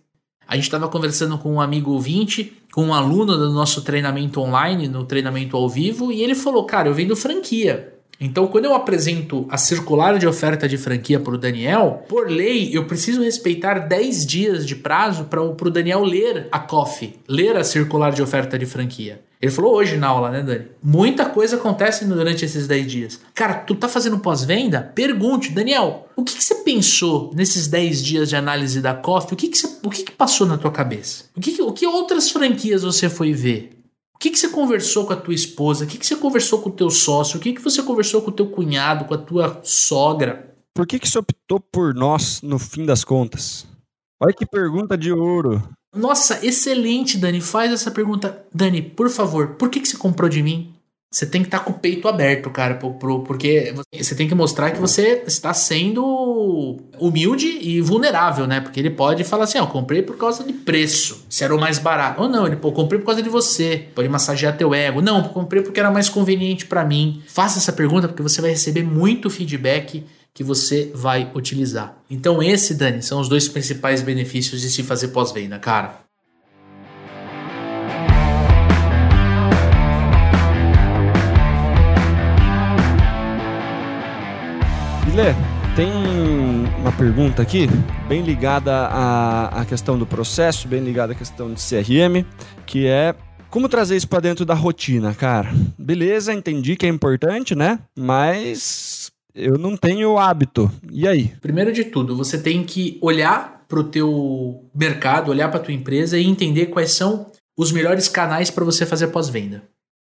A 0.47 0.55
gente 0.55 0.65
estava 0.65 0.89
conversando 0.89 1.37
com 1.39 1.53
um 1.53 1.61
amigo 1.61 1.91
ouvinte, 1.91 2.53
com 2.77 2.89
um 2.89 2.93
aluno 2.93 3.39
do 3.39 3.51
nosso 3.51 3.81
treinamento 3.81 4.39
online, 4.39 4.87
no 4.87 5.03
treinamento 5.07 5.57
ao 5.57 5.67
vivo, 5.67 6.13
e 6.13 6.23
ele 6.23 6.35
falou: 6.35 6.67
Cara, 6.67 6.89
eu 6.89 6.95
vendo 6.95 7.17
franquia. 7.17 7.96
Então, 8.21 8.47
quando 8.47 8.65
eu 8.65 8.75
apresento 8.75 9.47
a 9.51 9.59
circular 9.59 10.19
de 10.19 10.27
oferta 10.27 10.67
de 10.69 10.79
franquia 10.79 11.21
para 11.21 11.35
o 11.35 11.39
Daniel, 11.39 12.05
por 12.09 12.31
lei, 12.31 12.71
eu 12.73 12.85
preciso 12.85 13.23
respeitar 13.23 13.79
10 13.81 14.27
dias 14.27 14.67
de 14.67 14.75
prazo 14.75 15.25
para 15.25 15.43
o 15.43 15.71
Daniel 15.71 16.03
ler 16.03 16.49
a 16.51 16.59
COF, 16.59 17.15
ler 17.29 17.57
a 17.57 17.65
circular 17.65 18.13
de 18.13 18.23
oferta 18.23 18.59
de 18.59 18.65
franquia. 18.65 19.21
Ele 19.41 19.53
falou 19.53 19.75
hoje 19.75 19.99
na 19.99 20.09
aula, 20.09 20.31
né, 20.31 20.43
Dani? 20.43 20.67
Muita 20.83 21.27
coisa 21.27 21.57
acontece 21.57 22.07
durante 22.07 22.45
esses 22.45 22.67
10 22.67 22.91
dias. 22.91 23.21
Cara, 23.35 23.55
tu 23.55 23.75
tá 23.75 23.87
fazendo 23.87 24.19
pós-venda? 24.19 24.91
Pergunte, 24.95 25.53
Daniel, 25.53 26.09
o 26.17 26.25
que, 26.25 26.37
que, 26.37 26.43
você 26.43 26.55
pensou 26.57 27.31
nesses 27.35 27.67
10 27.67 28.03
dias 28.03 28.29
de 28.31 28.37
análise 28.37 28.81
da 28.81 28.95
COF? 28.95 29.35
O 29.35 29.37
que, 29.37 29.49
que, 29.49 29.59
você, 29.59 29.69
o 29.83 29.91
que, 29.91 30.05
que 30.05 30.13
passou 30.13 30.47
na 30.47 30.57
tua 30.57 30.73
cabeça? 30.73 31.25
O 31.37 31.41
que, 31.41 31.61
o 31.61 31.73
que 31.73 31.87
outras 31.87 32.31
franquias 32.31 32.83
você 32.83 33.11
foi 33.11 33.35
ver? 33.35 33.76
O 34.17 34.19
que, 34.19 34.31
que 34.31 34.39
você 34.39 34.49
conversou 34.49 35.05
com 35.05 35.13
a 35.13 35.17
tua 35.17 35.35
esposa? 35.35 35.85
O 35.85 35.87
que, 35.87 35.99
que 35.99 36.07
você 36.07 36.17
conversou 36.17 36.63
com 36.63 36.71
o 36.71 36.73
teu 36.73 36.89
sócio? 36.89 37.37
O 37.37 37.41
que, 37.41 37.53
que 37.53 37.61
você 37.61 37.83
conversou 37.83 38.23
com 38.23 38.31
o 38.31 38.35
teu 38.35 38.47
cunhado, 38.47 39.05
com 39.05 39.13
a 39.13 39.19
tua 39.19 39.61
sogra? 39.63 40.57
Por 40.75 40.87
que, 40.87 40.99
que 40.99 41.07
você 41.07 41.19
optou 41.19 41.61
por 41.61 41.95
nós 41.95 42.41
no 42.41 42.59
fim 42.59 42.87
das 42.87 43.05
contas? 43.05 43.67
Olha 44.19 44.33
que 44.33 44.47
pergunta 44.47 44.97
de 44.97 45.13
ouro. 45.13 45.63
Nossa, 45.95 46.45
excelente, 46.45 47.19
Dani. 47.19 47.43
Faz 47.43 47.71
essa 47.71 47.91
pergunta. 47.91 48.43
Dani, 48.53 48.81
por 48.81 49.11
favor, 49.11 49.49
por 49.57 49.69
que, 49.69 49.81
que 49.81 49.89
você 49.89 49.99
comprou 49.99 50.31
de 50.31 50.43
mim? 50.43 50.75
Você 51.11 51.25
tem 51.25 51.41
que 51.41 51.47
estar 51.47 51.61
tá 51.61 51.65
com 51.65 51.71
o 51.71 51.79
peito 51.79 52.09
aberto, 52.09 52.51
cara, 52.51 52.75
pro, 52.75 52.95
pro, 52.95 53.21
porque 53.21 53.73
você 53.97 54.15
tem 54.15 54.29
que 54.29 54.35
mostrar 54.35 54.73
que 54.73 54.81
você 54.81 55.23
está 55.27 55.55
sendo 55.55 56.79
humilde 56.99 57.47
e 57.47 57.81
vulnerável, 57.81 58.47
né? 58.47 58.61
Porque 58.61 58.81
ele 58.81 58.91
pode 58.91 59.23
falar 59.25 59.45
assim: 59.45 59.59
Ó, 59.59 59.65
oh, 59.65 59.67
comprei 59.69 60.03
por 60.03 60.17
causa 60.17 60.43
de 60.45 60.53
preço, 60.53 61.25
se 61.31 61.45
era 61.45 61.55
o 61.55 61.61
mais 61.61 61.79
barato. 61.79 62.21
Ou 62.21 62.29
não, 62.29 62.47
ele, 62.47 62.57
pô, 62.57 62.73
comprei 62.73 62.99
por 62.99 63.07
causa 63.07 63.23
de 63.23 63.29
você, 63.29 63.89
pode 63.95 64.09
massagear 64.09 64.57
teu 64.57 64.75
ego. 64.75 65.01
Não, 65.01 65.23
comprei 65.23 65.63
porque 65.63 65.81
era 65.81 65.91
mais 65.91 66.09
conveniente 66.09 66.67
para 66.67 66.85
mim. 66.85 67.23
Faça 67.29 67.59
essa 67.59 67.73
pergunta 67.73 68.09
porque 68.09 68.23
você 68.23 68.41
vai 68.41 68.51
receber 68.51 68.83
muito 68.83 69.31
feedback 69.31 70.05
que 70.35 70.45
você 70.45 70.91
vai 70.95 71.31
utilizar. 71.35 71.97
Então, 72.11 72.43
esse, 72.43 72.75
Dani, 72.75 73.03
são 73.03 73.21
os 73.21 73.29
dois 73.29 73.49
principais 73.49 74.03
benefícios 74.03 74.61
de 74.61 74.69
se 74.69 74.83
fazer 74.83 75.09
pós-venda, 75.09 75.59
cara. 75.59 76.06
Lê, 85.17 85.33
tem 85.75 85.91
uma 86.79 86.93
pergunta 86.93 87.41
aqui, 87.41 87.67
bem 88.07 88.21
ligada 88.21 88.71
à, 88.71 89.63
à 89.63 89.65
questão 89.65 89.99
do 89.99 90.05
processo, 90.05 90.69
bem 90.69 90.85
ligada 90.85 91.15
à 91.15 91.17
questão 91.17 91.55
de 91.55 91.59
CRM, 91.59 92.23
que 92.67 92.87
é 92.87 93.15
como 93.49 93.67
trazer 93.67 93.97
isso 93.97 94.07
para 94.07 94.21
dentro 94.21 94.45
da 94.45 94.53
rotina, 94.53 95.15
cara? 95.15 95.51
Beleza, 95.79 96.35
entendi 96.35 96.77
que 96.77 96.85
é 96.85 96.91
importante, 96.91 97.55
né? 97.55 97.79
Mas 97.99 99.11
eu 99.35 99.57
não 99.57 99.75
tenho 99.75 100.19
hábito. 100.19 100.71
E 100.93 101.09
aí? 101.09 101.33
Primeiro 101.41 101.73
de 101.73 101.85
tudo, 101.85 102.15
você 102.15 102.37
tem 102.37 102.63
que 102.63 102.99
olhar 103.01 103.65
para 103.67 103.81
o 103.81 103.85
teu 103.85 104.69
mercado, 104.75 105.31
olhar 105.31 105.51
para 105.51 105.61
tua 105.61 105.73
empresa 105.73 106.19
e 106.19 106.27
entender 106.27 106.67
quais 106.67 106.93
são 106.93 107.25
os 107.57 107.73
melhores 107.73 108.07
canais 108.07 108.51
para 108.51 108.67
você 108.67 108.85
fazer 108.85 109.07
pós-venda. 109.07 109.63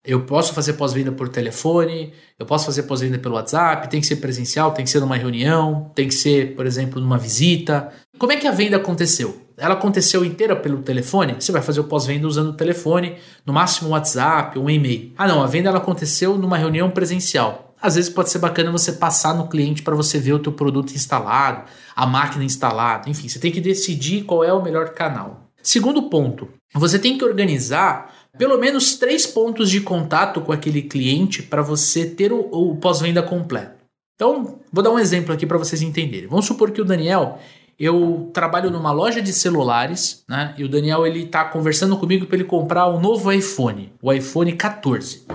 Eu 0.05 0.21
posso 0.25 0.53
fazer 0.53 0.73
pós-venda 0.73 1.11
por 1.11 1.27
telefone, 1.27 2.13
eu 2.37 2.45
posso 2.45 2.65
fazer 2.65 2.83
pós-venda 2.83 3.19
pelo 3.19 3.35
WhatsApp, 3.35 3.89
tem 3.89 3.99
que 3.99 4.07
ser 4.07 4.15
presencial, 4.15 4.71
tem 4.71 4.85
que 4.85 4.91
ser 4.91 5.01
numa 5.01 5.17
reunião, 5.17 5.91
tem 5.93 6.07
que 6.07 6.13
ser, 6.13 6.55
por 6.55 6.65
exemplo, 6.65 7.01
numa 7.01 7.17
visita. 7.17 7.89
Como 8.17 8.31
é 8.31 8.37
que 8.37 8.47
a 8.47 8.51
venda 8.51 8.77
aconteceu? 8.77 9.45
Ela 9.57 9.73
aconteceu 9.73 10.23
inteira 10.23 10.55
pelo 10.55 10.81
telefone? 10.81 11.35
Você 11.37 11.51
vai 11.51 11.61
fazer 11.61 11.81
o 11.81 11.83
pós-venda 11.83 12.25
usando 12.25 12.51
o 12.51 12.53
telefone, 12.53 13.17
no 13.45 13.51
máximo 13.51 13.89
um 13.89 13.91
WhatsApp 13.91 14.57
um 14.57 14.69
e-mail. 14.69 15.11
Ah, 15.17 15.27
não, 15.27 15.43
a 15.43 15.47
venda 15.47 15.67
ela 15.67 15.79
aconteceu 15.79 16.37
numa 16.37 16.57
reunião 16.57 16.89
presencial. 16.89 17.75
Às 17.81 17.95
vezes 17.95 18.09
pode 18.09 18.29
ser 18.29 18.39
bacana 18.39 18.71
você 18.71 18.93
passar 18.93 19.33
no 19.33 19.47
cliente 19.47 19.81
para 19.81 19.95
você 19.95 20.17
ver 20.17 20.33
o 20.33 20.39
teu 20.39 20.53
produto 20.53 20.93
instalado, 20.93 21.63
a 21.93 22.05
máquina 22.05 22.43
instalada, 22.43 23.09
enfim, 23.09 23.27
você 23.27 23.39
tem 23.39 23.51
que 23.51 23.61
decidir 23.61 24.23
qual 24.23 24.43
é 24.43 24.53
o 24.53 24.63
melhor 24.63 24.89
canal. 24.89 25.49
Segundo 25.61 26.03
ponto, 26.09 26.47
você 26.73 26.97
tem 26.97 27.17
que 27.17 27.23
organizar 27.23 28.13
pelo 28.37 28.57
menos 28.57 28.95
três 28.95 29.25
pontos 29.25 29.69
de 29.69 29.81
contato 29.81 30.41
com 30.41 30.51
aquele 30.51 30.81
cliente 30.81 31.43
para 31.43 31.61
você 31.61 32.05
ter 32.05 32.31
o, 32.31 32.39
o 32.51 32.75
pós-venda 32.77 33.21
completo. 33.21 33.79
Então, 34.15 34.59
vou 34.71 34.83
dar 34.83 34.91
um 34.91 34.99
exemplo 34.99 35.33
aqui 35.33 35.45
para 35.45 35.57
vocês 35.57 35.81
entenderem. 35.81 36.27
Vamos 36.27 36.45
supor 36.45 36.71
que 36.71 36.81
o 36.81 36.85
Daniel, 36.85 37.39
eu 37.79 38.29
trabalho 38.33 38.69
numa 38.69 38.91
loja 38.91 39.21
de 39.21 39.31
celulares, 39.31 40.23
né? 40.27 40.53
E 40.57 40.63
o 40.63 40.69
Daniel 40.69 41.07
ele 41.07 41.25
tá 41.25 41.45
conversando 41.45 41.97
comigo 41.97 42.25
para 42.25 42.35
ele 42.35 42.43
comprar 42.43 42.89
um 42.89 42.99
novo 42.99 43.31
iPhone, 43.31 43.93
o 44.01 44.11
iPhone 44.11 44.51
14, 44.51 45.25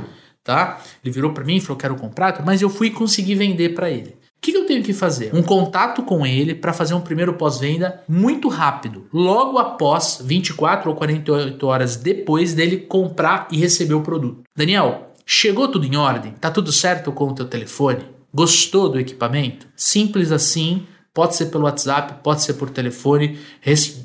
tá? 0.42 0.82
Ele 1.02 1.12
virou 1.12 1.32
para 1.32 1.44
mim 1.44 1.56
e 1.56 1.60
falou: 1.60 1.78
"Quero 1.78 1.96
comprar", 1.96 2.44
mas 2.44 2.60
eu 2.60 2.68
fui 2.68 2.90
conseguir 2.90 3.36
vender 3.36 3.70
para 3.70 3.90
ele 3.90 4.16
eu 4.64 4.68
tenho 4.68 4.82
que 4.82 4.92
fazer? 4.92 5.30
Um 5.34 5.42
contato 5.42 6.02
com 6.02 6.26
ele 6.26 6.54
para 6.54 6.72
fazer 6.72 6.94
um 6.94 7.00
primeiro 7.00 7.34
pós-venda 7.34 8.02
muito 8.08 8.48
rápido, 8.48 9.06
logo 9.12 9.58
após 9.58 10.20
24 10.24 10.90
ou 10.90 10.96
48 10.96 11.66
horas 11.66 11.96
depois 11.96 12.54
dele 12.54 12.78
comprar 12.78 13.46
e 13.50 13.58
receber 13.58 13.94
o 13.94 14.00
produto. 14.00 14.42
Daniel, 14.56 15.12
chegou 15.26 15.68
tudo 15.68 15.86
em 15.86 15.96
ordem? 15.96 16.32
Tá 16.32 16.50
tudo 16.50 16.72
certo 16.72 17.12
com 17.12 17.28
o 17.28 17.34
teu 17.34 17.46
telefone? 17.46 18.04
Gostou 18.32 18.88
do 18.88 18.98
equipamento? 18.98 19.66
Simples 19.76 20.32
assim. 20.32 20.86
Pode 21.12 21.36
ser 21.36 21.46
pelo 21.46 21.64
WhatsApp, 21.64 22.24
pode 22.24 22.42
ser 22.42 22.54
por 22.54 22.68
telefone. 22.70 23.38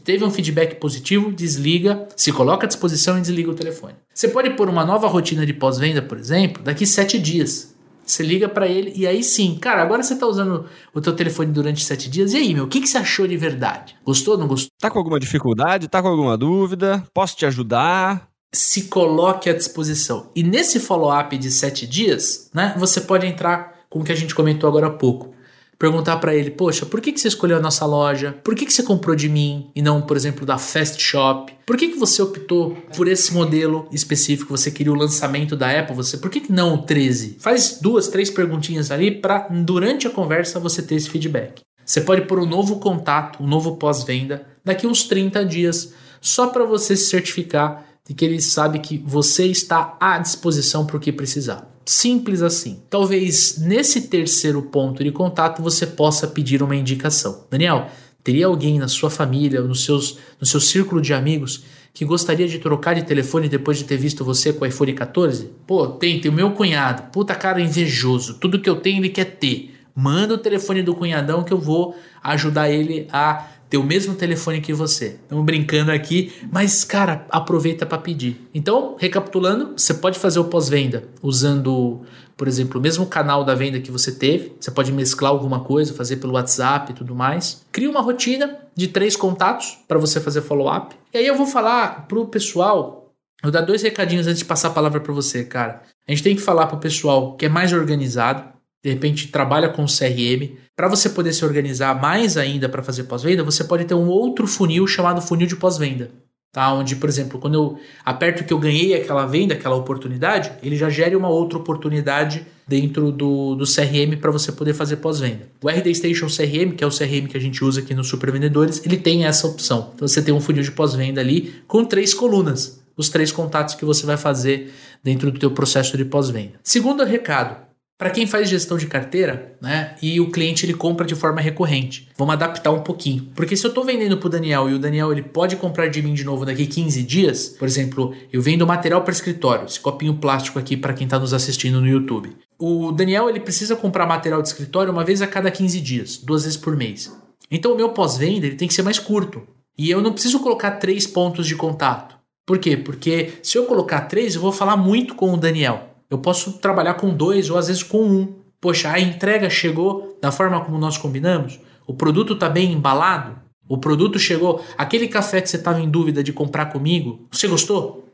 Teve 0.03 0.23
um 0.23 0.29
feedback 0.29 0.75
positivo, 0.75 1.31
desliga, 1.31 2.07
se 2.15 2.31
coloca 2.31 2.67
à 2.67 2.67
disposição 2.67 3.17
e 3.17 3.21
desliga 3.21 3.49
o 3.49 3.55
telefone. 3.55 3.95
Você 4.13 4.27
pode 4.27 4.51
pôr 4.51 4.69
uma 4.69 4.85
nova 4.85 5.07
rotina 5.07 5.43
de 5.43 5.53
pós-venda, 5.53 6.03
por 6.03 6.19
exemplo, 6.19 6.61
daqui 6.61 6.85
sete 6.85 7.17
dias. 7.17 7.75
Você 8.09 8.23
liga 8.23 8.49
para 8.49 8.67
ele 8.67 8.91
e 8.95 9.05
aí 9.05 9.23
sim, 9.23 9.55
cara, 9.61 9.83
agora 9.83 10.01
você 10.01 10.15
tá 10.15 10.25
usando 10.25 10.65
o 10.93 10.99
teu 10.99 11.15
telefone 11.15 11.51
durante 11.51 11.85
sete 11.85 12.09
dias. 12.09 12.33
E 12.33 12.37
aí, 12.37 12.53
meu, 12.55 12.63
o 12.63 12.67
que, 12.67 12.81
que 12.81 12.87
você 12.87 12.97
achou 12.97 13.27
de 13.27 13.37
verdade? 13.37 13.95
Gostou, 14.03 14.35
não 14.35 14.47
gostou? 14.47 14.71
Tá 14.79 14.89
com 14.89 14.97
alguma 14.97 15.19
dificuldade? 15.19 15.87
Tá 15.87 16.01
com 16.01 16.07
alguma 16.07 16.35
dúvida? 16.35 17.03
Posso 17.13 17.37
te 17.37 17.45
ajudar? 17.45 18.27
Se 18.51 18.85
coloque 18.85 19.47
à 19.47 19.53
disposição. 19.53 20.31
E 20.35 20.41
nesse 20.41 20.79
follow-up 20.79 21.37
de 21.37 21.51
sete 21.51 21.85
dias, 21.85 22.49
né, 22.51 22.73
você 22.79 22.99
pode 22.99 23.27
entrar 23.27 23.75
com 23.87 23.99
o 23.99 24.03
que 24.03 24.11
a 24.11 24.15
gente 24.15 24.33
comentou 24.33 24.67
agora 24.67 24.87
há 24.87 24.91
pouco 24.91 25.31
perguntar 25.79 26.17
para 26.17 26.35
ele: 26.35 26.51
Poxa, 26.51 26.85
por 26.85 26.99
que, 26.99 27.13
que 27.13 27.19
você 27.19 27.29
escolheu 27.29 27.57
a 27.57 27.61
nossa 27.61 27.85
loja? 27.85 28.37
Por 28.43 28.53
que, 28.53 28.65
que 28.65 28.73
você 28.73 28.83
comprou 28.83 29.15
de 29.15 29.29
mim 29.29 29.71
e 29.73 29.81
não, 29.81 30.01
por 30.01 30.17
exemplo, 30.17 30.45
da 30.45 30.57
Fast 30.57 31.01
Shop? 31.01 31.51
Por 31.65 31.77
que, 31.77 31.87
que 31.87 31.97
você 31.97 32.21
optou 32.21 32.75
por 32.95 33.07
esse 33.07 33.33
modelo 33.33 33.87
específico? 33.91 34.55
Você 34.55 34.69
queria 34.69 34.91
o 34.91 34.95
lançamento 34.95 35.55
da 35.55 35.79
Apple? 35.79 35.95
Você, 35.95 36.17
por 36.17 36.29
que, 36.29 36.41
que 36.41 36.51
não 36.51 36.75
o 36.75 36.77
13? 36.79 37.37
Faz 37.39 37.79
duas, 37.81 38.09
três 38.09 38.29
perguntinhas 38.29 38.91
ali 38.91 39.09
para, 39.09 39.47
durante 39.49 40.05
a 40.05 40.09
conversa, 40.09 40.59
você 40.59 40.81
ter 40.81 40.95
esse 40.95 41.09
feedback. 41.09 41.61
Você 41.85 42.01
pode 42.01 42.23
pôr 42.23 42.39
um 42.39 42.45
novo 42.45 42.79
contato, 42.79 43.41
um 43.41 43.47
novo 43.47 43.77
pós-venda 43.77 44.45
daqui 44.63 44.85
uns 44.85 45.03
30 45.05 45.43
dias, 45.45 45.93
só 46.21 46.47
para 46.47 46.63
você 46.63 46.95
se 46.95 47.05
certificar 47.05 47.85
de 48.07 48.13
que 48.13 48.25
ele 48.25 48.41
sabe 48.41 48.79
que 48.79 48.97
você 49.05 49.45
está 49.45 49.97
à 49.99 50.17
disposição 50.17 50.85
para 50.85 50.97
o 50.97 50.99
que 50.99 51.11
precisar. 51.11 51.67
Simples 51.89 52.43
assim. 52.43 52.83
Talvez 52.87 53.57
nesse 53.57 54.01
terceiro 54.01 54.61
ponto 54.61 55.03
de 55.03 55.11
contato 55.11 55.63
você 55.63 55.87
possa 55.87 56.27
pedir 56.27 56.61
uma 56.61 56.75
indicação. 56.75 57.47
Daniel, 57.49 57.89
teria 58.23 58.45
alguém 58.45 58.77
na 58.77 58.87
sua 58.87 59.09
família, 59.09 59.59
no, 59.61 59.73
seus, 59.73 60.19
no 60.39 60.45
seu 60.45 60.59
círculo 60.59 61.01
de 61.01 61.15
amigos, 61.15 61.63
que 61.91 62.05
gostaria 62.05 62.47
de 62.47 62.59
trocar 62.59 62.93
de 62.93 63.01
telefone 63.01 63.49
depois 63.49 63.79
de 63.79 63.85
ter 63.85 63.97
visto 63.97 64.23
você 64.23 64.53
com 64.53 64.65
o 64.65 64.67
iPhone 64.67 64.93
14? 64.93 65.49
Pô, 65.65 65.87
tem, 65.87 66.21
tem 66.21 66.29
o 66.29 66.33
meu 66.33 66.51
cunhado. 66.51 67.11
Puta 67.11 67.33
cara 67.33 67.59
invejoso. 67.59 68.35
Tudo 68.35 68.61
que 68.61 68.69
eu 68.69 68.75
tenho 68.75 68.99
ele 68.99 69.09
quer 69.09 69.25
ter. 69.25 69.73
Manda 69.95 70.35
o 70.35 70.37
telefone 70.37 70.83
do 70.83 70.93
cunhadão 70.93 71.43
que 71.43 71.51
eu 71.51 71.59
vou 71.59 71.95
ajudar 72.21 72.69
ele 72.69 73.07
a 73.11 73.47
ter 73.69 73.77
o 73.77 73.83
mesmo 73.83 74.15
telefone 74.15 74.59
que 74.59 74.73
você. 74.73 75.17
Estamos 75.21 75.45
brincando 75.45 75.91
aqui, 75.91 76.33
mas 76.51 76.83
cara, 76.83 77.25
aproveita 77.29 77.85
para 77.85 77.99
pedir. 77.99 78.49
Então, 78.53 78.95
recapitulando, 78.99 79.73
você 79.77 79.93
pode 79.93 80.17
fazer 80.17 80.39
o 80.39 80.45
pós-venda 80.45 81.03
usando, 81.21 82.01
por 82.35 82.47
exemplo, 82.47 82.79
o 82.79 82.81
mesmo 82.81 83.05
canal 83.05 83.43
da 83.43 83.53
venda 83.53 83.79
que 83.79 83.91
você 83.91 84.11
teve. 84.11 84.53
Você 84.59 84.71
pode 84.71 84.91
mesclar 84.91 85.31
alguma 85.31 85.59
coisa, 85.59 85.93
fazer 85.93 86.17
pelo 86.17 86.33
WhatsApp 86.33 86.91
e 86.91 86.95
tudo 86.95 87.13
mais. 87.13 87.63
Cria 87.71 87.89
uma 87.89 88.01
rotina 88.01 88.57
de 88.75 88.87
três 88.87 89.15
contatos 89.15 89.77
para 89.87 89.99
você 89.99 90.19
fazer 90.19 90.41
follow-up. 90.41 90.95
E 91.13 91.19
aí 91.19 91.27
eu 91.27 91.35
vou 91.35 91.45
falar 91.45 92.07
pro 92.07 92.25
pessoal, 92.25 93.11
vou 93.43 93.51
dar 93.51 93.61
dois 93.61 93.83
recadinhos 93.83 94.25
antes 94.25 94.39
de 94.39 94.45
passar 94.45 94.69
a 94.69 94.71
palavra 94.71 94.99
para 94.99 95.13
você, 95.13 95.43
cara. 95.43 95.83
A 96.07 96.11
gente 96.11 96.23
tem 96.23 96.35
que 96.35 96.41
falar 96.41 96.65
pro 96.65 96.79
pessoal 96.79 97.35
que 97.35 97.45
é 97.45 97.49
mais 97.49 97.71
organizado, 97.71 98.43
de 98.83 98.89
repente 98.89 99.27
trabalha 99.27 99.69
com 99.69 99.85
CRM, 99.85 100.55
para 100.75 100.87
você 100.87 101.09
poder 101.09 101.33
se 101.33 101.43
organizar 101.43 101.99
mais 101.99 102.37
ainda 102.37 102.69
para 102.69 102.81
fazer 102.81 103.03
pós-venda, 103.03 103.43
você 103.43 103.63
pode 103.63 103.85
ter 103.85 103.93
um 103.93 104.07
outro 104.07 104.47
funil 104.47 104.87
chamado 104.87 105.21
funil 105.21 105.47
de 105.47 105.55
pós-venda. 105.55 106.09
Tá? 106.51 106.73
Onde, 106.73 106.95
por 106.95 107.07
exemplo, 107.07 107.39
quando 107.39 107.53
eu 107.53 107.79
aperto 108.03 108.43
que 108.43 108.51
eu 108.51 108.57
ganhei 108.57 108.95
aquela 108.95 109.25
venda, 109.25 109.53
aquela 109.53 109.75
oportunidade, 109.75 110.51
ele 110.63 110.75
já 110.75 110.89
gera 110.89 111.15
uma 111.15 111.29
outra 111.29 111.59
oportunidade 111.59 112.45
dentro 112.67 113.11
do, 113.11 113.55
do 113.55 113.65
CRM 113.65 114.17
para 114.19 114.31
você 114.31 114.51
poder 114.51 114.73
fazer 114.73 114.97
pós-venda. 114.97 115.47
O 115.61 115.69
RD 115.69 115.93
Station 115.93 116.25
CRM, 116.25 116.75
que 116.75 116.83
é 116.83 116.87
o 116.87 116.91
CRM 116.91 117.27
que 117.27 117.37
a 117.37 117.41
gente 117.41 117.63
usa 117.63 117.81
aqui 117.81 117.93
nos 117.93 118.07
Super 118.07 118.31
Vendedores, 118.31 118.83
ele 118.83 118.97
tem 118.97 119.25
essa 119.25 119.45
opção. 119.45 119.91
Então 119.93 120.07
você 120.07 120.21
tem 120.21 120.33
um 120.33 120.41
funil 120.41 120.63
de 120.63 120.71
pós-venda 120.71 121.21
ali 121.21 121.53
com 121.67 121.85
três 121.85 122.13
colunas, 122.13 122.81
os 122.97 123.09
três 123.09 123.31
contatos 123.31 123.75
que 123.75 123.85
você 123.85 124.05
vai 124.05 124.17
fazer 124.17 124.73
dentro 125.03 125.31
do 125.31 125.39
teu 125.39 125.51
processo 125.51 125.95
de 125.97 126.05
pós-venda. 126.05 126.53
Segundo 126.63 127.03
recado, 127.03 127.68
para 127.99 128.11
quem 128.11 128.25
faz 128.25 128.47
gestão 128.47 128.77
de 128.77 128.87
carteira, 128.87 129.57
né, 129.61 129.93
e 130.01 130.21
o 130.21 130.31
cliente 130.31 130.65
ele 130.65 130.73
compra 130.73 131.05
de 131.05 131.15
forma 131.15 131.41
recorrente, 131.41 132.07
vamos 132.17 132.33
adaptar 132.33 132.71
um 132.71 132.79
pouquinho. 132.79 133.27
Porque 133.35 133.57
se 133.57 133.65
eu 133.65 133.69
estou 133.69 133.83
vendendo 133.83 134.17
para 134.17 134.27
o 134.27 134.29
Daniel 134.29 134.69
e 134.69 134.73
o 134.73 134.79
Daniel 134.79 135.11
ele 135.11 135.21
pode 135.21 135.57
comprar 135.57 135.89
de 135.89 136.01
mim 136.01 136.13
de 136.13 136.23
novo 136.23 136.45
daqui 136.45 136.65
15 136.65 137.03
dias, 137.03 137.49
por 137.49 137.67
exemplo, 137.67 138.15
eu 138.31 138.41
vendo 138.41 138.65
material 138.65 139.03
para 139.03 139.11
escritório, 139.11 139.65
esse 139.65 139.81
copinho 139.81 140.13
plástico 140.13 140.57
aqui 140.57 140.77
para 140.77 140.93
quem 140.93 141.03
está 141.03 141.19
nos 141.19 141.33
assistindo 141.33 141.81
no 141.81 141.87
YouTube. 141.87 142.33
O 142.57 142.93
Daniel 142.93 143.29
ele 143.29 143.41
precisa 143.41 143.75
comprar 143.75 144.05
material 144.05 144.41
de 144.41 144.47
escritório 144.47 144.93
uma 144.93 145.03
vez 145.03 145.21
a 145.21 145.27
cada 145.27 145.51
15 145.51 145.81
dias, 145.81 146.15
duas 146.15 146.43
vezes 146.45 146.57
por 146.57 146.77
mês. 146.77 147.13
Então 147.51 147.73
o 147.73 147.75
meu 147.75 147.89
pós-venda 147.89 148.47
ele 148.47 148.55
tem 148.55 148.69
que 148.69 148.73
ser 148.73 148.81
mais 148.81 148.97
curto. 148.97 149.45
E 149.77 149.89
eu 149.89 150.01
não 150.01 150.13
preciso 150.13 150.39
colocar 150.39 150.71
três 150.71 151.05
pontos 151.05 151.45
de 151.45 151.55
contato. 151.55 152.17
Por 152.45 152.59
quê? 152.59 152.77
Porque 152.77 153.33
se 153.43 153.57
eu 153.57 153.65
colocar 153.65 154.01
três, 154.01 154.35
eu 154.35 154.41
vou 154.41 154.53
falar 154.53 154.77
muito 154.77 155.15
com 155.15 155.33
o 155.33 155.37
Daniel. 155.37 155.88
Eu 156.09 156.17
posso 156.17 156.53
trabalhar 156.53 156.95
com 156.95 157.13
dois 157.13 157.49
ou 157.49 157.57
às 157.57 157.67
vezes 157.67 157.83
com 157.83 158.03
um. 158.03 158.35
Poxa, 158.59 158.91
a 158.91 158.99
entrega 158.99 159.49
chegou 159.49 160.17
da 160.19 160.31
forma 160.31 160.59
como 160.61 160.77
nós 160.77 160.97
combinamos? 160.97 161.59
O 161.85 161.93
produto 161.93 162.33
está 162.33 162.49
bem 162.49 162.73
embalado? 162.73 163.37
O 163.67 163.77
produto 163.77 164.17
chegou. 164.17 164.63
Aquele 164.75 165.07
café 165.07 165.39
que 165.39 165.47
você 165.49 165.57
estava 165.57 165.79
em 165.79 165.89
dúvida 165.89 166.23
de 166.23 166.33
comprar 166.33 166.65
comigo, 166.67 167.27
você 167.31 167.47
gostou? 167.47 168.05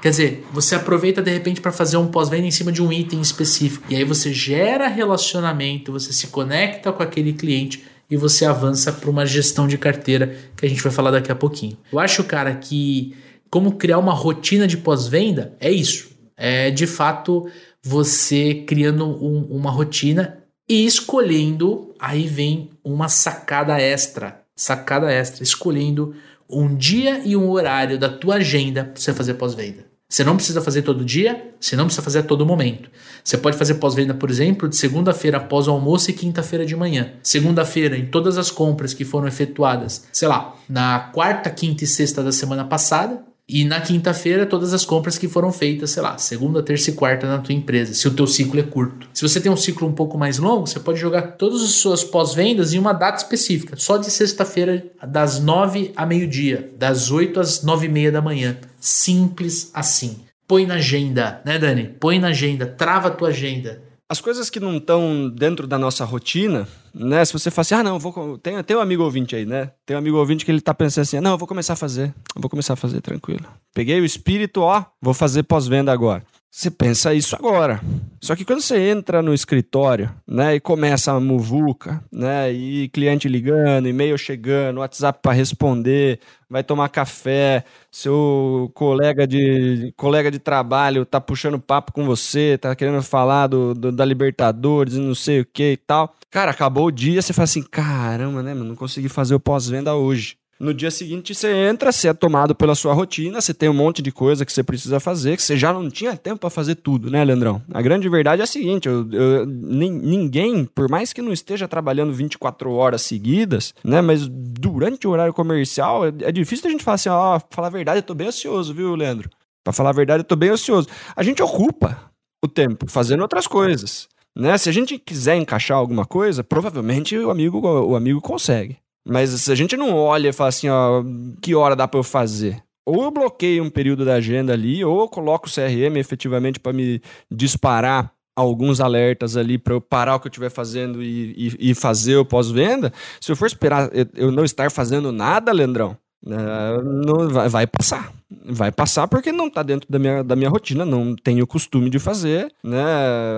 Quer 0.00 0.10
dizer, 0.10 0.46
você 0.52 0.74
aproveita 0.74 1.22
de 1.22 1.30
repente 1.30 1.60
para 1.60 1.70
fazer 1.70 1.96
um 1.98 2.08
pós-venda 2.08 2.46
em 2.46 2.50
cima 2.50 2.72
de 2.72 2.82
um 2.82 2.90
item 2.90 3.20
específico. 3.20 3.84
E 3.88 3.94
aí 3.94 4.02
você 4.02 4.32
gera 4.32 4.88
relacionamento, 4.88 5.92
você 5.92 6.12
se 6.12 6.28
conecta 6.28 6.90
com 6.90 7.02
aquele 7.02 7.34
cliente 7.34 7.84
e 8.10 8.16
você 8.16 8.44
avança 8.44 8.92
para 8.92 9.08
uma 9.08 9.24
gestão 9.24 9.68
de 9.68 9.78
carteira 9.78 10.34
que 10.56 10.66
a 10.66 10.68
gente 10.68 10.82
vai 10.82 10.90
falar 10.90 11.12
daqui 11.12 11.30
a 11.30 11.36
pouquinho. 11.36 11.76
Eu 11.92 12.00
acho, 12.00 12.24
cara, 12.24 12.54
que 12.54 13.14
como 13.48 13.72
criar 13.72 13.98
uma 13.98 14.12
rotina 14.12 14.66
de 14.66 14.78
pós-venda 14.78 15.54
é 15.60 15.70
isso 15.70 16.11
é 16.42 16.72
de 16.72 16.88
fato 16.88 17.48
você 17.80 18.64
criando 18.66 19.06
um, 19.06 19.46
uma 19.48 19.70
rotina 19.70 20.38
e 20.68 20.84
escolhendo, 20.84 21.94
aí 22.00 22.26
vem 22.26 22.70
uma 22.82 23.08
sacada 23.08 23.80
extra, 23.80 24.42
sacada 24.56 25.08
extra, 25.12 25.44
escolhendo 25.44 26.16
um 26.50 26.74
dia 26.74 27.22
e 27.24 27.36
um 27.36 27.48
horário 27.48 27.96
da 27.96 28.08
tua 28.08 28.36
agenda 28.36 28.84
para 28.84 29.00
você 29.00 29.14
fazer 29.14 29.34
pós-venda. 29.34 29.86
Você 30.08 30.24
não 30.24 30.34
precisa 30.34 30.60
fazer 30.60 30.82
todo 30.82 31.04
dia, 31.04 31.52
você 31.60 31.76
não 31.76 31.84
precisa 31.84 32.02
fazer 32.02 32.18
a 32.18 32.22
todo 32.24 32.44
momento. 32.44 32.90
Você 33.22 33.38
pode 33.38 33.56
fazer 33.56 33.76
pós-venda, 33.76 34.12
por 34.12 34.28
exemplo, 34.28 34.68
de 34.68 34.76
segunda-feira 34.76 35.38
após 35.38 35.68
o 35.68 35.70
almoço 35.70 36.10
e 36.10 36.12
quinta-feira 36.12 36.66
de 36.66 36.74
manhã. 36.74 37.12
Segunda-feira, 37.22 37.96
em 37.96 38.06
todas 38.06 38.36
as 38.36 38.50
compras 38.50 38.92
que 38.92 39.04
foram 39.04 39.28
efetuadas, 39.28 40.06
sei 40.12 40.26
lá, 40.26 40.56
na 40.68 40.98
quarta, 41.14 41.48
quinta 41.48 41.84
e 41.84 41.86
sexta 41.86 42.22
da 42.22 42.32
semana 42.32 42.64
passada, 42.64 43.24
e 43.52 43.66
na 43.66 43.82
quinta-feira, 43.82 44.46
todas 44.46 44.72
as 44.72 44.82
compras 44.82 45.18
que 45.18 45.28
foram 45.28 45.52
feitas, 45.52 45.90
sei 45.90 46.02
lá, 46.02 46.16
segunda, 46.16 46.62
terça 46.62 46.88
e 46.88 46.94
quarta 46.94 47.26
na 47.26 47.36
tua 47.36 47.54
empresa, 47.54 47.92
se 47.92 48.08
o 48.08 48.14
teu 48.14 48.26
ciclo 48.26 48.58
é 48.58 48.62
curto. 48.62 49.06
Se 49.12 49.20
você 49.20 49.38
tem 49.42 49.52
um 49.52 49.56
ciclo 49.56 49.86
um 49.86 49.92
pouco 49.92 50.16
mais 50.16 50.38
longo, 50.38 50.66
você 50.66 50.80
pode 50.80 50.98
jogar 50.98 51.32
todas 51.32 51.62
as 51.62 51.72
suas 51.72 52.02
pós-vendas 52.02 52.72
em 52.72 52.78
uma 52.78 52.94
data 52.94 53.18
específica, 53.18 53.76
só 53.76 53.98
de 53.98 54.10
sexta-feira, 54.10 54.86
das 55.06 55.38
nove 55.38 55.92
a 55.94 56.06
meio-dia, 56.06 56.72
das 56.78 57.10
oito 57.10 57.38
às 57.38 57.62
nove 57.62 57.86
e 57.86 57.90
meia 57.90 58.10
da 58.10 58.22
manhã. 58.22 58.56
Simples 58.80 59.70
assim. 59.74 60.20
Põe 60.48 60.66
na 60.66 60.74
agenda, 60.74 61.42
né, 61.44 61.58
Dani? 61.58 61.94
Põe 62.00 62.18
na 62.18 62.28
agenda, 62.28 62.66
trava 62.66 63.08
a 63.08 63.10
tua 63.10 63.28
agenda. 63.28 63.82
As 64.12 64.20
coisas 64.20 64.50
que 64.50 64.60
não 64.60 64.76
estão 64.76 65.26
dentro 65.30 65.66
da 65.66 65.78
nossa 65.78 66.04
rotina, 66.04 66.68
né? 66.94 67.24
Se 67.24 67.32
você 67.32 67.50
fala 67.50 67.62
assim, 67.62 67.74
ah, 67.76 67.82
não, 67.82 67.98
vou. 67.98 68.36
Tem, 68.36 68.62
tem 68.62 68.76
um 68.76 68.80
amigo 68.80 69.02
ouvinte 69.02 69.34
aí, 69.34 69.46
né? 69.46 69.70
Tem 69.86 69.96
um 69.96 69.98
amigo 69.98 70.18
ouvinte 70.18 70.44
que 70.44 70.50
ele 70.50 70.60
tá 70.60 70.74
pensando 70.74 71.04
assim, 71.04 71.18
não, 71.18 71.30
eu 71.30 71.38
vou 71.38 71.48
começar 71.48 71.72
a 71.72 71.76
fazer. 71.76 72.14
Eu 72.36 72.42
vou 72.42 72.50
começar 72.50 72.74
a 72.74 72.76
fazer 72.76 73.00
tranquilo. 73.00 73.46
Peguei 73.72 73.98
o 73.98 74.04
espírito, 74.04 74.60
ó, 74.60 74.84
vou 75.00 75.14
fazer 75.14 75.44
pós-venda 75.44 75.90
agora. 75.90 76.22
Você 76.54 76.70
pensa 76.70 77.14
isso 77.14 77.34
agora. 77.34 77.80
Só 78.20 78.36
que 78.36 78.44
quando 78.44 78.60
você 78.60 78.90
entra 78.90 79.22
no 79.22 79.32
escritório, 79.32 80.14
né, 80.28 80.54
e 80.54 80.60
começa 80.60 81.10
a 81.10 81.18
muvuca, 81.18 82.04
né, 82.12 82.52
e 82.52 82.90
cliente 82.90 83.26
ligando, 83.26 83.88
e-mail 83.88 84.18
chegando, 84.18 84.80
WhatsApp 84.80 85.18
para 85.22 85.32
responder, 85.32 86.20
vai 86.50 86.62
tomar 86.62 86.90
café, 86.90 87.64
seu 87.90 88.70
colega 88.74 89.26
de 89.26 89.94
colega 89.96 90.30
de 90.30 90.38
trabalho 90.38 91.06
tá 91.06 91.18
puxando 91.18 91.58
papo 91.58 91.90
com 91.90 92.04
você, 92.04 92.58
tá 92.58 92.76
querendo 92.76 93.02
falar 93.02 93.46
do, 93.46 93.72
do 93.72 93.90
da 93.90 94.04
Libertadores 94.04 94.98
não 94.98 95.14
sei 95.14 95.40
o 95.40 95.46
que 95.46 95.72
e 95.72 95.76
tal. 95.78 96.14
Cara, 96.30 96.50
acabou 96.50 96.88
o 96.88 96.92
dia, 96.92 97.22
você 97.22 97.32
fala 97.32 97.44
assim, 97.44 97.62
caramba, 97.62 98.42
né, 98.42 98.52
mano, 98.52 98.66
não 98.66 98.76
consegui 98.76 99.08
fazer 99.08 99.34
o 99.34 99.40
pós-venda 99.40 99.94
hoje. 99.94 100.36
No 100.60 100.72
dia 100.72 100.90
seguinte 100.90 101.34
você 101.34 101.52
entra, 101.52 101.90
você 101.90 102.08
é 102.08 102.14
tomado 102.14 102.54
pela 102.54 102.74
sua 102.74 102.92
rotina, 102.92 103.40
você 103.40 103.52
tem 103.52 103.68
um 103.68 103.74
monte 103.74 104.00
de 104.00 104.12
coisa 104.12 104.44
que 104.44 104.52
você 104.52 104.62
precisa 104.62 105.00
fazer, 105.00 105.36
que 105.36 105.42
você 105.42 105.56
já 105.56 105.72
não 105.72 105.90
tinha 105.90 106.16
tempo 106.16 106.38
para 106.38 106.50
fazer 106.50 106.76
tudo, 106.76 107.10
né, 107.10 107.24
Leandrão? 107.24 107.60
A 107.72 107.82
grande 107.82 108.08
verdade 108.08 108.40
é 108.40 108.44
a 108.44 108.46
seguinte: 108.46 108.86
eu, 108.86 109.10
eu, 109.10 109.46
ninguém, 109.46 110.64
por 110.64 110.88
mais 110.88 111.12
que 111.12 111.20
não 111.20 111.32
esteja 111.32 111.66
trabalhando 111.66 112.12
24 112.12 112.70
horas 112.72 113.02
seguidas, 113.02 113.74
né, 113.82 114.00
mas 114.00 114.28
durante 114.28 115.06
o 115.06 115.10
horário 115.10 115.34
comercial, 115.34 116.06
é, 116.06 116.12
é 116.22 116.32
difícil 116.32 116.68
a 116.68 116.70
gente 116.70 116.84
falar 116.84 116.94
assim, 116.94 117.08
ó, 117.08 117.36
oh, 117.36 117.40
falar 117.50 117.66
a 117.66 117.70
verdade, 117.70 117.98
eu 117.98 118.04
tô 118.04 118.14
bem 118.14 118.28
ansioso, 118.28 118.72
viu, 118.72 118.94
Leandro? 118.94 119.28
Para 119.64 119.72
falar 119.72 119.90
a 119.90 119.94
verdade, 119.94 120.20
eu 120.20 120.24
tô 120.24 120.36
bem 120.36 120.50
ansioso. 120.50 120.88
A 121.14 121.22
gente 121.22 121.42
ocupa 121.42 122.10
o 122.44 122.48
tempo 122.48 122.90
fazendo 122.90 123.20
outras 123.20 123.46
coisas. 123.46 124.08
Né? 124.34 124.56
Se 124.58 124.68
a 124.68 124.72
gente 124.72 124.98
quiser 124.98 125.36
encaixar 125.36 125.76
alguma 125.76 126.04
coisa, 126.04 126.42
provavelmente 126.42 127.16
o 127.16 127.30
amigo, 127.30 127.58
o 127.58 127.94
amigo 127.94 128.20
consegue. 128.20 128.81
Mas 129.06 129.48
a 129.48 129.54
gente 129.54 129.76
não 129.76 129.94
olha 129.94 130.28
e 130.28 130.32
fala 130.32 130.48
assim, 130.48 130.68
ó, 130.68 131.02
que 131.40 131.54
hora 131.54 131.74
dá 131.74 131.88
para 131.88 131.98
eu 131.98 132.04
fazer? 132.04 132.62
Ou 132.86 133.04
eu 133.04 133.10
bloqueio 133.10 133.62
um 133.62 133.70
período 133.70 134.04
da 134.04 134.14
agenda 134.14 134.52
ali, 134.52 134.84
ou 134.84 135.00
eu 135.00 135.08
coloco 135.08 135.48
o 135.48 135.50
CRM 135.50 135.96
efetivamente 135.96 136.58
para 136.58 136.72
me 136.72 137.00
disparar 137.30 138.12
alguns 138.34 138.80
alertas 138.80 139.36
ali 139.36 139.58
para 139.58 139.74
eu 139.74 139.80
parar 139.80 140.16
o 140.16 140.20
que 140.20 140.26
eu 140.26 140.30
estiver 140.30 140.50
fazendo 140.50 141.02
e, 141.02 141.32
e, 141.36 141.70
e 141.70 141.74
fazer 141.74 142.16
o 142.16 142.24
pós-venda. 142.24 142.92
Se 143.20 143.30
eu 143.30 143.36
for 143.36 143.46
esperar 143.46 143.90
eu 144.14 144.32
não 144.32 144.44
estar 144.44 144.70
fazendo 144.70 145.12
nada, 145.12 145.52
Leandrão, 145.52 145.96
é, 146.26 146.82
não, 146.82 147.28
vai, 147.28 147.48
vai, 147.48 147.66
passar. 147.66 148.12
Vai 148.44 148.72
passar 148.72 149.08
porque 149.08 149.30
não 149.30 149.48
está 149.48 149.62
dentro 149.62 149.90
da 149.90 149.98
minha, 149.98 150.24
da 150.24 150.34
minha 150.34 150.48
rotina, 150.48 150.86
não 150.86 151.14
tenho 151.14 151.46
costume 151.46 151.90
de 151.90 151.98
fazer, 151.98 152.50
né? 152.62 152.82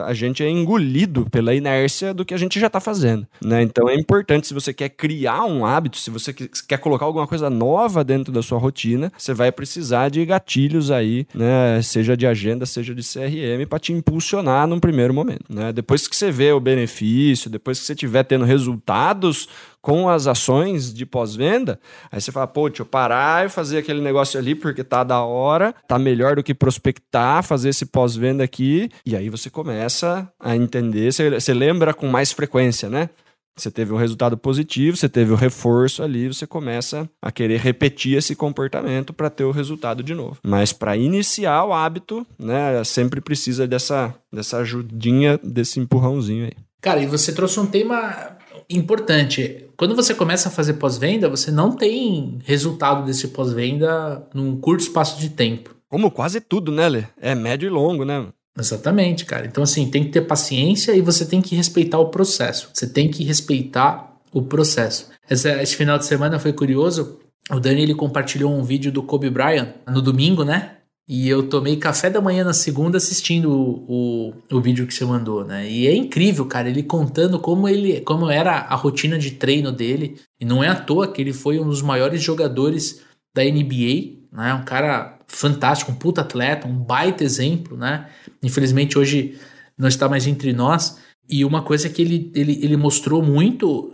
A 0.07 0.13
gente 0.15 0.43
é 0.43 0.49
engolido 0.49 1.27
pela 1.31 1.55
inércia 1.55 2.15
do 2.15 2.25
que 2.25 2.33
a 2.33 2.37
gente 2.37 2.61
já 2.61 2.69
está 2.69 2.79
fazendo, 2.79 3.27
né? 3.43 3.63
Então 3.63 3.89
é 3.89 3.95
importante, 3.95 4.47
se 4.47 4.55
você 4.55 4.73
quer 4.73 4.91
criar 4.91 5.45
um 5.45 5.67
hábito, 5.67 5.99
se 5.99 6.11
você 6.11 6.33
quer 6.33 6.79
colocar 6.79 7.07
alguma 7.07 7.27
coisa 7.27 7.51
nova 7.51 8.05
dentro 8.05 8.33
da 8.33 8.43
sua 8.43 8.59
rotina, 8.59 9.13
você 9.17 9.35
vai 9.35 9.51
precisar 9.51 10.11
de 10.11 10.25
gatilhos 10.25 10.91
aí, 10.91 11.27
né? 11.35 11.81
Seja 11.83 12.17
de 12.17 12.27
agenda, 12.27 12.65
seja 12.65 12.95
de 12.95 13.03
CRM, 13.03 13.67
para 13.69 13.81
te 13.81 13.93
impulsionar 13.93 14.69
num 14.69 14.79
primeiro 14.79 15.13
momento, 15.13 15.47
né? 15.49 15.73
Depois 15.73 16.07
que 16.07 16.15
você 16.15 16.31
vê 16.31 16.53
o 16.53 16.61
benefício, 16.61 17.51
depois 17.51 17.81
que 17.81 17.87
você 17.87 17.95
estiver 17.95 18.23
tendo 18.23 18.45
resultados 18.45 19.49
com 19.85 20.09
as 20.09 20.27
ações 20.27 20.95
de 20.95 21.05
pós-venda, 21.05 21.79
aí 22.11 22.19
você 22.19 22.33
fala, 22.33 22.47
pô, 22.47 22.71
deixa 22.71 22.81
eu 22.81 22.87
parar 22.87 23.45
e 23.45 23.51
fazer 23.51 23.77
aquele 23.77 24.01
negócio 24.01 24.41
ali 24.41 24.55
porque 24.55 24.83
tá 24.83 25.05
da 25.05 25.21
hora, 25.21 25.75
tá 25.87 25.99
melhor 25.99 26.37
do 26.37 26.43
que 26.43 26.55
prospectar, 26.55 27.43
fazer 27.43 27.69
esse 27.69 27.85
pós-venda 27.85 28.43
aqui, 28.43 28.89
e 29.05 29.15
aí 29.15 29.29
você 29.29 29.51
começa 29.51 30.27
a 30.41 30.57
entender, 30.57 31.13
você, 31.13 31.29
você 31.29 31.53
lembra 31.53 31.93
com 31.93 32.07
mais 32.07 32.33
frequência, 32.33 32.89
né? 32.89 33.11
Você 33.55 33.71
teve 33.71 33.93
um 33.93 33.99
resultado 33.99 34.39
positivo, 34.39 34.97
você 34.97 35.09
teve 35.09 35.33
o 35.33 35.37
reforço 35.37 36.03
ali, 36.03 36.29
você 36.29 36.47
começa 36.47 37.07
a 37.21 37.31
querer 37.31 37.61
repetir 37.61 38.17
esse 38.17 38.35
comportamento 38.35 39.13
para 39.13 39.29
ter 39.29 39.45
o 39.45 39.51
resultado 39.51 40.03
de 40.03 40.15
novo. 40.15 40.39
Mas 40.43 40.73
para 40.73 40.97
iniciar 40.97 41.63
o 41.63 41.75
hábito, 41.75 42.27
né, 42.39 42.83
sempre 42.85 43.21
precisa 43.21 43.67
dessa, 43.69 44.15
dessa 44.33 44.57
ajudinha, 44.57 45.39
desse 45.43 45.79
empurrãozinho 45.79 46.47
aí. 46.47 46.57
Cara, 46.81 47.03
e 47.03 47.07
você 47.07 47.33
trouxe 47.33 47.61
um 47.61 47.67
tema 47.67 48.35
importante. 48.69 49.67
Quando 49.77 49.95
você 49.95 50.15
começa 50.15 50.49
a 50.49 50.53
fazer 50.53 50.75
pós-venda, 50.75 51.29
você 51.29 51.51
não 51.51 51.73
tem 51.73 52.39
resultado 52.45 53.05
desse 53.05 53.29
pós-venda 53.29 54.27
num 54.35 54.57
curto 54.57 54.83
espaço 54.83 55.21
de 55.21 55.31
tempo. 55.31 55.75
Como 55.89 56.11
quase 56.11 56.41
tudo, 56.41 56.73
né, 56.73 56.89
Lê? 56.89 57.05
É 57.21 57.35
médio 57.35 57.67
e 57.67 57.71
longo, 57.71 58.05
né? 58.05 58.27
Exatamente, 58.59 59.25
cara. 59.25 59.47
Então, 59.47 59.63
assim, 59.63 59.91
tem 59.91 60.05
que 60.05 60.11
ter 60.11 60.23
paciência 60.23 60.95
e 60.95 61.01
você 61.01 61.27
tem 61.27 61.43
que 61.43 61.57
respeitar 61.57 61.99
o 61.99 62.09
processo. 62.09 62.71
Você 62.73 62.87
tem 62.87 63.09
que 63.09 63.25
respeitar 63.25 64.17
o 64.33 64.43
processo. 64.43 65.11
Esse, 65.29 65.49
esse 65.61 65.77
final 65.77 65.99
de 65.99 66.07
semana 66.07 66.39
foi 66.39 66.53
curioso. 66.53 67.19
O 67.51 67.61
Dani 67.61 67.83
ele 67.83 67.95
compartilhou 67.95 68.53
um 68.53 68.63
vídeo 68.63 68.91
do 68.91 69.03
Kobe 69.03 69.29
Bryant 69.29 69.69
no 69.87 70.01
domingo, 70.01 70.45
né? 70.45 70.77
E 71.07 71.29
eu 71.29 71.49
tomei 71.49 71.77
café 71.77 72.09
da 72.09 72.21
manhã 72.21 72.45
na 72.45 72.55
segunda 72.55 72.97
assistindo 72.97 73.51
o, 73.51 74.31
o, 74.31 74.35
o, 74.57 74.61
vídeo 74.61 74.87
que 74.87 74.95
você 74.95 75.05
mandou, 75.05 75.45
né? 75.45 75.71
E 75.71 75.87
é 75.87 75.95
incrível, 75.95 76.47
cara, 76.47 76.69
ele 76.69 76.83
contando 76.83 77.39
como 77.39 77.69
ele 77.69 78.01
como 78.01 78.31
era 78.31 78.53
a 78.61 78.75
rotina 78.75 79.19
de 79.19 79.33
treino 79.33 79.71
dele. 79.71 80.19
E 80.41 80.47
não 80.47 80.65
é 80.65 80.69
à 80.69 80.75
toa 80.75 81.07
que 81.07 81.21
ele 81.21 81.33
foi 81.35 81.59
um 81.59 81.69
dos 81.69 81.83
maiores 81.83 82.23
jogadores 82.23 83.03
da 83.35 83.45
NBA, 83.45 84.17
né? 84.33 84.55
Um 84.55 84.65
cara 84.65 85.19
fantástico, 85.27 85.93
um 85.93 85.95
puta 85.95 86.23
atleta, 86.23 86.67
um 86.67 86.77
baita 86.77 87.23
exemplo, 87.23 87.77
né? 87.77 88.09
Infelizmente 88.43 88.99
hoje 88.99 89.39
não 89.77 89.89
está 89.89 90.09
mais 90.09 90.27
entre 90.27 90.55
nós. 90.55 90.99
E 91.29 91.45
uma 91.45 91.63
coisa 91.63 91.89
que 91.91 92.01
ele, 92.01 92.33
ele, 92.35 92.61
ele 92.63 92.77
mostrou 92.79 93.23
muito, 93.23 93.93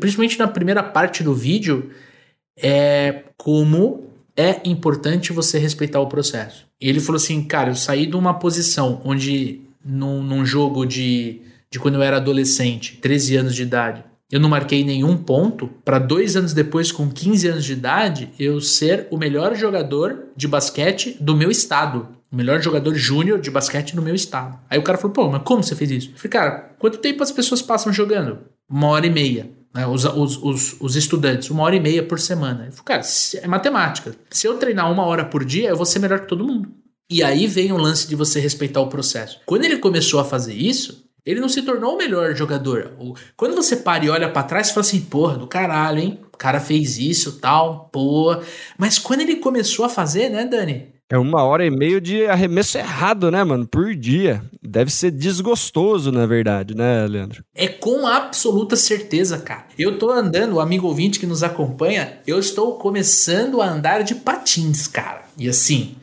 principalmente 0.00 0.38
na 0.38 0.48
primeira 0.48 0.82
parte 0.82 1.22
do 1.22 1.34
vídeo, 1.34 1.90
é 2.58 3.24
como 3.36 4.09
é 4.40 4.62
importante 4.64 5.32
você 5.32 5.58
respeitar 5.58 6.00
o 6.00 6.06
processo. 6.06 6.66
Ele 6.80 6.98
falou 6.98 7.16
assim, 7.16 7.42
cara, 7.42 7.70
eu 7.70 7.74
saí 7.74 8.06
de 8.06 8.16
uma 8.16 8.34
posição 8.34 9.02
onde 9.04 9.60
num, 9.84 10.22
num 10.22 10.46
jogo 10.46 10.86
de, 10.86 11.42
de 11.70 11.78
quando 11.78 11.96
eu 11.96 12.02
era 12.02 12.16
adolescente, 12.16 12.98
13 13.02 13.36
anos 13.36 13.54
de 13.54 13.62
idade, 13.62 14.04
eu 14.30 14.40
não 14.40 14.48
marquei 14.48 14.84
nenhum 14.84 15.16
ponto, 15.16 15.68
para 15.84 15.98
dois 15.98 16.36
anos 16.36 16.54
depois, 16.54 16.92
com 16.92 17.10
15 17.10 17.48
anos 17.48 17.64
de 17.64 17.72
idade, 17.72 18.30
eu 18.38 18.60
ser 18.60 19.08
o 19.10 19.18
melhor 19.18 19.54
jogador 19.56 20.28
de 20.36 20.46
basquete 20.46 21.16
do 21.20 21.36
meu 21.36 21.50
estado. 21.50 22.08
O 22.32 22.36
melhor 22.36 22.62
jogador 22.62 22.94
júnior 22.94 23.40
de 23.40 23.50
basquete 23.50 23.96
no 23.96 24.02
meu 24.02 24.14
estado. 24.14 24.56
Aí 24.70 24.78
o 24.78 24.82
cara 24.82 24.96
falou, 24.96 25.12
pô, 25.12 25.28
mas 25.28 25.42
como 25.42 25.64
você 25.64 25.74
fez 25.74 25.90
isso? 25.90 26.10
Eu 26.10 26.16
falei, 26.16 26.30
cara, 26.30 26.70
quanto 26.78 26.98
tempo 26.98 27.24
as 27.24 27.32
pessoas 27.32 27.60
passam 27.60 27.92
jogando? 27.92 28.38
Uma 28.68 28.86
hora 28.86 29.04
e 29.04 29.10
meia 29.10 29.50
né, 29.74 29.86
os, 29.86 30.04
os, 30.04 30.36
os, 30.42 30.76
os, 30.80 30.96
estudantes, 30.96 31.50
uma 31.50 31.62
hora 31.62 31.76
e 31.76 31.80
meia 31.80 32.02
por 32.02 32.18
semana. 32.18 32.68
Eu 32.76 32.82
cara, 32.82 33.02
é 33.40 33.46
matemática. 33.46 34.14
Se 34.30 34.46
eu 34.46 34.58
treinar 34.58 34.90
uma 34.90 35.04
hora 35.04 35.24
por 35.24 35.44
dia, 35.44 35.68
eu 35.68 35.76
vou 35.76 35.86
ser 35.86 35.98
melhor 35.98 36.20
que 36.20 36.28
todo 36.28 36.46
mundo. 36.46 36.70
E 37.08 37.22
aí 37.22 37.46
vem 37.46 37.72
o 37.72 37.76
lance 37.76 38.08
de 38.08 38.14
você 38.14 38.38
respeitar 38.38 38.80
o 38.80 38.88
processo. 38.88 39.40
Quando 39.46 39.64
ele 39.64 39.78
começou 39.78 40.20
a 40.20 40.24
fazer 40.24 40.54
isso, 40.54 41.04
ele 41.24 41.40
não 41.40 41.48
se 41.48 41.62
tornou 41.62 41.94
o 41.94 41.98
melhor 41.98 42.34
jogador. 42.34 42.92
Quando 43.36 43.54
você 43.54 43.76
para 43.76 44.04
e 44.04 44.10
olha 44.10 44.30
para 44.30 44.42
trás, 44.42 44.68
você 44.68 44.74
fala 44.74 44.86
assim, 44.86 45.00
porra, 45.00 45.36
do 45.36 45.46
caralho, 45.46 45.98
hein? 45.98 46.20
O 46.32 46.36
cara 46.36 46.60
fez 46.60 46.98
isso, 46.98 47.38
tal, 47.38 47.88
pô. 47.92 48.36
Mas 48.78 48.98
quando 48.98 49.20
ele 49.20 49.36
começou 49.36 49.84
a 49.84 49.88
fazer, 49.88 50.30
né, 50.30 50.44
Dani? 50.46 50.99
É 51.10 51.18
uma 51.18 51.42
hora 51.42 51.66
e 51.66 51.70
meia 51.70 52.00
de 52.00 52.24
arremesso 52.26 52.78
errado, 52.78 53.30
né, 53.32 53.42
mano? 53.42 53.66
Por 53.66 53.94
dia. 53.96 54.42
Deve 54.62 54.92
ser 54.92 55.10
desgostoso, 55.10 56.12
na 56.12 56.24
verdade, 56.24 56.74
né, 56.76 57.04
Leandro? 57.06 57.42
É 57.52 57.66
com 57.66 58.06
absoluta 58.06 58.76
certeza, 58.76 59.36
cara. 59.38 59.64
Eu 59.76 59.98
tô 59.98 60.10
andando, 60.10 60.54
o 60.54 60.60
amigo 60.60 60.86
ouvinte 60.86 61.18
que 61.18 61.26
nos 61.26 61.42
acompanha, 61.42 62.18
eu 62.26 62.38
estou 62.38 62.74
começando 62.78 63.60
a 63.60 63.68
andar 63.68 64.02
de 64.04 64.14
patins, 64.14 64.86
cara. 64.86 65.22
E 65.36 65.48
assim, 65.48 65.96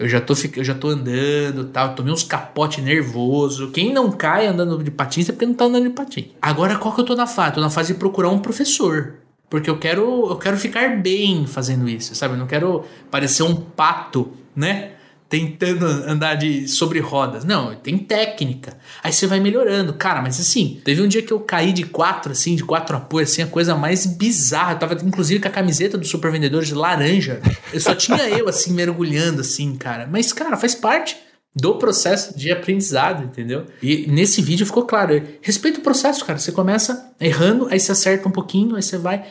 Eu 0.00 0.08
já 0.08 0.20
tô, 0.20 0.32
eu 0.56 0.62
já 0.62 0.74
tô 0.74 0.88
andando 0.88 1.64
tal, 1.72 1.94
tomei 1.94 2.12
uns 2.12 2.22
capote 2.22 2.80
nervoso. 2.80 3.70
Quem 3.72 3.92
não 3.92 4.12
cai 4.12 4.46
andando 4.46 4.82
de 4.82 4.90
patins 4.92 5.28
é 5.28 5.32
porque 5.32 5.44
não 5.46 5.54
tá 5.54 5.64
andando 5.64 5.88
de 5.88 5.94
patins. 5.94 6.26
Agora 6.40 6.76
qual 6.76 6.94
que 6.94 7.00
eu 7.00 7.04
tô 7.04 7.16
na 7.16 7.26
fase? 7.26 7.54
Tô 7.54 7.60
na 7.60 7.68
fase 7.70 7.92
de 7.92 7.98
procurar 7.98 8.28
um 8.28 8.38
professor. 8.38 9.14
Porque 9.50 9.68
eu 9.68 9.78
quero, 9.78 10.28
eu 10.30 10.36
quero 10.36 10.56
ficar 10.56 11.00
bem 11.00 11.46
fazendo 11.46 11.88
isso, 11.88 12.14
sabe? 12.14 12.34
Eu 12.34 12.38
não 12.38 12.46
quero 12.46 12.84
parecer 13.10 13.42
um 13.42 13.56
pato, 13.56 14.30
né? 14.58 14.92
tentando 15.28 15.84
andar 15.84 16.36
de 16.36 16.66
sobre 16.66 17.00
rodas. 17.00 17.44
Não, 17.44 17.74
tem 17.74 17.98
técnica. 17.98 18.78
Aí 19.02 19.12
você 19.12 19.26
vai 19.26 19.38
melhorando. 19.40 19.92
Cara, 19.92 20.22
mas 20.22 20.40
assim, 20.40 20.80
teve 20.82 21.02
um 21.02 21.08
dia 21.08 21.22
que 21.22 21.32
eu 21.32 21.40
caí 21.40 21.72
de 21.72 21.84
quatro, 21.84 22.32
assim, 22.32 22.56
de 22.56 22.64
quatro 22.64 22.96
apoios, 22.96 23.30
assim, 23.30 23.42
a 23.42 23.46
coisa 23.46 23.74
mais 23.74 24.06
bizarra. 24.06 24.72
Eu 24.72 24.78
tava, 24.78 24.94
inclusive, 25.04 25.40
com 25.40 25.48
a 25.48 25.50
camiseta 25.50 25.98
do 25.98 26.06
Super 26.06 26.32
Vendedores 26.32 26.68
de 26.68 26.74
laranja. 26.74 27.40
Eu 27.72 27.80
só 27.80 27.94
tinha 27.94 28.28
eu, 28.30 28.48
assim, 28.48 28.72
mergulhando, 28.72 29.42
assim, 29.42 29.76
cara. 29.76 30.08
Mas, 30.10 30.32
cara, 30.32 30.56
faz 30.56 30.74
parte 30.74 31.16
do 31.54 31.74
processo 31.74 32.38
de 32.38 32.50
aprendizado, 32.50 33.24
entendeu? 33.24 33.66
E 33.82 34.06
nesse 34.06 34.40
vídeo 34.40 34.64
ficou 34.64 34.84
claro. 34.84 35.22
Respeita 35.42 35.78
o 35.78 35.82
processo, 35.82 36.24
cara. 36.24 36.38
Você 36.38 36.52
começa 36.52 37.12
errando, 37.20 37.68
aí 37.70 37.78
você 37.78 37.92
acerta 37.92 38.28
um 38.28 38.32
pouquinho, 38.32 38.76
aí 38.76 38.82
você 38.82 38.96
vai. 38.96 39.26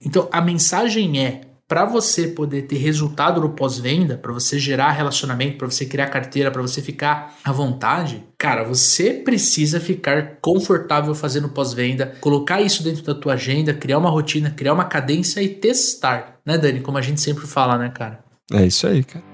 Então, 0.00 0.28
a 0.32 0.40
mensagem 0.40 1.22
é 1.22 1.51
para 1.72 1.86
você 1.86 2.28
poder 2.28 2.66
ter 2.66 2.76
resultado 2.76 3.40
no 3.40 3.48
pós-venda, 3.48 4.18
para 4.18 4.30
você 4.30 4.58
gerar 4.58 4.90
relacionamento, 4.90 5.56
para 5.56 5.70
você 5.70 5.86
criar 5.86 6.08
carteira, 6.08 6.50
para 6.50 6.60
você 6.60 6.82
ficar 6.82 7.38
à 7.42 7.50
vontade, 7.50 8.22
cara, 8.36 8.62
você 8.62 9.14
precisa 9.14 9.80
ficar 9.80 10.36
confortável 10.42 11.14
fazendo 11.14 11.48
pós-venda, 11.48 12.12
colocar 12.20 12.60
isso 12.60 12.84
dentro 12.84 13.02
da 13.02 13.14
tua 13.14 13.32
agenda, 13.32 13.72
criar 13.72 13.96
uma 13.96 14.10
rotina, 14.10 14.50
criar 14.50 14.74
uma 14.74 14.84
cadência 14.84 15.40
e 15.40 15.48
testar, 15.48 16.40
né, 16.44 16.58
Dani? 16.58 16.80
Como 16.80 16.98
a 16.98 17.00
gente 17.00 17.22
sempre 17.22 17.46
fala, 17.46 17.78
né, 17.78 17.88
cara? 17.88 18.22
É 18.52 18.66
isso 18.66 18.86
aí, 18.86 19.02
cara. 19.02 19.24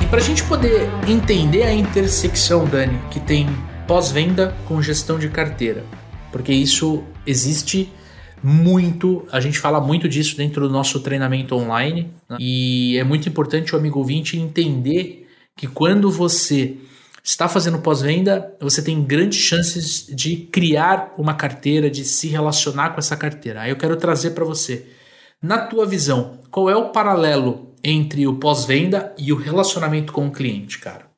E 0.00 0.06
para 0.06 0.18
a 0.18 0.22
gente 0.22 0.44
poder 0.44 0.88
entender 1.08 1.64
a 1.64 1.74
intersecção, 1.74 2.64
Dani, 2.64 2.96
que 3.10 3.18
tem 3.18 3.48
pós-venda 3.86 4.54
com 4.66 4.80
gestão 4.80 5.18
de 5.18 5.28
carteira, 5.28 5.84
porque 6.32 6.52
isso 6.52 7.04
existe 7.26 7.92
muito, 8.42 9.26
a 9.32 9.40
gente 9.40 9.58
fala 9.58 9.80
muito 9.80 10.08
disso 10.08 10.36
dentro 10.36 10.68
do 10.68 10.72
nosso 10.72 11.00
treinamento 11.00 11.54
online 11.54 12.10
né? 12.28 12.36
e 12.38 12.96
é 12.98 13.04
muito 13.04 13.26
importante 13.28 13.74
o 13.74 13.78
amigo 13.78 13.98
ouvinte 13.98 14.38
entender 14.38 15.26
que 15.56 15.66
quando 15.66 16.10
você 16.10 16.76
está 17.22 17.48
fazendo 17.48 17.78
pós-venda, 17.78 18.54
você 18.60 18.82
tem 18.82 19.02
grandes 19.02 19.38
chances 19.38 20.06
de 20.14 20.36
criar 20.36 21.14
uma 21.16 21.32
carteira, 21.32 21.90
de 21.90 22.04
se 22.04 22.28
relacionar 22.28 22.90
com 22.90 22.98
essa 22.98 23.16
carteira. 23.16 23.62
Aí 23.62 23.70
eu 23.70 23.76
quero 23.76 23.96
trazer 23.96 24.32
para 24.32 24.44
você, 24.44 24.86
na 25.40 25.58
tua 25.58 25.86
visão, 25.86 26.40
qual 26.50 26.68
é 26.68 26.76
o 26.76 26.90
paralelo 26.90 27.74
entre 27.82 28.26
o 28.26 28.34
pós-venda 28.34 29.14
e 29.16 29.32
o 29.32 29.36
relacionamento 29.36 30.12
com 30.12 30.26
o 30.26 30.30
cliente, 30.30 30.78
cara? 30.78 31.13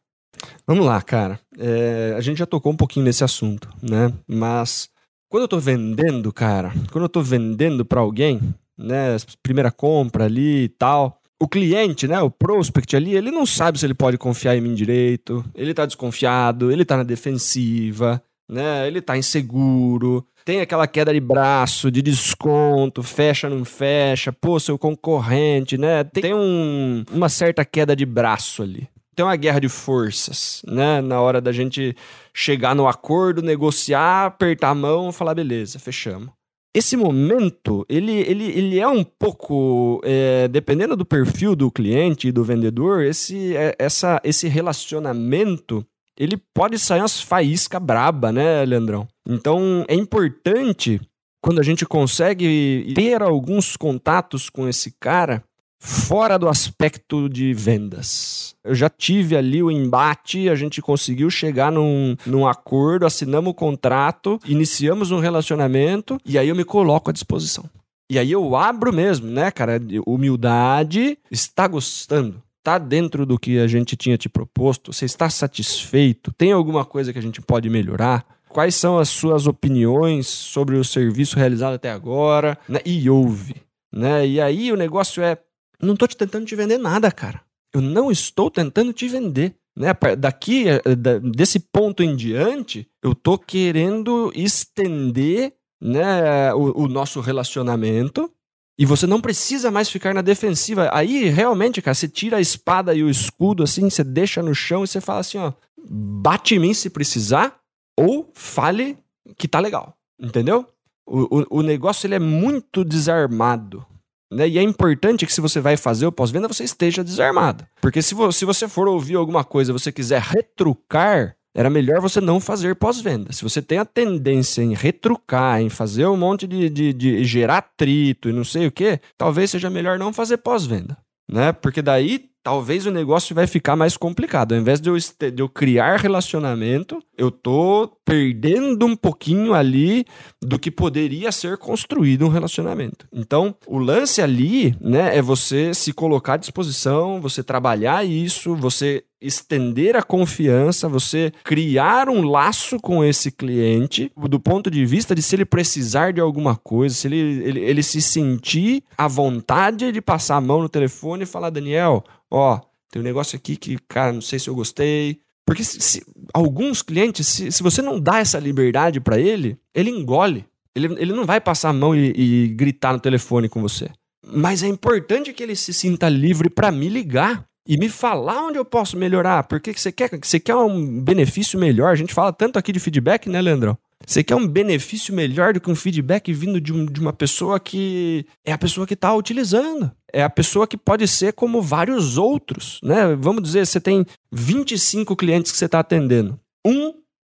Vamos 0.67 0.85
lá, 0.85 1.01
cara. 1.01 1.39
É, 1.59 2.15
a 2.17 2.21
gente 2.21 2.39
já 2.39 2.47
tocou 2.47 2.73
um 2.73 2.77
pouquinho 2.77 3.07
nesse 3.07 3.23
assunto, 3.23 3.69
né? 3.81 4.13
Mas 4.27 4.89
quando 5.29 5.43
eu 5.43 5.49
tô 5.49 5.61
vendendo, 5.61 6.33
cara, 6.33 6.73
quando 6.91 7.05
eu 7.05 7.09
tô 7.09 7.23
vendendo 7.23 7.85
para 7.85 8.01
alguém, 8.01 8.41
né, 8.77 9.17
primeira 9.43 9.71
compra 9.71 10.25
ali 10.25 10.65
e 10.65 10.69
tal, 10.69 11.21
o 11.41 11.47
cliente, 11.47 12.09
né, 12.09 12.21
o 12.21 12.31
prospect 12.31 12.97
ali, 12.97 13.15
ele 13.15 13.31
não 13.31 13.47
sabe 13.47 13.79
se 13.79 13.87
ele 13.87 13.95
pode 13.95 14.19
confiar 14.19 14.57
em 14.57 14.61
mim 14.61 14.75
direito, 14.75 15.45
ele 15.55 15.73
tá 15.73 15.87
desconfiado, 15.87 16.73
ele 16.73 16.85
tá 16.85 16.97
na 16.97 17.03
defensiva, 17.05 18.21
né, 18.49 18.87
ele 18.87 19.01
tá 19.01 19.17
inseguro, 19.17 20.27
tem 20.45 20.61
aquela 20.61 20.87
queda 20.87 21.13
de 21.13 21.21
braço, 21.21 21.91
de 21.91 22.03
desconto, 22.03 23.03
fecha, 23.03 23.49
não 23.51 23.65
fecha, 23.65 24.33
pô, 24.33 24.59
seu 24.59 24.79
concorrente, 24.79 25.77
né, 25.77 26.03
tem 26.03 26.35
um, 26.35 27.05
uma 27.13 27.29
certa 27.29 27.65
queda 27.65 27.95
de 27.95 28.07
braço 28.07 28.63
ali 28.63 28.89
tem 29.17 29.25
uma 29.25 29.35
guerra 29.35 29.59
de 29.59 29.69
forças, 29.69 30.63
né? 30.69 31.01
Na 31.01 31.21
hora 31.23 31.41
da 31.41 31.51
gente 31.51 31.97
chegar 32.35 32.75
no 32.75 32.87
acordo, 32.87 33.41
negociar, 33.41 34.27
apertar 34.27 34.69
a 34.69 34.75
mão, 34.75 35.11
falar 35.11 35.35
beleza, 35.35 35.79
fechamos. 35.79 36.29
Esse 36.75 36.95
momento, 36.95 37.87
ele, 37.89 38.13
ele, 38.13 38.45
ele 38.45 38.79
é 38.79 38.87
um 38.87 39.03
pouco, 39.03 40.03
é, 40.05 40.47
dependendo 40.47 40.95
do 40.95 41.07
perfil 41.07 41.57
do 41.57 41.71
cliente 41.71 42.29
e 42.29 42.33
do 42.33 42.45
vendedor, 42.45 43.03
esse, 43.03 43.57
é, 43.57 43.75
essa, 43.79 44.21
esse 44.23 44.47
relacionamento, 44.47 45.83
ele 46.19 46.37
pode 46.53 46.79
sair 46.79 47.01
umas 47.01 47.19
faísca 47.19 47.81
braba, 47.81 48.31
né, 48.31 48.63
Leandrão? 48.67 49.09
Então, 49.27 49.87
é 49.89 49.95
importante, 49.95 51.01
quando 51.41 51.61
a 51.61 51.63
gente 51.63 51.87
consegue 51.87 52.93
ter 52.95 53.23
alguns 53.23 53.75
contatos 53.75 54.51
com 54.51 54.69
esse 54.69 54.95
cara, 55.01 55.43
fora 55.79 56.39
do 56.39 56.49
aspecto 56.49 57.29
de 57.29 57.53
vendas. 57.53 58.55
Eu 58.65 58.75
já 58.75 58.89
tive 58.89 59.37
ali 59.37 59.63
o 59.63 59.71
embate, 59.71 60.49
a 60.49 60.55
gente 60.55 60.83
conseguiu 60.83 61.31
chegar 61.31 61.71
num, 61.71 62.17
num 62.27 62.47
acordo, 62.47 63.07
assinamos 63.07 63.51
o 63.51 63.55
contrato, 63.55 64.41
iniciamos 64.47 65.11
um 65.11 65.21
relacionamento 65.21 66.19
e 66.25 66.39
aí 66.39 66.49
eu 66.49 66.57
me 66.57 66.65
coloco 66.65 67.11
à 67.11 67.13
disposição. 67.13 67.65
E 68.11 68.19
aí 68.19 68.31
eu 68.31 68.55
abro 68.55 68.93
mesmo, 68.93 69.29
né, 69.29 69.51
cara? 69.51 69.81
Humildade, 70.07 71.19
está 71.31 71.67
gostando? 71.67 72.43
Está 72.59 72.79
dentro 72.79 73.25
do 73.25 73.39
que 73.39 73.59
a 73.59 73.67
gente 73.67 73.97
tinha 73.97 74.17
te 74.17 74.29
proposto? 74.29 74.93
Você 74.93 75.05
está 75.05 75.31
satisfeito? 75.31 76.33
Tem 76.33 76.53
alguma 76.53 76.85
coisa 76.85 77.13
que 77.13 77.19
a 77.19 77.23
gente 77.23 77.41
pode 77.41 77.69
melhorar? 77.69 78.25
Quais 78.49 78.75
são 78.75 78.99
as 78.99 79.09
suas 79.09 79.47
opiniões 79.47 80.27
sobre 80.27 80.77
o 80.77 80.85
serviço 80.85 81.37
realizado 81.37 81.75
até 81.75 81.91
agora? 81.91 82.59
Né? 82.69 82.81
E 82.85 83.09
ouve. 83.11 83.57
Né? 83.93 84.27
E 84.27 84.41
aí 84.41 84.73
o 84.73 84.77
negócio 84.77 85.23
é 85.23 85.37
não 85.81 85.95
estou 85.95 86.09
te 86.09 86.17
tentando 86.17 86.47
te 86.47 86.57
vender 86.57 86.79
nada, 86.79 87.11
cara. 87.11 87.41
Eu 87.73 87.81
não 87.81 88.11
estou 88.11 88.51
tentando 88.51 88.93
te 88.93 89.09
vender. 89.09 89.55
Né? 89.77 89.89
Daqui, 90.19 90.69
eh, 90.69 90.81
desse 91.21 91.61
ponto 91.61 92.03
em 92.03 92.17
diante, 92.17 92.89
eu 93.03 93.13
estou 93.13 93.39
querendo 93.39 94.33
estender 94.35 95.53
né, 95.81 96.55
o, 96.55 96.85
o 96.85 96.89
nosso 96.89 97.21
relacionamento 97.21 98.31
e 98.79 98.85
você 98.85 99.07
não 99.07 99.21
precisa 99.21 99.71
mais 99.71 99.89
ficar 99.89 100.15
na 100.15 100.23
defensiva. 100.23 100.91
Aí, 100.93 101.29
realmente, 101.29 101.81
cara, 101.81 101.95
você 101.95 102.09
tira 102.09 102.37
a 102.37 102.41
espada 102.41 102.95
e 102.95 103.03
o 103.03 103.11
escudo, 103.11 103.63
assim, 103.63 103.89
você 103.89 104.05
deixa 104.05 104.43
no 104.43 104.55
chão 104.55 104.85
e 104.85 104.87
você 104.87 105.01
fala 105.01 105.21
assim, 105.21 105.39
ó, 105.39 105.53
bate 105.89 106.55
em 106.55 106.59
mim 106.59 106.75
se 106.75 106.91
precisar, 106.91 107.59
ou 107.99 108.31
fale 108.35 108.99
que 109.39 109.49
tá 109.49 109.61
legal. 109.61 109.97
Entendeu? 110.19 110.67
O, 111.07 111.41
o, 111.41 111.59
o 111.59 111.63
negócio 111.63 112.07
ele 112.07 112.17
é 112.17 112.19
muito 112.19 112.85
desarmado. 112.85 113.87
Né? 114.33 114.49
E 114.49 114.59
é 114.59 114.63
importante 114.63 115.25
que 115.27 115.33
se 115.33 115.41
você 115.41 115.61
vai 115.61 115.77
fazer 115.77 116.07
o 116.07 116.13
pós-venda, 116.13 116.49
você 116.49 116.65
esteja 116.65 117.05
desarmado. 117.05 117.67
Porque 117.81 118.03
se, 118.03 118.15
vo 118.15 118.31
se 118.33 118.45
você 118.45 118.69
for 118.69 118.89
ouvir 118.89 119.15
alguma 119.15 119.45
coisa 119.45 119.73
você 119.73 119.93
quiser 119.93 120.21
retrucar, 120.21 121.37
era 121.55 121.71
melhor 121.71 122.01
você 122.01 122.21
não 122.21 122.39
fazer 122.39 122.75
pós-venda. 122.75 123.33
Se 123.33 123.43
você 123.43 123.63
tem 123.63 123.79
a 123.79 123.85
tendência 123.85 124.63
em 124.63 124.75
retrucar, 124.75 125.61
em 125.61 125.71
fazer 125.71 126.07
um 126.07 126.17
monte 126.17 126.47
de, 126.47 126.69
de, 126.69 126.93
de 126.93 127.25
gerar 127.25 127.59
atrito 127.59 128.29
e 128.29 128.33
não 128.33 128.45
sei 128.45 128.67
o 128.67 128.73
que, 128.73 129.01
talvez 129.17 129.51
seja 129.51 129.71
melhor 129.71 129.99
não 129.99 130.13
fazer 130.13 130.37
pós-venda. 130.37 130.99
Né? 131.31 131.53
Porque 131.53 131.81
daí 131.81 132.29
talvez 132.47 132.87
o 132.87 132.93
negócio 132.93 133.35
vai 133.35 133.45
ficar 133.45 133.75
mais 133.75 133.97
complicado. 133.97 134.53
Ao 134.53 134.59
invés 134.61 134.81
de 134.81 134.89
eu, 134.89 134.97
de 134.97 135.43
eu 135.43 135.49
criar 135.49 135.97
relacionamento, 135.97 137.03
eu 137.19 137.29
tô 137.29 137.91
perdendo 138.05 138.87
um 138.87 138.95
pouquinho 138.95 139.53
ali 139.53 140.05
do 140.41 140.57
que 140.57 140.71
poderia 140.71 141.33
ser 141.33 141.59
construído 141.59 142.25
um 142.25 142.29
relacionamento. 142.29 143.05
Então, 143.13 143.53
o 143.67 143.79
lance 143.79 144.23
ali, 144.23 144.77
né, 144.81 145.17
é 145.17 145.21
você 145.21 145.75
se 145.75 145.93
colocar 145.93 146.35
à 146.35 146.37
disposição, 146.37 147.21
você 147.21 147.43
trabalhar 147.43 148.07
isso, 148.07 148.55
você 148.55 149.03
estender 149.21 149.97
a 149.97 150.03
confiança, 150.03 150.89
você 150.89 151.33
criar 151.43 152.09
um 152.09 152.23
laço 152.23 152.79
com 152.79 153.05
esse 153.05 153.31
cliente, 153.31 154.13
do 154.17 154.39
ponto 154.39 154.71
de 154.71 154.85
vista 154.85 155.15
de 155.15 155.23
se 155.23 155.35
ele 155.35 155.45
precisar 155.45 156.13
de 156.13 156.21
alguma 156.21 156.57
coisa, 156.57 156.95
se 156.95 157.09
ele, 157.09 157.17
ele, 157.43 157.61
ele 157.61 157.83
se 157.83 158.03
sentir 158.03 158.85
à 158.97 159.09
vontade 159.09 159.91
de 159.91 160.01
passar 160.01 160.37
a 160.37 160.41
mão 160.41 160.63
no 160.63 160.69
telefone 160.69 161.23
e 161.23 161.27
falar, 161.27 161.51
Daniel, 161.51 162.05
ó, 162.31 162.61
tem 162.91 163.01
um 163.01 163.05
negócio 163.05 163.37
aqui 163.37 163.57
que, 163.57 163.79
cara, 163.89 164.13
não 164.13 164.21
sei 164.21 164.39
se 164.39 164.49
eu 164.49 164.55
gostei. 164.55 165.21
Porque 165.45 165.63
se, 165.63 165.81
se, 165.81 166.07
alguns 166.33 166.83
clientes, 166.83 167.27
se, 167.27 167.53
se 167.53 167.63
você 167.63 167.81
não 167.81 168.01
dá 168.01 168.19
essa 168.19 168.39
liberdade 168.39 169.01
para 169.01 169.19
ele, 169.19 169.59
ele 169.75 169.91
engole. 169.91 170.45
Ele, 170.75 170.95
ele 170.99 171.13
não 171.13 171.25
vai 171.25 171.41
passar 171.41 171.71
a 171.71 171.73
mão 171.73 171.95
e, 171.95 172.13
e 172.17 172.49
gritar 172.49 172.93
no 172.93 173.01
telefone 173.01 173.49
com 173.49 173.63
você. 173.63 173.89
Mas 174.27 174.63
é 174.63 174.67
importante 174.67 175.33
que 175.33 175.43
ele 175.43 175.55
se 175.55 175.73
sinta 175.73 176.09
livre 176.09 176.51
para 176.51 176.73
me 176.73 176.89
ligar 176.89 177.47
e 177.67 177.77
me 177.77 177.89
falar 177.89 178.47
onde 178.47 178.59
eu 178.59 178.65
posso 178.65 178.97
melhorar. 178.97 179.45
Porque 179.45 179.73
você 179.73 179.91
quer, 179.91 180.11
você 180.23 180.39
quer 180.39 180.55
um 180.55 181.01
benefício 181.01 181.59
melhor. 181.59 181.91
A 181.91 181.97
gente 181.97 182.15
fala 182.15 182.33
tanto 182.33 182.59
aqui 182.59 182.73
de 182.73 182.81
feedback, 182.81 183.29
né, 183.29 183.41
Leandrão? 183.41 183.77
Você 184.07 184.23
quer 184.23 184.37
um 184.37 184.47
benefício 184.47 185.15
melhor 185.15 185.55
do 185.55 185.61
que 185.61 185.71
um 185.71 185.75
feedback 185.75 186.33
vindo 186.33 186.61
de, 186.61 186.73
um, 186.73 186.85
de 186.87 187.01
uma 187.01 187.13
pessoa 187.13 187.59
que 187.59 188.27
é 188.45 188.53
a 188.53 188.59
pessoa 188.59 188.87
que 188.87 188.95
está 188.95 189.13
utilizando. 189.15 189.91
É 190.13 190.23
a 190.23 190.31
pessoa 190.31 190.67
que 190.67 190.77
pode 190.77 191.09
ser 191.09 191.33
como 191.33 191.61
vários 191.61 192.17
outros, 192.17 192.79
né? 192.83 193.17
Vamos 193.19 193.43
dizer, 193.43 193.67
você 193.67 193.81
tem 193.81 194.07
25 194.31 195.17
clientes 195.17 195.51
que 195.51 195.59
você 195.59 195.65
está 195.65 195.81
atendendo. 195.81 196.39
Um 196.65 196.95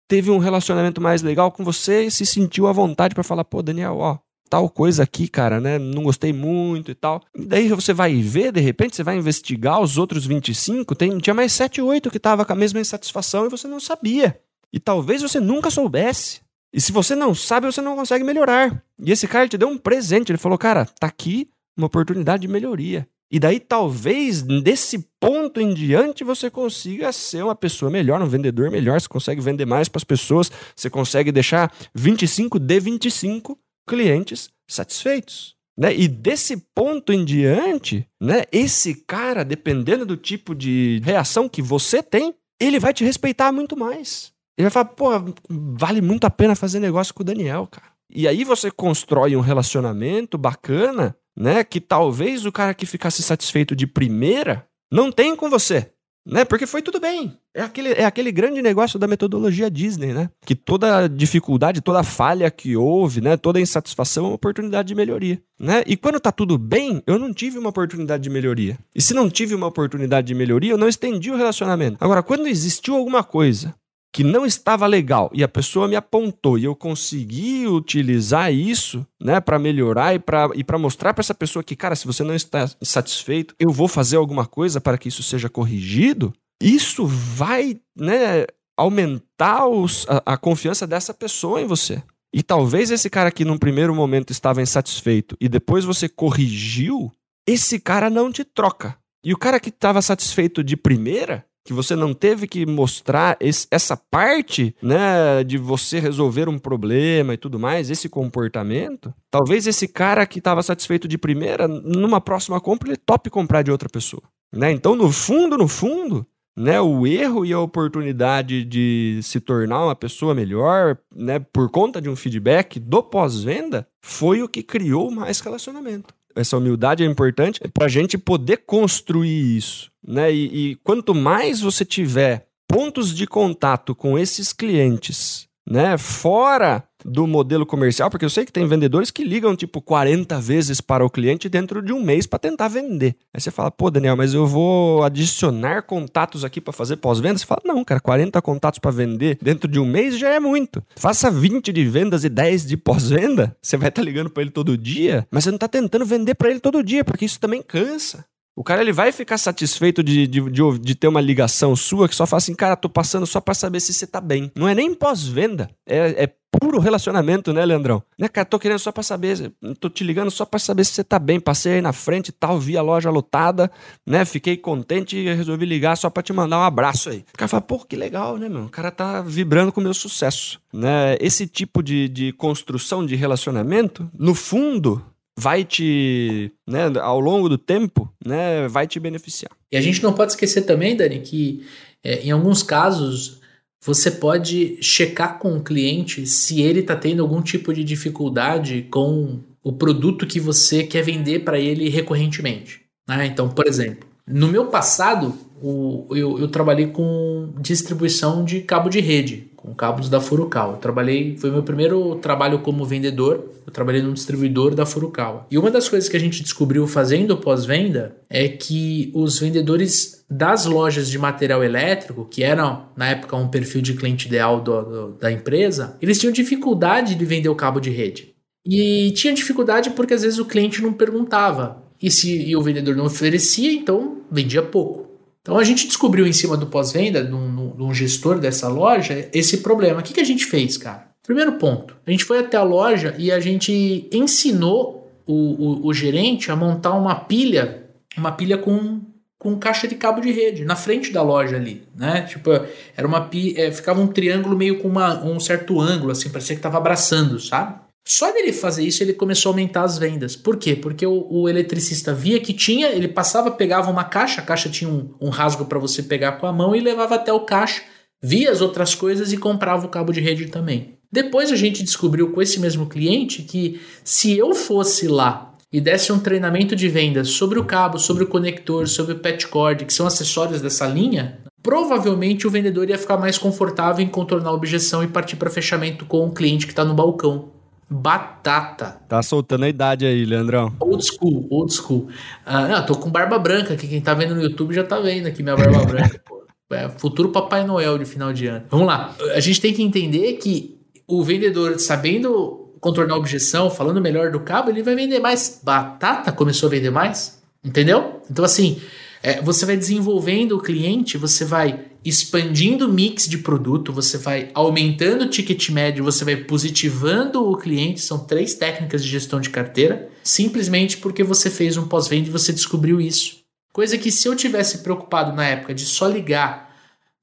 teve 0.08 0.32
um 0.32 0.38
relacionamento 0.38 1.02
mais 1.02 1.22
legal 1.22 1.52
com 1.52 1.64
você 1.64 2.04
e 2.04 2.12
se 2.12 2.26
sentiu 2.26 2.68
à 2.68 2.72
vontade 2.72 3.14
para 3.14 3.24
falar, 3.24 3.44
pô, 3.44 3.62
Daniel, 3.62 3.98
ó, 3.98 4.18
tal 4.50 4.70
coisa 4.70 5.04
aqui, 5.04 5.28
cara, 5.28 5.60
né? 5.60 5.78
Não 5.78 6.04
gostei 6.04 6.34
muito 6.34 6.92
e 6.92 6.96
tal. 6.96 7.22
Daí 7.36 7.68
você 7.70 7.94
vai 7.94 8.16
ver, 8.22 8.52
de 8.52 8.60
repente, 8.60 8.96
você 8.96 9.04
vai 9.04 9.18
investigar 9.18 9.82
os 9.82 9.98
outros 9.98 10.26
25, 10.26 10.96
tem, 10.96 11.18
tinha 11.18 11.34
mais 11.34 11.54
7, 11.54 11.82
8 11.82 12.10
que 12.10 12.20
tava 12.20 12.46
com 12.46 12.54
a 12.54 12.56
mesma 12.56 12.80
insatisfação 12.80 13.46
e 13.46 13.50
você 13.50 13.68
não 13.68 13.80
sabia. 13.80 14.40
E 14.72 14.80
talvez 14.80 15.22
você 15.22 15.40
nunca 15.40 15.70
soubesse. 15.70 16.42
E 16.74 16.82
se 16.82 16.92
você 16.92 17.16
não 17.16 17.34
sabe, 17.34 17.66
você 17.66 17.82
não 17.82 17.96
consegue 17.96 18.24
melhorar. 18.24 18.84
E 19.00 19.12
esse 19.12 19.28
cara 19.28 19.48
te 19.48 19.58
deu 19.58 19.68
um 19.68 19.78
presente, 19.78 20.32
ele 20.32 20.38
falou: 20.38 20.58
"Cara, 20.58 20.86
tá 20.86 21.08
aqui 21.08 21.50
uma 21.78 21.88
oportunidade 21.88 22.42
de 22.42 22.48
melhoria". 22.48 23.08
E 23.30 23.40
daí 23.40 23.60
talvez 23.60 24.42
desse 24.42 25.06
ponto 25.20 25.60
em 25.60 25.74
diante 25.74 26.24
você 26.24 26.50
consiga 26.50 27.12
ser 27.12 27.44
uma 27.44 27.56
pessoa 27.56 27.92
melhor, 27.92 28.22
um 28.22 28.28
vendedor 28.28 28.72
melhor, 28.72 29.00
você 29.02 29.08
consegue 29.08 29.42
vender 29.42 29.66
mais 29.66 29.90
para 29.90 30.00
as 30.00 30.04
pessoas, 30.06 30.50
você 30.74 30.90
consegue 30.90 31.30
deixar 31.32 31.74
25 31.94 32.58
de 32.58 32.80
25 32.80 33.60
clientes 33.88 34.50
satisfeitos. 34.70 35.56
Né? 35.78 35.96
E 35.96 36.08
desse 36.08 36.58
ponto 36.76 37.14
em 37.14 37.24
diante, 37.24 38.08
né, 38.20 38.44
esse 38.52 38.96
cara, 38.96 39.46
dependendo 39.46 40.06
do 40.06 40.18
tipo 40.18 40.56
de 40.56 41.00
reação 41.04 41.48
que 41.48 41.62
você 41.62 42.02
tem, 42.02 42.34
ele 42.60 42.80
vai 42.80 42.94
te 42.94 43.04
respeitar 43.04 43.52
muito 43.52 43.78
mais. 43.78 44.34
Ele 44.58 44.68
vai 44.68 44.72
falar, 44.72 44.86
pô, 44.86 45.10
vale 45.50 46.02
muito 46.02 46.26
a 46.26 46.32
pena 46.32 46.56
fazer 46.56 46.80
negócio 46.80 47.14
com 47.14 47.22
o 47.22 47.26
Daniel, 47.26 47.68
cara. 47.68 47.92
E 48.10 48.28
aí 48.28 48.44
você 48.44 48.72
constrói 48.72 49.36
um 49.36 49.42
relacionamento 49.42 50.38
bacana, 50.38 51.16
né? 51.38 51.64
Que 51.64 51.80
talvez 51.80 52.46
o 52.46 52.52
cara 52.52 52.74
que 52.74 52.86
ficasse 52.86 53.22
satisfeito 53.22 53.76
de 53.76 53.86
primeira 53.86 54.68
não 54.92 55.12
tenha 55.12 55.36
com 55.36 55.50
você 55.50 55.92
né? 56.28 56.44
Porque 56.44 56.68
foi 56.68 56.82
tudo 56.82 57.00
bem. 57.00 57.38
É 57.56 57.62
aquele, 57.62 57.90
é 57.94 58.06
aquele 58.06 58.32
grande 58.32 58.62
negócio 58.62 59.00
da 59.00 59.08
metodologia 59.08 59.72
Disney, 59.72 60.14
né? 60.14 60.30
Que 60.46 60.54
toda 60.54 61.08
dificuldade, 61.08 61.82
toda 61.82 62.04
falha 62.04 62.52
que 62.52 62.76
houve, 62.76 63.22
né? 63.22 63.38
Toda 63.38 63.62
insatisfação 63.62 64.26
é 64.26 64.28
uma 64.30 64.36
oportunidade 64.36 64.90
de 64.90 64.96
melhoria, 64.96 65.42
né? 65.60 65.84
E 65.88 65.96
quando 65.96 66.20
tá 66.20 66.32
tudo 66.32 66.58
bem, 66.58 67.02
eu 67.08 67.18
não 67.18 67.34
tive 67.34 67.58
uma 67.58 67.70
oportunidade 67.70 68.24
de 68.24 68.30
melhoria. 68.30 68.78
E 68.94 69.02
se 69.02 69.14
não 69.14 69.30
tive 69.30 69.56
uma 69.56 69.68
oportunidade 69.68 70.28
de 70.28 70.36
melhoria, 70.36 70.72
eu 70.72 70.78
não 70.78 70.88
estendi 70.88 71.32
o 71.32 71.38
relacionamento. 71.38 71.98
Agora, 72.00 72.22
quando 72.22 72.48
existiu 72.48 72.96
alguma 72.96 73.24
coisa 73.24 73.74
que 74.18 74.24
não 74.24 74.48
estava 74.48 74.88
legal 74.88 75.30
e 75.32 75.44
a 75.44 75.48
pessoa 75.48 75.88
me 75.88 75.96
apontou 75.96 76.58
e 76.58 76.64
eu 76.64 76.76
consegui 76.76 77.68
utilizar 77.68 78.52
isso, 78.52 79.06
né, 79.22 79.40
para 79.40 79.60
melhorar 79.60 80.16
e 80.16 80.18
para 80.18 80.50
e 80.56 80.64
para 80.64 80.80
mostrar 80.80 81.14
para 81.14 81.22
essa 81.22 81.36
pessoa 81.36 81.62
que, 81.62 81.76
cara, 81.76 81.96
se 81.96 82.08
você 82.08 82.24
não 82.24 82.34
está 82.34 82.68
satisfeito, 82.82 83.54
eu 83.60 83.70
vou 83.70 83.88
fazer 83.88 84.18
alguma 84.18 84.48
coisa 84.48 84.82
para 84.82 84.98
que 84.98 85.08
isso 85.08 85.22
seja 85.22 85.52
corrigido. 85.52 86.34
Isso 86.60 87.06
vai, 87.06 87.80
né, 87.96 88.48
aumentar 88.76 89.68
os, 89.68 90.08
a, 90.10 90.34
a 90.34 90.36
confiança 90.36 90.88
dessa 90.88 91.14
pessoa 91.14 91.62
em 91.62 91.68
você. 91.68 92.02
E 92.34 92.42
talvez 92.42 92.90
esse 92.90 93.12
cara 93.12 93.30
que 93.30 93.46
num 93.46 93.60
primeiro 93.60 93.94
momento 93.94 94.32
estava 94.32 94.64
insatisfeito 94.64 95.38
e 95.40 95.48
depois 95.48 95.86
você 95.86 96.10
corrigiu, 96.10 97.12
esse 97.48 97.80
cara 97.80 98.10
não 98.10 98.32
te 98.32 98.44
troca. 98.44 98.98
E 99.24 99.32
o 99.32 99.38
cara 99.38 99.60
que 99.60 99.70
estava 99.70 100.02
satisfeito 100.02 100.64
de 100.64 100.76
primeira, 100.76 101.46
que 101.68 101.74
você 101.74 101.98
não 101.98 102.14
teve 102.14 102.48
que 102.48 102.66
mostrar 102.66 103.36
esse, 103.42 103.68
essa 103.70 103.98
parte, 103.98 104.74
né, 104.82 105.44
de 105.44 105.58
você 105.58 106.00
resolver 106.00 106.48
um 106.48 106.58
problema 106.58 107.34
e 107.34 107.38
tudo 107.38 107.60
mais, 107.60 107.90
esse 107.92 108.08
comportamento, 108.08 109.14
talvez 109.30 109.68
esse 109.68 109.86
cara 109.86 110.26
que 110.26 110.40
estava 110.40 110.64
satisfeito 110.64 111.10
de 111.10 111.18
primeira, 111.18 111.68
numa 111.68 112.22
próxima 112.22 112.62
compra, 112.62 112.88
ele 112.88 112.96
tope 112.98 113.30
comprar 113.30 113.64
de 113.64 113.72
outra 113.72 113.90
pessoa, 113.90 114.24
né? 114.56 114.72
Então, 114.72 114.96
no 114.96 115.12
fundo, 115.12 115.58
no 115.58 115.68
fundo, 115.68 116.26
né, 116.56 116.80
o 116.80 117.06
erro 117.06 117.46
e 117.46 117.52
a 117.52 117.60
oportunidade 117.60 118.64
de 118.64 119.20
se 119.22 119.42
tornar 119.42 119.84
uma 119.84 119.96
pessoa 119.96 120.34
melhor, 120.34 120.98
né, 121.14 121.38
por 121.38 121.70
conta 121.70 122.02
de 122.02 122.08
um 122.08 122.16
feedback 122.16 122.80
do 122.80 123.04
pós-venda, 123.04 123.86
foi 124.02 124.42
o 124.42 124.48
que 124.48 124.64
criou 124.64 125.12
mais 125.12 125.42
relacionamento 125.42 126.14
essa 126.40 126.58
humildade 126.58 127.04
é 127.04 127.08
importante 127.08 127.60
para 127.74 127.86
a 127.86 127.90
gente 127.90 128.18
poder 128.18 128.58
construir 128.58 129.58
isso. 129.58 129.92
Né? 130.08 130.34
E, 130.34 130.72
e 130.72 130.76
quanto 130.78 131.14
mais 131.14 131.60
você 131.60 131.84
tiver 131.84 132.48
pontos 132.68 133.14
de 133.14 133.28
contato 133.28 133.94
com 133.94 134.18
esses 134.18 134.54
clientes, 134.54 135.48
né, 135.70 135.98
fora 135.98 136.84
do 137.04 137.28
modelo 137.28 137.66
comercial, 137.66 138.10
porque 138.10 138.26
eu 138.26 138.30
sei 138.30 138.46
que 138.46 138.52
tem 138.52 138.66
vendedores 138.66 139.12
que 139.12 139.24
ligam 139.24 139.56
tipo 139.56 139.82
40 139.82 140.40
vezes 140.42 140.82
para 140.82 141.06
o 141.06 141.10
cliente 141.10 141.48
dentro 141.48 141.82
de 141.82 141.94
um 141.94 142.02
mês 142.02 142.26
para 142.26 142.40
tentar 142.40 142.68
vender. 142.68 143.16
Aí 143.34 143.40
você 143.40 143.52
fala, 143.52 143.70
pô, 143.70 143.92
Daniel, 143.92 144.16
mas 144.16 144.34
eu 144.34 144.48
vou 144.48 145.04
adicionar 145.04 145.84
contatos 145.84 146.44
aqui 146.44 146.60
para 146.60 146.74
fazer 146.74 146.98
pós-venda? 146.98 147.38
Você 147.38 147.46
fala, 147.46 147.62
não, 147.66 147.84
cara, 147.84 148.00
40 148.00 148.42
contatos 148.42 148.80
para 148.80 148.92
vender 148.92 149.38
dentro 149.42 149.70
de 149.70 149.80
um 149.80 149.86
mês 149.86 150.18
já 150.18 150.30
é 150.30 150.40
muito. 150.40 150.84
Faça 150.96 151.30
20 151.30 151.72
de 151.72 151.86
vendas 151.86 152.24
e 152.24 152.30
10 152.30 152.66
de 152.66 152.78
pós-venda, 152.78 153.56
você 153.62 153.78
vai 153.78 153.90
estar 153.90 154.02
tá 154.02 154.06
ligando 154.06 154.30
para 154.30 154.42
ele 154.42 154.52
todo 154.52 154.78
dia, 154.78 155.28
mas 155.30 155.44
você 155.44 155.52
não 155.52 155.58
está 155.58 155.68
tentando 155.68 156.06
vender 156.06 156.36
para 156.36 156.50
ele 156.50 156.60
todo 156.60 156.84
dia, 156.84 157.04
porque 157.04 157.26
isso 157.26 157.40
também 157.40 157.62
cansa. 157.62 158.26
O 158.58 158.64
cara 158.64 158.82
ele 158.82 158.92
vai 158.92 159.12
ficar 159.12 159.38
satisfeito 159.38 160.02
de, 160.02 160.26
de, 160.26 160.42
de, 160.50 160.80
de, 160.80 160.96
ter 160.96 161.08
uma 161.08 161.22
ligação 161.22 161.76
sua 161.76 162.10
que 162.10 162.16
só 162.16 162.26
fala 162.26 162.40
assim, 162.40 162.56
cara, 162.56 162.76
tô 162.76 162.90
passando 162.90 163.28
só 163.28 163.40
para 163.40 163.54
saber 163.54 163.80
se 163.80 163.94
você 163.94 164.08
tá 164.08 164.20
bem. 164.20 164.52
Não 164.56 164.68
é 164.68 164.74
nem 164.74 164.96
pós-venda, 164.96 165.70
é, 165.86 166.24
é, 166.24 166.34
puro 166.60 166.80
relacionamento, 166.80 167.54
né, 167.54 167.64
Leandrão? 167.64 168.02
Né, 168.18 168.28
cara, 168.28 168.46
tô 168.46 168.58
querendo 168.58 168.80
só 168.80 168.92
para 168.92 169.04
saber, 169.04 169.54
tô 169.80 169.92
te 169.92 170.04
ligando 170.04 170.32
só 170.32 170.44
para 170.44 170.58
saber 170.58 170.86
se 170.86 170.94
você 170.94 171.04
tá 171.04 171.20
bem. 171.20 171.40
Passei 171.40 171.74
aí 171.74 171.82
na 171.82 171.94
frente 171.94 172.30
e 172.30 172.32
tal, 172.32 172.60
vi 172.60 172.76
a 172.76 172.82
loja 172.82 173.12
lotada, 173.12 173.72
né, 174.04 174.26
fiquei 174.26 174.58
contente 174.58 175.16
e 175.16 175.36
resolvi 175.36 175.68
ligar 175.68 175.96
só 175.96 176.10
para 176.10 176.24
te 176.24 176.34
mandar 176.34 176.58
um 176.58 176.64
abraço 176.64 177.12
aí. 177.12 177.24
O 177.32 177.38
cara 177.38 177.48
fala, 177.48 177.62
pô, 177.62 177.78
que 177.78 177.96
legal, 177.96 178.38
né, 178.38 178.50
meu? 178.50 178.64
O 178.64 178.70
cara 178.70 178.90
tá 178.90 179.22
vibrando 179.22 179.72
com 179.72 179.80
o 179.80 179.84
meu 179.84 179.94
sucesso, 179.94 180.60
né? 180.74 181.16
Esse 181.22 181.46
tipo 181.46 181.84
de, 181.84 182.10
de 182.10 182.34
construção 182.34 183.06
de 183.06 183.16
relacionamento, 183.16 184.10
no 184.18 184.34
fundo, 184.34 185.06
vai 185.38 185.64
te, 185.64 186.52
né, 186.68 186.92
ao 187.00 187.20
longo 187.20 187.48
do 187.48 187.60
tempo, 187.60 188.12
né, 188.26 188.68
vai 188.68 188.88
te 188.88 189.00
beneficiar. 189.00 189.52
E 189.72 189.78
a 189.78 189.82
gente 189.82 190.02
não 190.02 190.14
pode 190.14 190.32
esquecer 190.32 190.64
também, 190.64 190.98
Dani, 190.98 191.20
que 191.20 191.64
é, 192.04 192.24
em 192.24 192.32
alguns 192.32 192.64
casos 192.64 193.40
você 193.86 194.10
pode 194.10 194.82
checar 194.82 195.38
com 195.38 195.56
o 195.56 195.64
cliente 195.64 196.26
se 196.26 196.62
ele 196.62 196.80
está 196.80 196.96
tendo 196.96 197.22
algum 197.22 197.42
tipo 197.42 197.72
de 197.72 197.84
dificuldade 197.84 198.88
com 198.90 199.40
o 199.64 199.72
produto 199.72 200.26
que 200.26 200.40
você 200.40 200.84
quer 200.84 201.04
vender 201.04 201.44
para 201.44 201.60
ele 201.60 201.88
recorrentemente. 201.88 202.82
Né? 203.08 203.28
Então, 203.28 203.48
por 203.48 203.68
exemplo, 203.68 204.08
no 204.26 204.48
meu 204.48 204.66
passado, 204.66 205.38
o, 205.62 206.08
eu, 206.12 206.40
eu 206.40 206.48
trabalhei 206.48 206.88
com 206.88 207.54
distribuição 207.60 208.44
de 208.44 208.62
cabo 208.62 208.90
de 208.90 209.00
rede 209.00 209.48
com 209.68 209.74
cabos 209.74 210.08
da 210.08 210.22
Furukawa. 210.22 210.76
Eu 210.76 210.80
trabalhei, 210.80 211.36
foi 211.38 211.52
meu 211.52 211.62
primeiro 211.62 212.16
trabalho 212.16 212.60
como 212.60 212.86
vendedor. 212.86 213.52
Eu 213.66 213.74
trabalhei 213.74 214.02
num 214.02 214.14
distribuidor 214.14 214.74
da 214.74 214.86
Furukawa. 214.86 215.46
E 215.52 215.58
uma 215.58 215.70
das 215.70 215.90
coisas 215.90 216.08
que 216.08 216.16
a 216.16 216.20
gente 216.20 216.42
descobriu 216.42 216.88
fazendo 216.88 217.36
pós-venda 217.36 218.16
é 218.30 218.48
que 218.48 219.12
os 219.14 219.40
vendedores 219.40 220.24
das 220.30 220.66
lojas 220.66 221.10
de 221.10 221.20
material 221.20 221.64
elétrico, 221.64 222.26
que 222.26 222.44
eram 222.44 222.86
na 222.96 223.10
época 223.10 223.36
um 223.36 223.50
perfil 223.50 223.82
de 223.82 223.94
cliente 223.94 224.28
ideal 224.28 224.62
do, 224.62 224.82
do, 224.82 225.08
da 225.20 225.32
empresa, 225.32 225.98
eles 226.02 226.18
tinham 226.18 226.32
dificuldade 226.32 227.16
de 227.16 227.26
vender 227.26 227.50
o 227.50 227.56
cabo 227.56 227.82
de 227.82 227.90
rede. 227.90 228.34
E 228.66 229.12
tinha 229.12 229.34
dificuldade 229.34 229.90
porque 229.90 230.14
às 230.14 230.22
vezes 230.22 230.40
o 230.40 230.46
cliente 230.46 230.82
não 230.82 230.94
perguntava. 230.94 231.84
E 232.02 232.12
se 232.12 232.50
e 232.50 232.56
o 232.56 232.62
vendedor 232.62 232.96
não 232.96 233.06
oferecia, 233.06 233.72
então 233.74 234.22
vendia 234.32 234.62
pouco. 234.62 235.07
Então 235.48 235.58
a 235.58 235.64
gente 235.64 235.88
descobriu 235.88 236.28
em 236.28 236.34
cima 236.34 236.58
do 236.58 236.68
pós-venda, 236.68 237.24
de 237.24 237.34
um 237.34 237.94
gestor 237.94 238.38
dessa 238.38 238.68
loja, 238.68 239.30
esse 239.32 239.60
problema. 239.60 240.02
O 240.02 240.04
que, 240.04 240.14
que 240.14 240.20
a 240.20 240.26
gente 240.26 240.46
fez, 240.46 240.76
cara? 240.76 241.08
Primeiro 241.26 241.54
ponto, 241.54 241.96
a 242.06 242.12
gente 242.12 242.26
foi 242.26 242.40
até 242.40 242.58
a 242.58 242.64
loja 242.64 243.16
e 243.18 243.32
a 243.32 243.40
gente 243.40 244.10
ensinou 244.12 245.10
o, 245.26 245.34
o, 245.34 245.88
o 245.88 245.94
gerente 245.94 246.52
a 246.52 246.56
montar 246.56 246.92
uma 246.96 247.16
pilha, 247.16 247.86
uma 248.18 248.34
pilha 248.34 248.58
com, 248.58 249.00
com 249.40 249.58
caixa 249.58 249.88
de 249.88 249.96
cabo 249.96 250.20
de 250.20 250.34
rede 250.34 250.66
na 250.66 250.76
frente 250.76 251.14
da 251.14 251.22
loja 251.22 251.56
ali, 251.56 251.82
né? 251.96 252.24
Tipo, 252.24 252.50
era 252.98 253.08
uma 253.08 253.30
é, 253.56 253.72
ficava 253.72 254.02
um 254.02 254.08
triângulo 254.08 254.58
meio 254.58 254.80
com 254.80 254.90
uma, 254.90 255.24
um 255.24 255.40
certo 255.40 255.80
ângulo, 255.80 256.12
assim, 256.12 256.30
parecia 256.30 256.58
que 256.58 256.62
tava 256.62 256.78
abraçando, 256.78 257.40
sabe? 257.40 257.87
Só 258.10 258.32
dele 258.32 258.54
fazer 258.54 258.86
isso, 258.86 259.04
ele 259.04 259.12
começou 259.12 259.50
a 259.50 259.52
aumentar 259.52 259.84
as 259.84 259.98
vendas. 259.98 260.34
Por 260.34 260.56
quê? 260.56 260.78
Porque 260.78 261.06
o, 261.06 261.28
o 261.30 261.50
eletricista 261.50 262.14
via 262.14 262.40
que 262.40 262.54
tinha, 262.54 262.88
ele 262.88 263.10
passava, 263.10 263.52
pegava 263.52 263.92
uma 263.92 264.06
caixa, 264.06 264.40
a 264.40 264.46
caixa 264.46 264.70
tinha 264.70 264.90
um, 264.90 265.14
um 265.20 265.28
rasgo 265.28 265.66
para 265.66 265.78
você 265.78 266.02
pegar 266.02 266.34
com 266.34 266.48
a 266.48 266.54
mão 266.54 266.74
e 266.74 266.80
levava 266.80 267.16
até 267.16 267.34
o 267.34 267.42
caixa, 267.42 267.82
via 268.24 268.50
as 268.50 268.62
outras 268.62 268.96
coisas 268.96 269.34
e 269.34 269.38
comprava 269.38 269.86
o 269.86 269.90
cabo 269.90 270.14
de 270.14 270.22
rede 270.22 270.46
também. 270.46 270.94
Depois 271.12 271.52
a 271.52 271.58
gente 271.58 271.84
descobriu 271.84 272.32
com 272.32 272.42
esse 272.42 272.62
mesmo 272.62 272.86
cliente 272.86 273.44
que 273.44 273.82
se 274.06 274.38
eu 274.38 274.56
fosse 274.56 275.06
lá 275.06 275.54
e 275.70 275.82
desse 275.82 276.14
um 276.14 276.20
treinamento 276.20 276.78
de 276.78 276.88
vendas 276.88 277.32
sobre 277.32 277.60
o 277.60 277.66
cabo, 277.66 278.00
sobre 278.00 278.24
o 278.24 278.28
conector, 278.28 278.88
sobre 278.88 279.16
o 279.16 279.20
patch 279.20 279.48
cord, 279.48 279.84
que 279.84 279.94
são 279.94 280.08
acessórios 280.08 280.62
dessa 280.62 280.88
linha, 280.88 281.40
provavelmente 281.62 282.48
o 282.48 282.50
vendedor 282.50 282.90
ia 282.90 282.98
ficar 282.98 283.18
mais 283.18 283.38
confortável 283.38 284.02
em 284.02 284.08
contornar 284.08 284.52
a 284.52 284.54
objeção 284.54 285.04
e 285.04 285.08
partir 285.08 285.36
para 285.36 285.50
fechamento 285.50 286.06
com 286.06 286.26
o 286.26 286.32
cliente 286.32 286.66
que 286.66 286.72
está 286.72 286.86
no 286.86 286.94
balcão 286.94 287.57
batata. 287.90 289.00
Tá 289.08 289.22
soltando 289.22 289.66
a 289.66 289.70
idade 289.70 290.06
aí, 290.06 290.26
Leandrão. 290.26 290.76
Old 290.80 291.06
school, 291.06 291.48
old 291.50 291.74
school. 291.74 292.08
Ah, 292.46 292.68
não, 292.68 292.86
tô 292.86 292.96
com 292.96 293.10
barba 293.10 293.40
branca 293.40 293.74
aqui. 293.74 293.88
Quem 293.88 294.02
tá 294.02 294.14
vendo 294.14 294.36
no 294.36 294.42
YouTube 294.42 294.74
já 294.74 294.84
tá 294.84 295.00
vendo 295.00 295.28
aqui 295.28 295.42
minha 295.42 295.56
barba 295.56 295.84
branca, 295.86 296.22
pô. 296.26 296.46
É 296.70 296.90
futuro 296.90 297.30
Papai 297.30 297.66
Noel 297.66 297.98
de 297.98 298.04
final 298.04 298.34
de 298.34 298.48
ano. 298.48 298.66
Vamos 298.70 298.88
lá. 298.88 299.16
A 299.34 299.40
gente 299.40 299.62
tem 299.62 299.74
que 299.74 299.82
entender 299.82 300.34
que 300.34 300.78
o 301.08 301.24
vendedor, 301.24 301.80
sabendo 301.80 302.74
contornar 302.82 303.16
a 303.16 303.18
objeção, 303.18 303.70
falando 303.70 304.02
melhor 304.02 304.32
do 304.32 304.42
cabo, 304.42 304.70
ele 304.70 304.84
vai 304.84 304.94
vender 304.94 305.20
mais. 305.20 305.62
Batata 305.64 306.32
começou 306.32 306.68
a 306.68 306.70
vender 306.72 306.90
mais. 306.90 307.42
Entendeu? 307.64 308.22
Então, 308.30 308.44
assim, 308.44 308.82
é, 309.28 309.42
você 309.42 309.66
vai 309.66 309.76
desenvolvendo 309.76 310.54
o 310.54 310.62
cliente, 310.62 311.18
você 311.18 311.44
vai 311.44 311.88
expandindo 312.06 312.88
o 312.88 312.94
mix 312.94 313.28
de 313.28 313.40
produto, 313.40 313.92
você 313.92 314.18
vai 314.18 314.50
aumentando 314.54 315.26
o 315.26 315.30
ticket 315.30 315.70
médio, 315.70 316.02
você 316.02 316.24
vai 316.24 316.38
positivando 316.38 317.46
o 317.46 317.58
cliente. 317.58 318.00
São 318.00 318.20
três 318.20 318.54
técnicas 318.54 319.04
de 319.04 319.10
gestão 319.10 319.42
de 319.42 319.50
carteira, 319.50 320.08
simplesmente 320.24 320.96
porque 320.96 321.26
você 321.26 321.50
fez 321.50 321.76
um 321.76 321.90
pós-venda 321.90 322.30
e 322.30 322.32
você 322.32 322.54
descobriu 322.54 323.02
isso. 323.02 323.40
Coisa 323.74 323.98
que 323.98 324.12
se 324.12 324.30
eu 324.30 324.34
tivesse 324.34 324.78
preocupado 324.78 325.36
na 325.36 325.46
época 325.46 325.74
de 325.74 325.84
só 325.84 326.08
ligar 326.08 326.67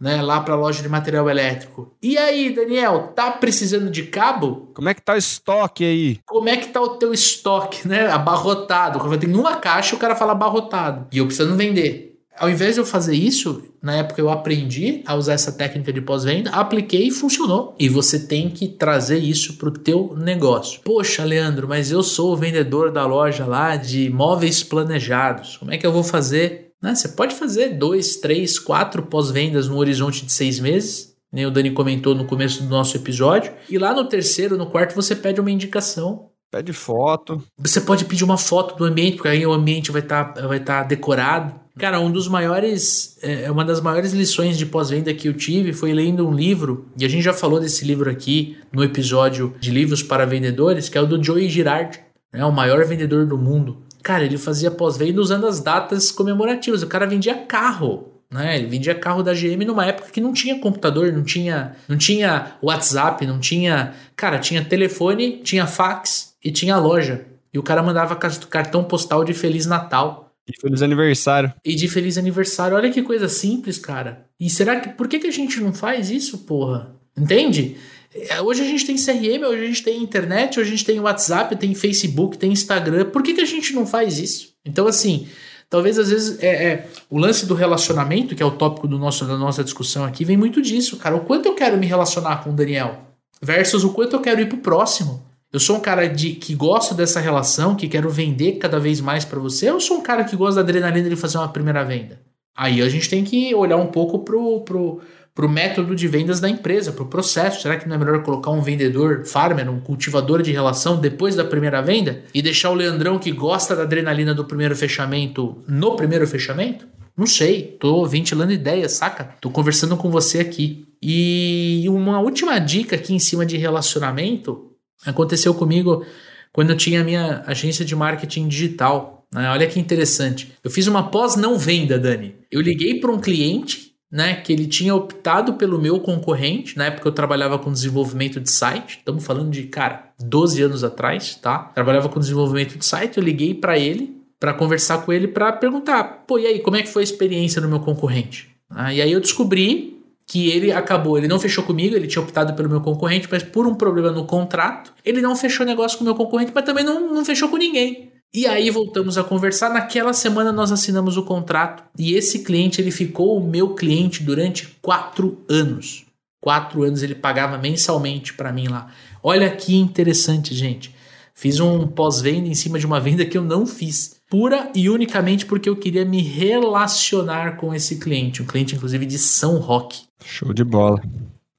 né, 0.01 0.20
lá 0.20 0.40
para 0.40 0.55
a 0.55 0.57
loja 0.57 0.82
de 0.82 0.88
material 0.88 1.28
elétrico. 1.30 1.95
E 2.03 2.18
aí, 2.18 2.55
Daniel, 2.55 3.12
tá 3.14 3.30
precisando 3.30 3.90
de 3.90 4.05
cabo? 4.05 4.70
Como 4.74 4.88
é 4.88 4.95
que 4.95 5.03
tá 5.03 5.14
o 5.14 5.18
estoque 5.18 5.84
aí? 5.84 6.18
Como 6.26 6.49
é 6.49 6.57
que 6.57 6.68
tá 6.68 6.80
o 6.80 6.97
teu 6.97 7.12
estoque, 7.12 7.86
né? 7.86 8.11
Abarrotado. 8.11 8.99
Quando 8.99 9.18
tem 9.18 9.34
uma 9.34 9.57
caixa, 9.57 9.97
o 9.97 9.99
cara 9.99 10.16
fala 10.16 10.32
abarrotado. 10.32 11.07
E 11.12 11.18
eu 11.18 11.26
precisando 11.26 11.57
vender. 11.57 12.14
Ao 12.36 12.51
invés 12.51 12.74
de 12.74 12.80
eu 12.80 12.86
fazer 12.86 13.14
isso, 13.14 13.62
na 13.80 13.95
época 13.95 14.20
eu 14.20 14.28
aprendi 14.28 15.03
a 15.07 15.14
usar 15.14 15.34
essa 15.34 15.53
técnica 15.53 15.92
de 15.92 16.01
pós-venda, 16.01 16.51
apliquei 16.51 17.07
e 17.07 17.11
funcionou. 17.12 17.76
E 17.78 17.88
você 17.88 18.18
tem 18.18 18.51
que 18.51 18.66
trazer 18.66 19.18
isso 19.18 19.57
para 19.57 19.68
o 19.68 19.72
teu 19.72 20.16
negócio. 20.18 20.80
Poxa, 20.84 21.24
Leandro, 21.24 21.68
mas 21.68 21.92
eu 21.92 22.03
sou 22.03 22.32
o 22.32 22.36
vendedor 22.36 22.90
da 22.90 23.07
loja 23.07 23.47
lá 23.47 23.76
de 23.76 24.11
móveis 24.11 24.64
planejados. 24.64 25.57
Como 25.59 25.72
é 25.72 25.78
que 25.78 25.86
eu 25.86 25.92
vou 25.92 26.03
fazer 26.03 26.72
né? 26.85 26.95
Você 26.95 27.09
pode 27.09 27.35
fazer 27.35 27.70
dois, 27.70 28.16
três, 28.16 28.59
quatro 28.59 29.05
pós-vendas 29.05 29.68
no 29.68 29.78
horizonte 29.78 30.26
de 30.26 30.30
seis 30.30 30.61
meses, 30.61 31.14
nem 31.32 31.47
o 31.47 31.51
Dani 31.51 31.70
comentou 31.70 32.14
no 32.14 32.26
começo 32.26 32.62
do 32.62 32.68
nosso 32.68 32.95
episódio. 32.95 33.55
E 33.70 33.78
lá 33.78 33.95
no 33.95 34.05
terceiro, 34.05 34.59
no 34.59 34.66
quarto, 34.66 34.95
você 34.95 35.16
pede 35.16 35.41
uma 35.41 35.51
indicação. 35.51 36.28
Pede 36.53 36.74
foto. 36.74 37.43
Você 37.59 37.80
pode 37.80 38.05
pedir 38.05 38.22
uma 38.22 38.37
foto 38.37 38.76
do 38.76 38.85
ambiente, 38.85 39.16
porque 39.16 39.30
aí 39.30 39.47
o 39.47 39.53
ambiente 39.53 39.91
vai 39.91 40.03
estar 40.03 40.24
tá, 40.35 40.47
vai 40.47 40.61
tá 40.61 40.82
decorado. 40.82 41.59
Cara, 41.78 41.99
um 41.99 42.12
dos 42.12 42.28
maiores, 42.28 43.16
é, 43.22 43.45
é 43.45 43.51
uma 43.51 43.64
das 43.64 43.80
maiores 43.80 44.12
lições 44.12 44.59
de 44.59 44.66
pós-venda 44.66 45.12
que 45.14 45.26
eu 45.26 45.32
tive 45.32 45.72
foi 45.72 45.93
lendo 45.95 46.28
um 46.28 46.32
livro, 46.32 46.87
e 46.97 47.05
a 47.05 47.09
gente 47.09 47.24
já 47.24 47.32
falou 47.32 47.59
desse 47.59 47.85
livro 47.85 48.09
aqui 48.09 48.59
no 48.70 48.85
episódio 48.85 49.55
de 49.59 49.72
livros 49.72 50.03
para 50.03 50.24
vendedores, 50.26 50.89
que 50.89 50.97
é 50.97 51.01
o 51.01 51.07
do 51.07 51.20
Joey 51.20 51.49
Girard, 51.49 51.99
né, 52.32 52.45
o 52.45 52.53
maior 52.53 52.85
vendedor 52.85 53.26
do 53.26 53.37
mundo. 53.37 53.78
Cara, 54.05 54.23
ele 54.23 54.37
fazia 54.37 54.71
pós-venda 54.71 55.19
usando 55.19 55.47
as 55.47 55.61
datas 55.61 56.13
comemorativas. 56.13 56.83
O 56.83 56.87
cara 56.87 57.07
vendia 57.07 57.35
carro. 57.35 58.13
Né? 58.31 58.59
Ele 58.59 58.67
vendia 58.67 58.95
carro 58.95 59.23
da 59.23 59.33
GM 59.33 59.65
numa 59.65 59.87
época 59.87 60.11
que 60.11 60.21
não 60.21 60.35
tinha 60.35 60.59
computador, 60.59 61.11
não 61.11 61.25
tinha, 61.25 61.75
não 61.89 61.97
tinha 61.97 62.59
WhatsApp, 62.63 63.25
não 63.27 63.41
tinha. 63.41 63.95
Cara, 64.15 64.39
tinha 64.39 64.63
telefone, 64.63 65.41
tinha 65.43 65.67
fax 65.67 66.35
e 66.45 66.53
tinha 66.53 66.77
loja. 66.77 67.25
E 67.53 67.59
o 67.59 67.63
cara 67.63 67.83
mandava 67.83 68.15
cartão 68.17 68.85
postal 68.85 69.25
de 69.25 69.33
Feliz 69.33 69.65
Natal. 69.65 70.31
E 70.47 70.61
Feliz 70.61 70.83
Aniversário. 70.83 71.55
E 71.65 71.75
de 71.75 71.89
Feliz 71.89 72.19
Aniversário. 72.19 72.77
Olha 72.77 72.91
que 72.91 73.03
coisa 73.03 73.27
simples, 73.27 73.79
cara. 73.79 74.27
E 74.39 74.51
será 74.51 74.81
que. 74.81 74.91
Por 74.91 75.09
que, 75.09 75.19
que 75.19 75.29
a 75.29 75.33
gente 75.33 75.61
não 75.61 75.73
faz 75.73 76.11
isso, 76.11 76.39
porra? 76.39 76.95
Entende? 77.17 77.79
É, 78.15 78.41
hoje 78.41 78.62
a 78.62 78.65
gente 78.65 78.87
tem 78.87 78.97
CRM, 78.97 79.45
hoje 79.45 79.62
a 79.62 79.67
gente 79.67 79.83
tem 79.83 80.01
internet, 80.01 80.61
hoje 80.61 80.69
a 80.69 80.71
gente 80.71 80.85
tem 80.85 81.01
WhatsApp, 81.01 81.57
tem 81.57 81.75
Facebook, 81.75 82.39
tem 82.39 82.53
Instagram. 82.53 83.07
Por 83.07 83.23
que, 83.23 83.35
que 83.35 83.41
a 83.41 83.47
gente 83.47 83.73
não 83.73 83.85
faz 83.85 84.19
isso? 84.19 84.55
Então, 84.65 84.87
assim, 84.87 85.27
talvez 85.69 85.99
às 85.99 86.11
vezes 86.11 86.41
é, 86.41 86.67
é, 86.67 86.89
o 87.11 87.19
lance 87.19 87.45
do 87.45 87.55
relacionamento, 87.55 88.37
que 88.37 88.43
é 88.43 88.47
o 88.47 88.53
tópico 88.53 88.87
do 88.87 88.99
nosso, 88.99 89.25
da 89.25 89.37
nossa 89.37 89.65
discussão 89.65 90.05
aqui, 90.05 90.25
vem 90.25 90.37
muito 90.37 90.62
disso, 90.62 90.97
cara. 90.97 91.17
O 91.17 91.21
quanto 91.21 91.47
eu 91.47 91.55
quero 91.55 91.77
me 91.77 91.87
relacionar 91.87 92.45
com 92.45 92.51
o 92.51 92.53
Daniel 92.53 93.01
versus 93.43 93.83
o 93.83 93.93
quanto 93.93 94.15
eu 94.15 94.21
quero 94.21 94.41
ir 94.41 94.49
pro 94.49 94.59
próximo. 94.59 95.27
Eu 95.53 95.61
sou 95.61 95.77
um 95.77 95.81
cara 95.81 96.09
de, 96.09 96.33
que 96.33 96.55
gosto 96.55 96.95
dessa 96.95 97.21
relação, 97.21 97.77
que 97.77 97.89
quero 97.89 98.11
vender 98.11 98.53
cada 98.59 98.79
vez 98.79 99.01
mais 99.01 99.25
para 99.25 99.39
você, 99.39 99.71
ou 99.71 99.81
sou 99.81 99.99
um 99.99 100.03
cara 100.03 100.25
que 100.25 100.37
gosta 100.37 100.57
da 100.57 100.69
adrenalina 100.69 101.09
de 101.09 101.17
fazer 101.17 101.39
uma 101.39 101.49
primeira 101.49 101.85
venda? 101.85 102.21
Aí 102.57 102.81
a 102.81 102.89
gente 102.89 103.09
tem 103.09 103.25
que 103.25 103.55
olhar 103.55 103.77
um 103.77 103.87
pouco 103.87 104.21
pro, 104.21 104.61
pro, 104.61 105.01
para 105.35 105.47
o 105.47 105.49
método 105.49 105.97
de 105.97 106.07
vendas 106.07 106.39
da 106.39 106.49
empresa, 106.49 106.93
para 106.93 107.03
o 107.03 107.09
processo. 107.09 107.61
Será 107.61 107.76
que 107.76 107.89
não 107.89 107.97
é 107.97 107.99
melhor 107.99 108.22
colocar 108.22 108.53
um 108.53 108.62
vendedor 108.62 109.24
farmer, 109.26 109.68
um 109.68 109.80
cultivador 109.80 110.41
de 110.41 110.53
relação 110.53 111.01
depois 111.01 111.35
da 111.35 111.45
primeira 111.45 111.82
venda 111.82 112.22
e 112.32 112.41
deixar 112.41 112.70
o 112.70 112.74
Leandrão 112.74 113.18
que 113.18 113.32
gosta 113.32 113.74
da 113.74 113.82
adrenalina 113.82 114.32
do 114.32 114.45
primeiro 114.45 114.76
fechamento 114.76 115.59
no 115.66 115.97
primeiro 115.97 116.26
fechamento? 116.26 116.87
Não 117.16 117.26
sei, 117.26 117.76
tô 117.80 118.05
ventilando 118.07 118.53
ideias, 118.53 118.93
saca? 118.93 119.37
Tô 119.41 119.51
conversando 119.51 119.97
com 119.97 120.11
você 120.11 120.39
aqui. 120.41 120.87
E 121.03 121.85
uma 121.89 122.20
última 122.20 122.59
dica 122.59 122.97
aqui 122.97 123.12
em 123.12 123.18
cima 123.18 123.45
de 123.45 123.57
relacionamento 123.57 124.70
aconteceu 125.05 125.53
comigo 125.55 126.05
quando 126.53 126.70
eu 126.70 126.76
tinha 126.76 127.01
a 127.01 127.05
minha 127.05 127.43
agência 127.47 127.85
de 127.85 127.95
marketing 127.95 128.49
digital. 128.49 129.26
Né? 129.32 129.49
Olha 129.51 129.66
que 129.66 129.78
interessante. 129.78 130.53
Eu 130.62 130.70
fiz 130.70 130.87
uma 130.87 131.11
pós 131.11 131.37
não 131.37 131.59
venda, 131.59 131.99
Dani. 131.99 132.37
Eu 132.51 132.61
liguei 132.61 133.01
para 133.01 133.12
um 133.12 133.20
cliente 133.20 133.93
né, 134.15 134.37
que 134.37 134.53
ele 134.53 134.69
tinha 134.69 134.95
optado 134.95 135.55
pelo 135.55 135.77
meu 135.77 135.99
concorrente, 135.99 136.79
na 136.79 136.85
época 136.85 137.09
eu 137.09 137.12
trabalhava 137.12 137.59
com 137.59 137.73
desenvolvimento 137.73 138.39
de 138.39 138.49
site, 138.49 138.99
estamos 138.99 139.27
falando 139.27 139.51
de, 139.51 139.65
cara, 139.65 140.05
12 140.21 140.62
anos 140.62 140.85
atrás, 140.85 141.35
tá? 141.35 141.59
Trabalhava 141.75 142.09
com 142.09 142.21
desenvolvimento 142.21 142.79
de 142.79 142.85
site, 142.85 143.19
eu 143.19 143.25
liguei 143.25 143.53
para 143.55 143.77
ele, 143.77 144.17
para 144.39 144.55
conversar 144.55 144.99
com 144.99 145.12
ele, 145.12 145.27
para 145.27 145.51
perguntar, 145.55 146.05
pô, 146.29 146.39
e 146.39 146.47
aí, 146.47 146.61
como 146.61 146.77
é 146.77 146.83
que 146.83 146.89
foi 146.89 147.03
a 147.03 147.05
experiência 147.05 147.61
no 147.61 147.69
meu 147.69 147.81
concorrente? 147.81 148.49
Ah, 148.71 148.95
e 148.95 149.03
aí 149.03 149.11
eu 149.11 149.19
descobri 149.19 150.01
que 150.29 150.49
ele 150.49 150.71
acabou, 150.71 151.19
ele 151.19 151.27
não 151.27 151.41
fechou 151.41 151.65
comigo, 151.65 151.97
ele 151.97 152.07
tinha 152.07 152.23
optado 152.23 152.55
pelo 152.55 152.71
meu 152.71 152.81
concorrente, 152.81 153.27
mas 153.29 153.43
por 153.43 153.67
um 153.67 153.75
problema 153.75 154.12
no 154.12 154.27
contrato, 154.27 154.95
ele 155.05 155.21
não 155.21 155.35
fechou 155.35 155.67
negócio 155.67 155.99
com 155.99 156.05
o 156.05 156.07
meu 156.07 156.15
concorrente, 156.15 156.53
mas 156.55 156.65
também 156.65 156.85
não, 156.85 157.12
não 157.12 157.25
fechou 157.25 157.49
com 157.49 157.57
ninguém. 157.57 158.12
E 158.35 158.49
aí 158.49 158.68
voltamos 158.68 159.16
a 159.16 159.22
conversar. 159.22 159.70
Naquela 159.70 160.12
semana 160.12 160.51
nós 160.51 160.72
assinamos 160.72 161.16
o 161.16 161.22
contrato 161.22 161.85
e 161.97 162.14
esse 162.14 162.41
cliente 162.41 162.80
ele 162.80 162.91
ficou 162.91 163.39
o 163.39 163.47
meu 163.47 163.76
cliente 163.76 164.24
durante 164.24 164.76
quatro 164.82 165.39
anos. 165.49 166.05
Quatro 166.41 166.82
anos 166.82 167.05
ele 167.05 167.14
pagava 167.14 167.57
mensalmente 167.57 168.35
para 168.35 168.53
mim 168.53 168.66
lá. 168.66 168.91
Olha 169.22 169.49
que 169.55 169.76
interessante, 169.76 170.53
gente. 170.53 170.93
Fiz 171.32 171.61
um 171.61 171.87
pós-venda 171.87 172.49
em 172.49 172.55
cima 172.55 172.76
de 172.76 172.87
uma 172.87 172.99
venda 173.01 173.24
que 173.24 173.39
eu 173.39 173.43
não 173.43 173.66
fiz, 173.66 174.16
pura 174.28 174.68
e 174.74 174.91
unicamente 174.91 175.47
porque 175.47 175.68
eu 175.68 175.76
queria 175.76 176.05
me 176.05 176.20
relacionar 176.20 177.57
com 177.57 177.72
esse 177.72 178.01
cliente, 178.01 178.43
um 178.43 178.47
cliente 178.47 178.74
inclusive 178.74 179.07
de 179.07 179.18
São 179.18 179.59
Roque. 179.59 180.03
Show 180.24 180.53
de 180.53 180.64
bola. 180.64 181.01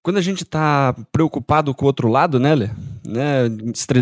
Quando 0.06 0.18
a 0.18 0.22
gente 0.22 0.43
está 0.43 0.95
preocupado 1.12 1.74
com 1.74 1.84
o 1.84 1.88
outro 1.88 2.08
lado, 2.08 2.39
né, 2.39 2.53
Lê? 2.53 2.70
né, 3.08 3.45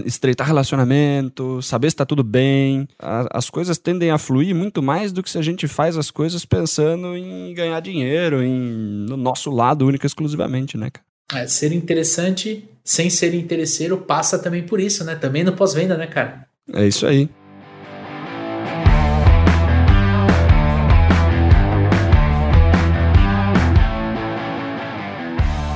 estreitar 0.05 0.45
relacionamento, 0.45 1.61
saber 1.61 1.89
se 1.89 1.93
está 1.93 2.05
tudo 2.05 2.25
bem. 2.25 2.85
A, 2.99 3.37
as 3.37 3.49
coisas 3.49 3.77
tendem 3.77 4.11
a 4.11 4.17
fluir 4.17 4.53
muito 4.53 4.83
mais 4.83 5.13
do 5.13 5.23
que 5.23 5.29
se 5.29 5.37
a 5.37 5.41
gente 5.41 5.65
faz 5.65 5.97
as 5.97 6.11
coisas 6.11 6.43
pensando 6.43 7.15
em 7.15 7.53
ganhar 7.53 7.79
dinheiro, 7.79 8.43
em, 8.43 8.59
no 9.07 9.15
nosso 9.15 9.49
lado 9.49 9.87
única 9.87 10.05
exclusivamente, 10.05 10.77
né, 10.77 10.89
cara? 10.89 11.41
É, 11.41 11.47
ser 11.47 11.71
interessante 11.71 12.67
sem 12.83 13.09
ser 13.09 13.33
interesseiro 13.33 13.97
passa 13.99 14.37
também 14.37 14.63
por 14.63 14.81
isso, 14.81 15.05
né? 15.05 15.15
Também 15.15 15.45
no 15.45 15.53
pós-venda, 15.53 15.95
né, 15.95 16.07
cara? 16.07 16.45
É 16.73 16.85
isso 16.85 17.07
aí. 17.07 17.29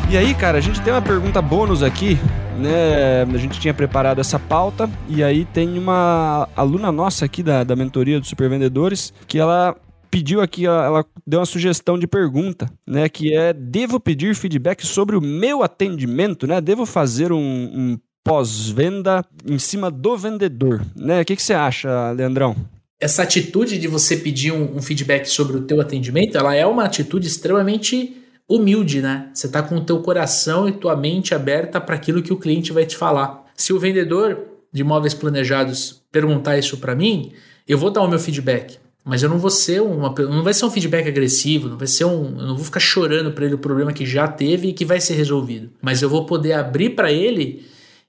E 0.09 0.15
aí, 0.15 0.33
cara, 0.33 0.57
a 0.57 0.61
gente 0.61 0.81
tem 0.81 0.93
uma 0.93 1.01
pergunta 1.01 1.41
bônus 1.41 1.83
aqui, 1.83 2.17
né? 2.57 3.23
A 3.23 3.37
gente 3.37 3.59
tinha 3.59 3.73
preparado 3.73 4.21
essa 4.21 4.39
pauta 4.39 4.89
e 5.09 5.21
aí 5.21 5.43
tem 5.43 5.77
uma 5.77 6.47
aluna 6.55 6.93
nossa 6.93 7.25
aqui 7.25 7.43
da, 7.43 7.65
da 7.65 7.75
mentoria 7.75 8.17
dos 8.17 8.29
supervendedores 8.29 9.13
que 9.27 9.37
ela 9.37 9.75
pediu 10.09 10.39
aqui, 10.39 10.65
ela 10.65 11.05
deu 11.25 11.41
uma 11.41 11.45
sugestão 11.45 11.99
de 11.99 12.07
pergunta, 12.07 12.71
né? 12.87 13.09
Que 13.09 13.35
é: 13.35 13.51
devo 13.51 13.99
pedir 13.99 14.33
feedback 14.33 14.85
sobre 14.87 15.17
o 15.17 15.21
meu 15.21 15.61
atendimento, 15.61 16.47
né? 16.47 16.61
Devo 16.61 16.85
fazer 16.85 17.33
um, 17.33 17.37
um 17.37 17.97
pós-venda 18.23 19.25
em 19.45 19.59
cima 19.59 19.91
do 19.91 20.15
vendedor, 20.15 20.85
né? 20.95 21.21
O 21.21 21.25
que, 21.25 21.35
que 21.35 21.43
você 21.43 21.53
acha, 21.53 22.11
Leandrão? 22.11 22.55
Essa 22.97 23.23
atitude 23.23 23.77
de 23.77 23.89
você 23.89 24.15
pedir 24.15 24.53
um, 24.53 24.77
um 24.77 24.81
feedback 24.81 25.25
sobre 25.25 25.57
o 25.57 25.61
teu 25.63 25.81
atendimento, 25.81 26.37
ela 26.37 26.55
é 26.55 26.65
uma 26.65 26.85
atitude 26.85 27.27
extremamente 27.27 28.15
humilde, 28.47 29.01
né? 29.01 29.29
Você 29.33 29.47
está 29.47 29.61
com 29.61 29.75
o 29.75 29.83
teu 29.83 29.99
coração 29.99 30.67
e 30.67 30.71
tua 30.71 30.95
mente 30.95 31.35
aberta 31.35 31.81
para 31.81 31.95
aquilo 31.95 32.23
que 32.23 32.31
o 32.31 32.37
cliente 32.37 32.71
vai 32.71 32.85
te 32.85 32.95
falar. 32.95 33.45
Se 33.55 33.73
o 33.73 33.79
vendedor 33.79 34.37
de 34.71 34.81
imóveis 34.81 35.13
planejados 35.13 36.01
perguntar 36.11 36.57
isso 36.57 36.77
para 36.77 36.95
mim, 36.95 37.33
eu 37.67 37.77
vou 37.77 37.89
dar 37.89 38.01
o 38.01 38.07
meu 38.07 38.19
feedback. 38.19 38.77
Mas 39.03 39.23
eu 39.23 39.29
não 39.29 39.37
vou 39.37 39.49
ser 39.49 39.81
uma, 39.81 40.13
não 40.17 40.43
vai 40.43 40.53
ser 40.53 40.65
um 40.65 40.71
feedback 40.71 41.07
agressivo, 41.07 41.69
não 41.69 41.77
vai 41.77 41.87
ser 41.87 42.03
um, 42.03 42.39
eu 42.39 42.45
não 42.45 42.55
vou 42.55 42.65
ficar 42.65 42.79
chorando 42.81 43.31
para 43.31 43.45
ele 43.45 43.55
o 43.55 43.57
problema 43.57 43.93
que 43.93 44.05
já 44.05 44.27
teve 44.27 44.67
e 44.67 44.73
que 44.73 44.83
vai 44.83 44.99
ser 44.99 45.13
resolvido. 45.13 45.69
Mas 45.81 46.01
eu 46.01 46.09
vou 46.09 46.25
poder 46.25 46.53
abrir 46.53 46.89
para 46.89 47.11
ele 47.11 47.65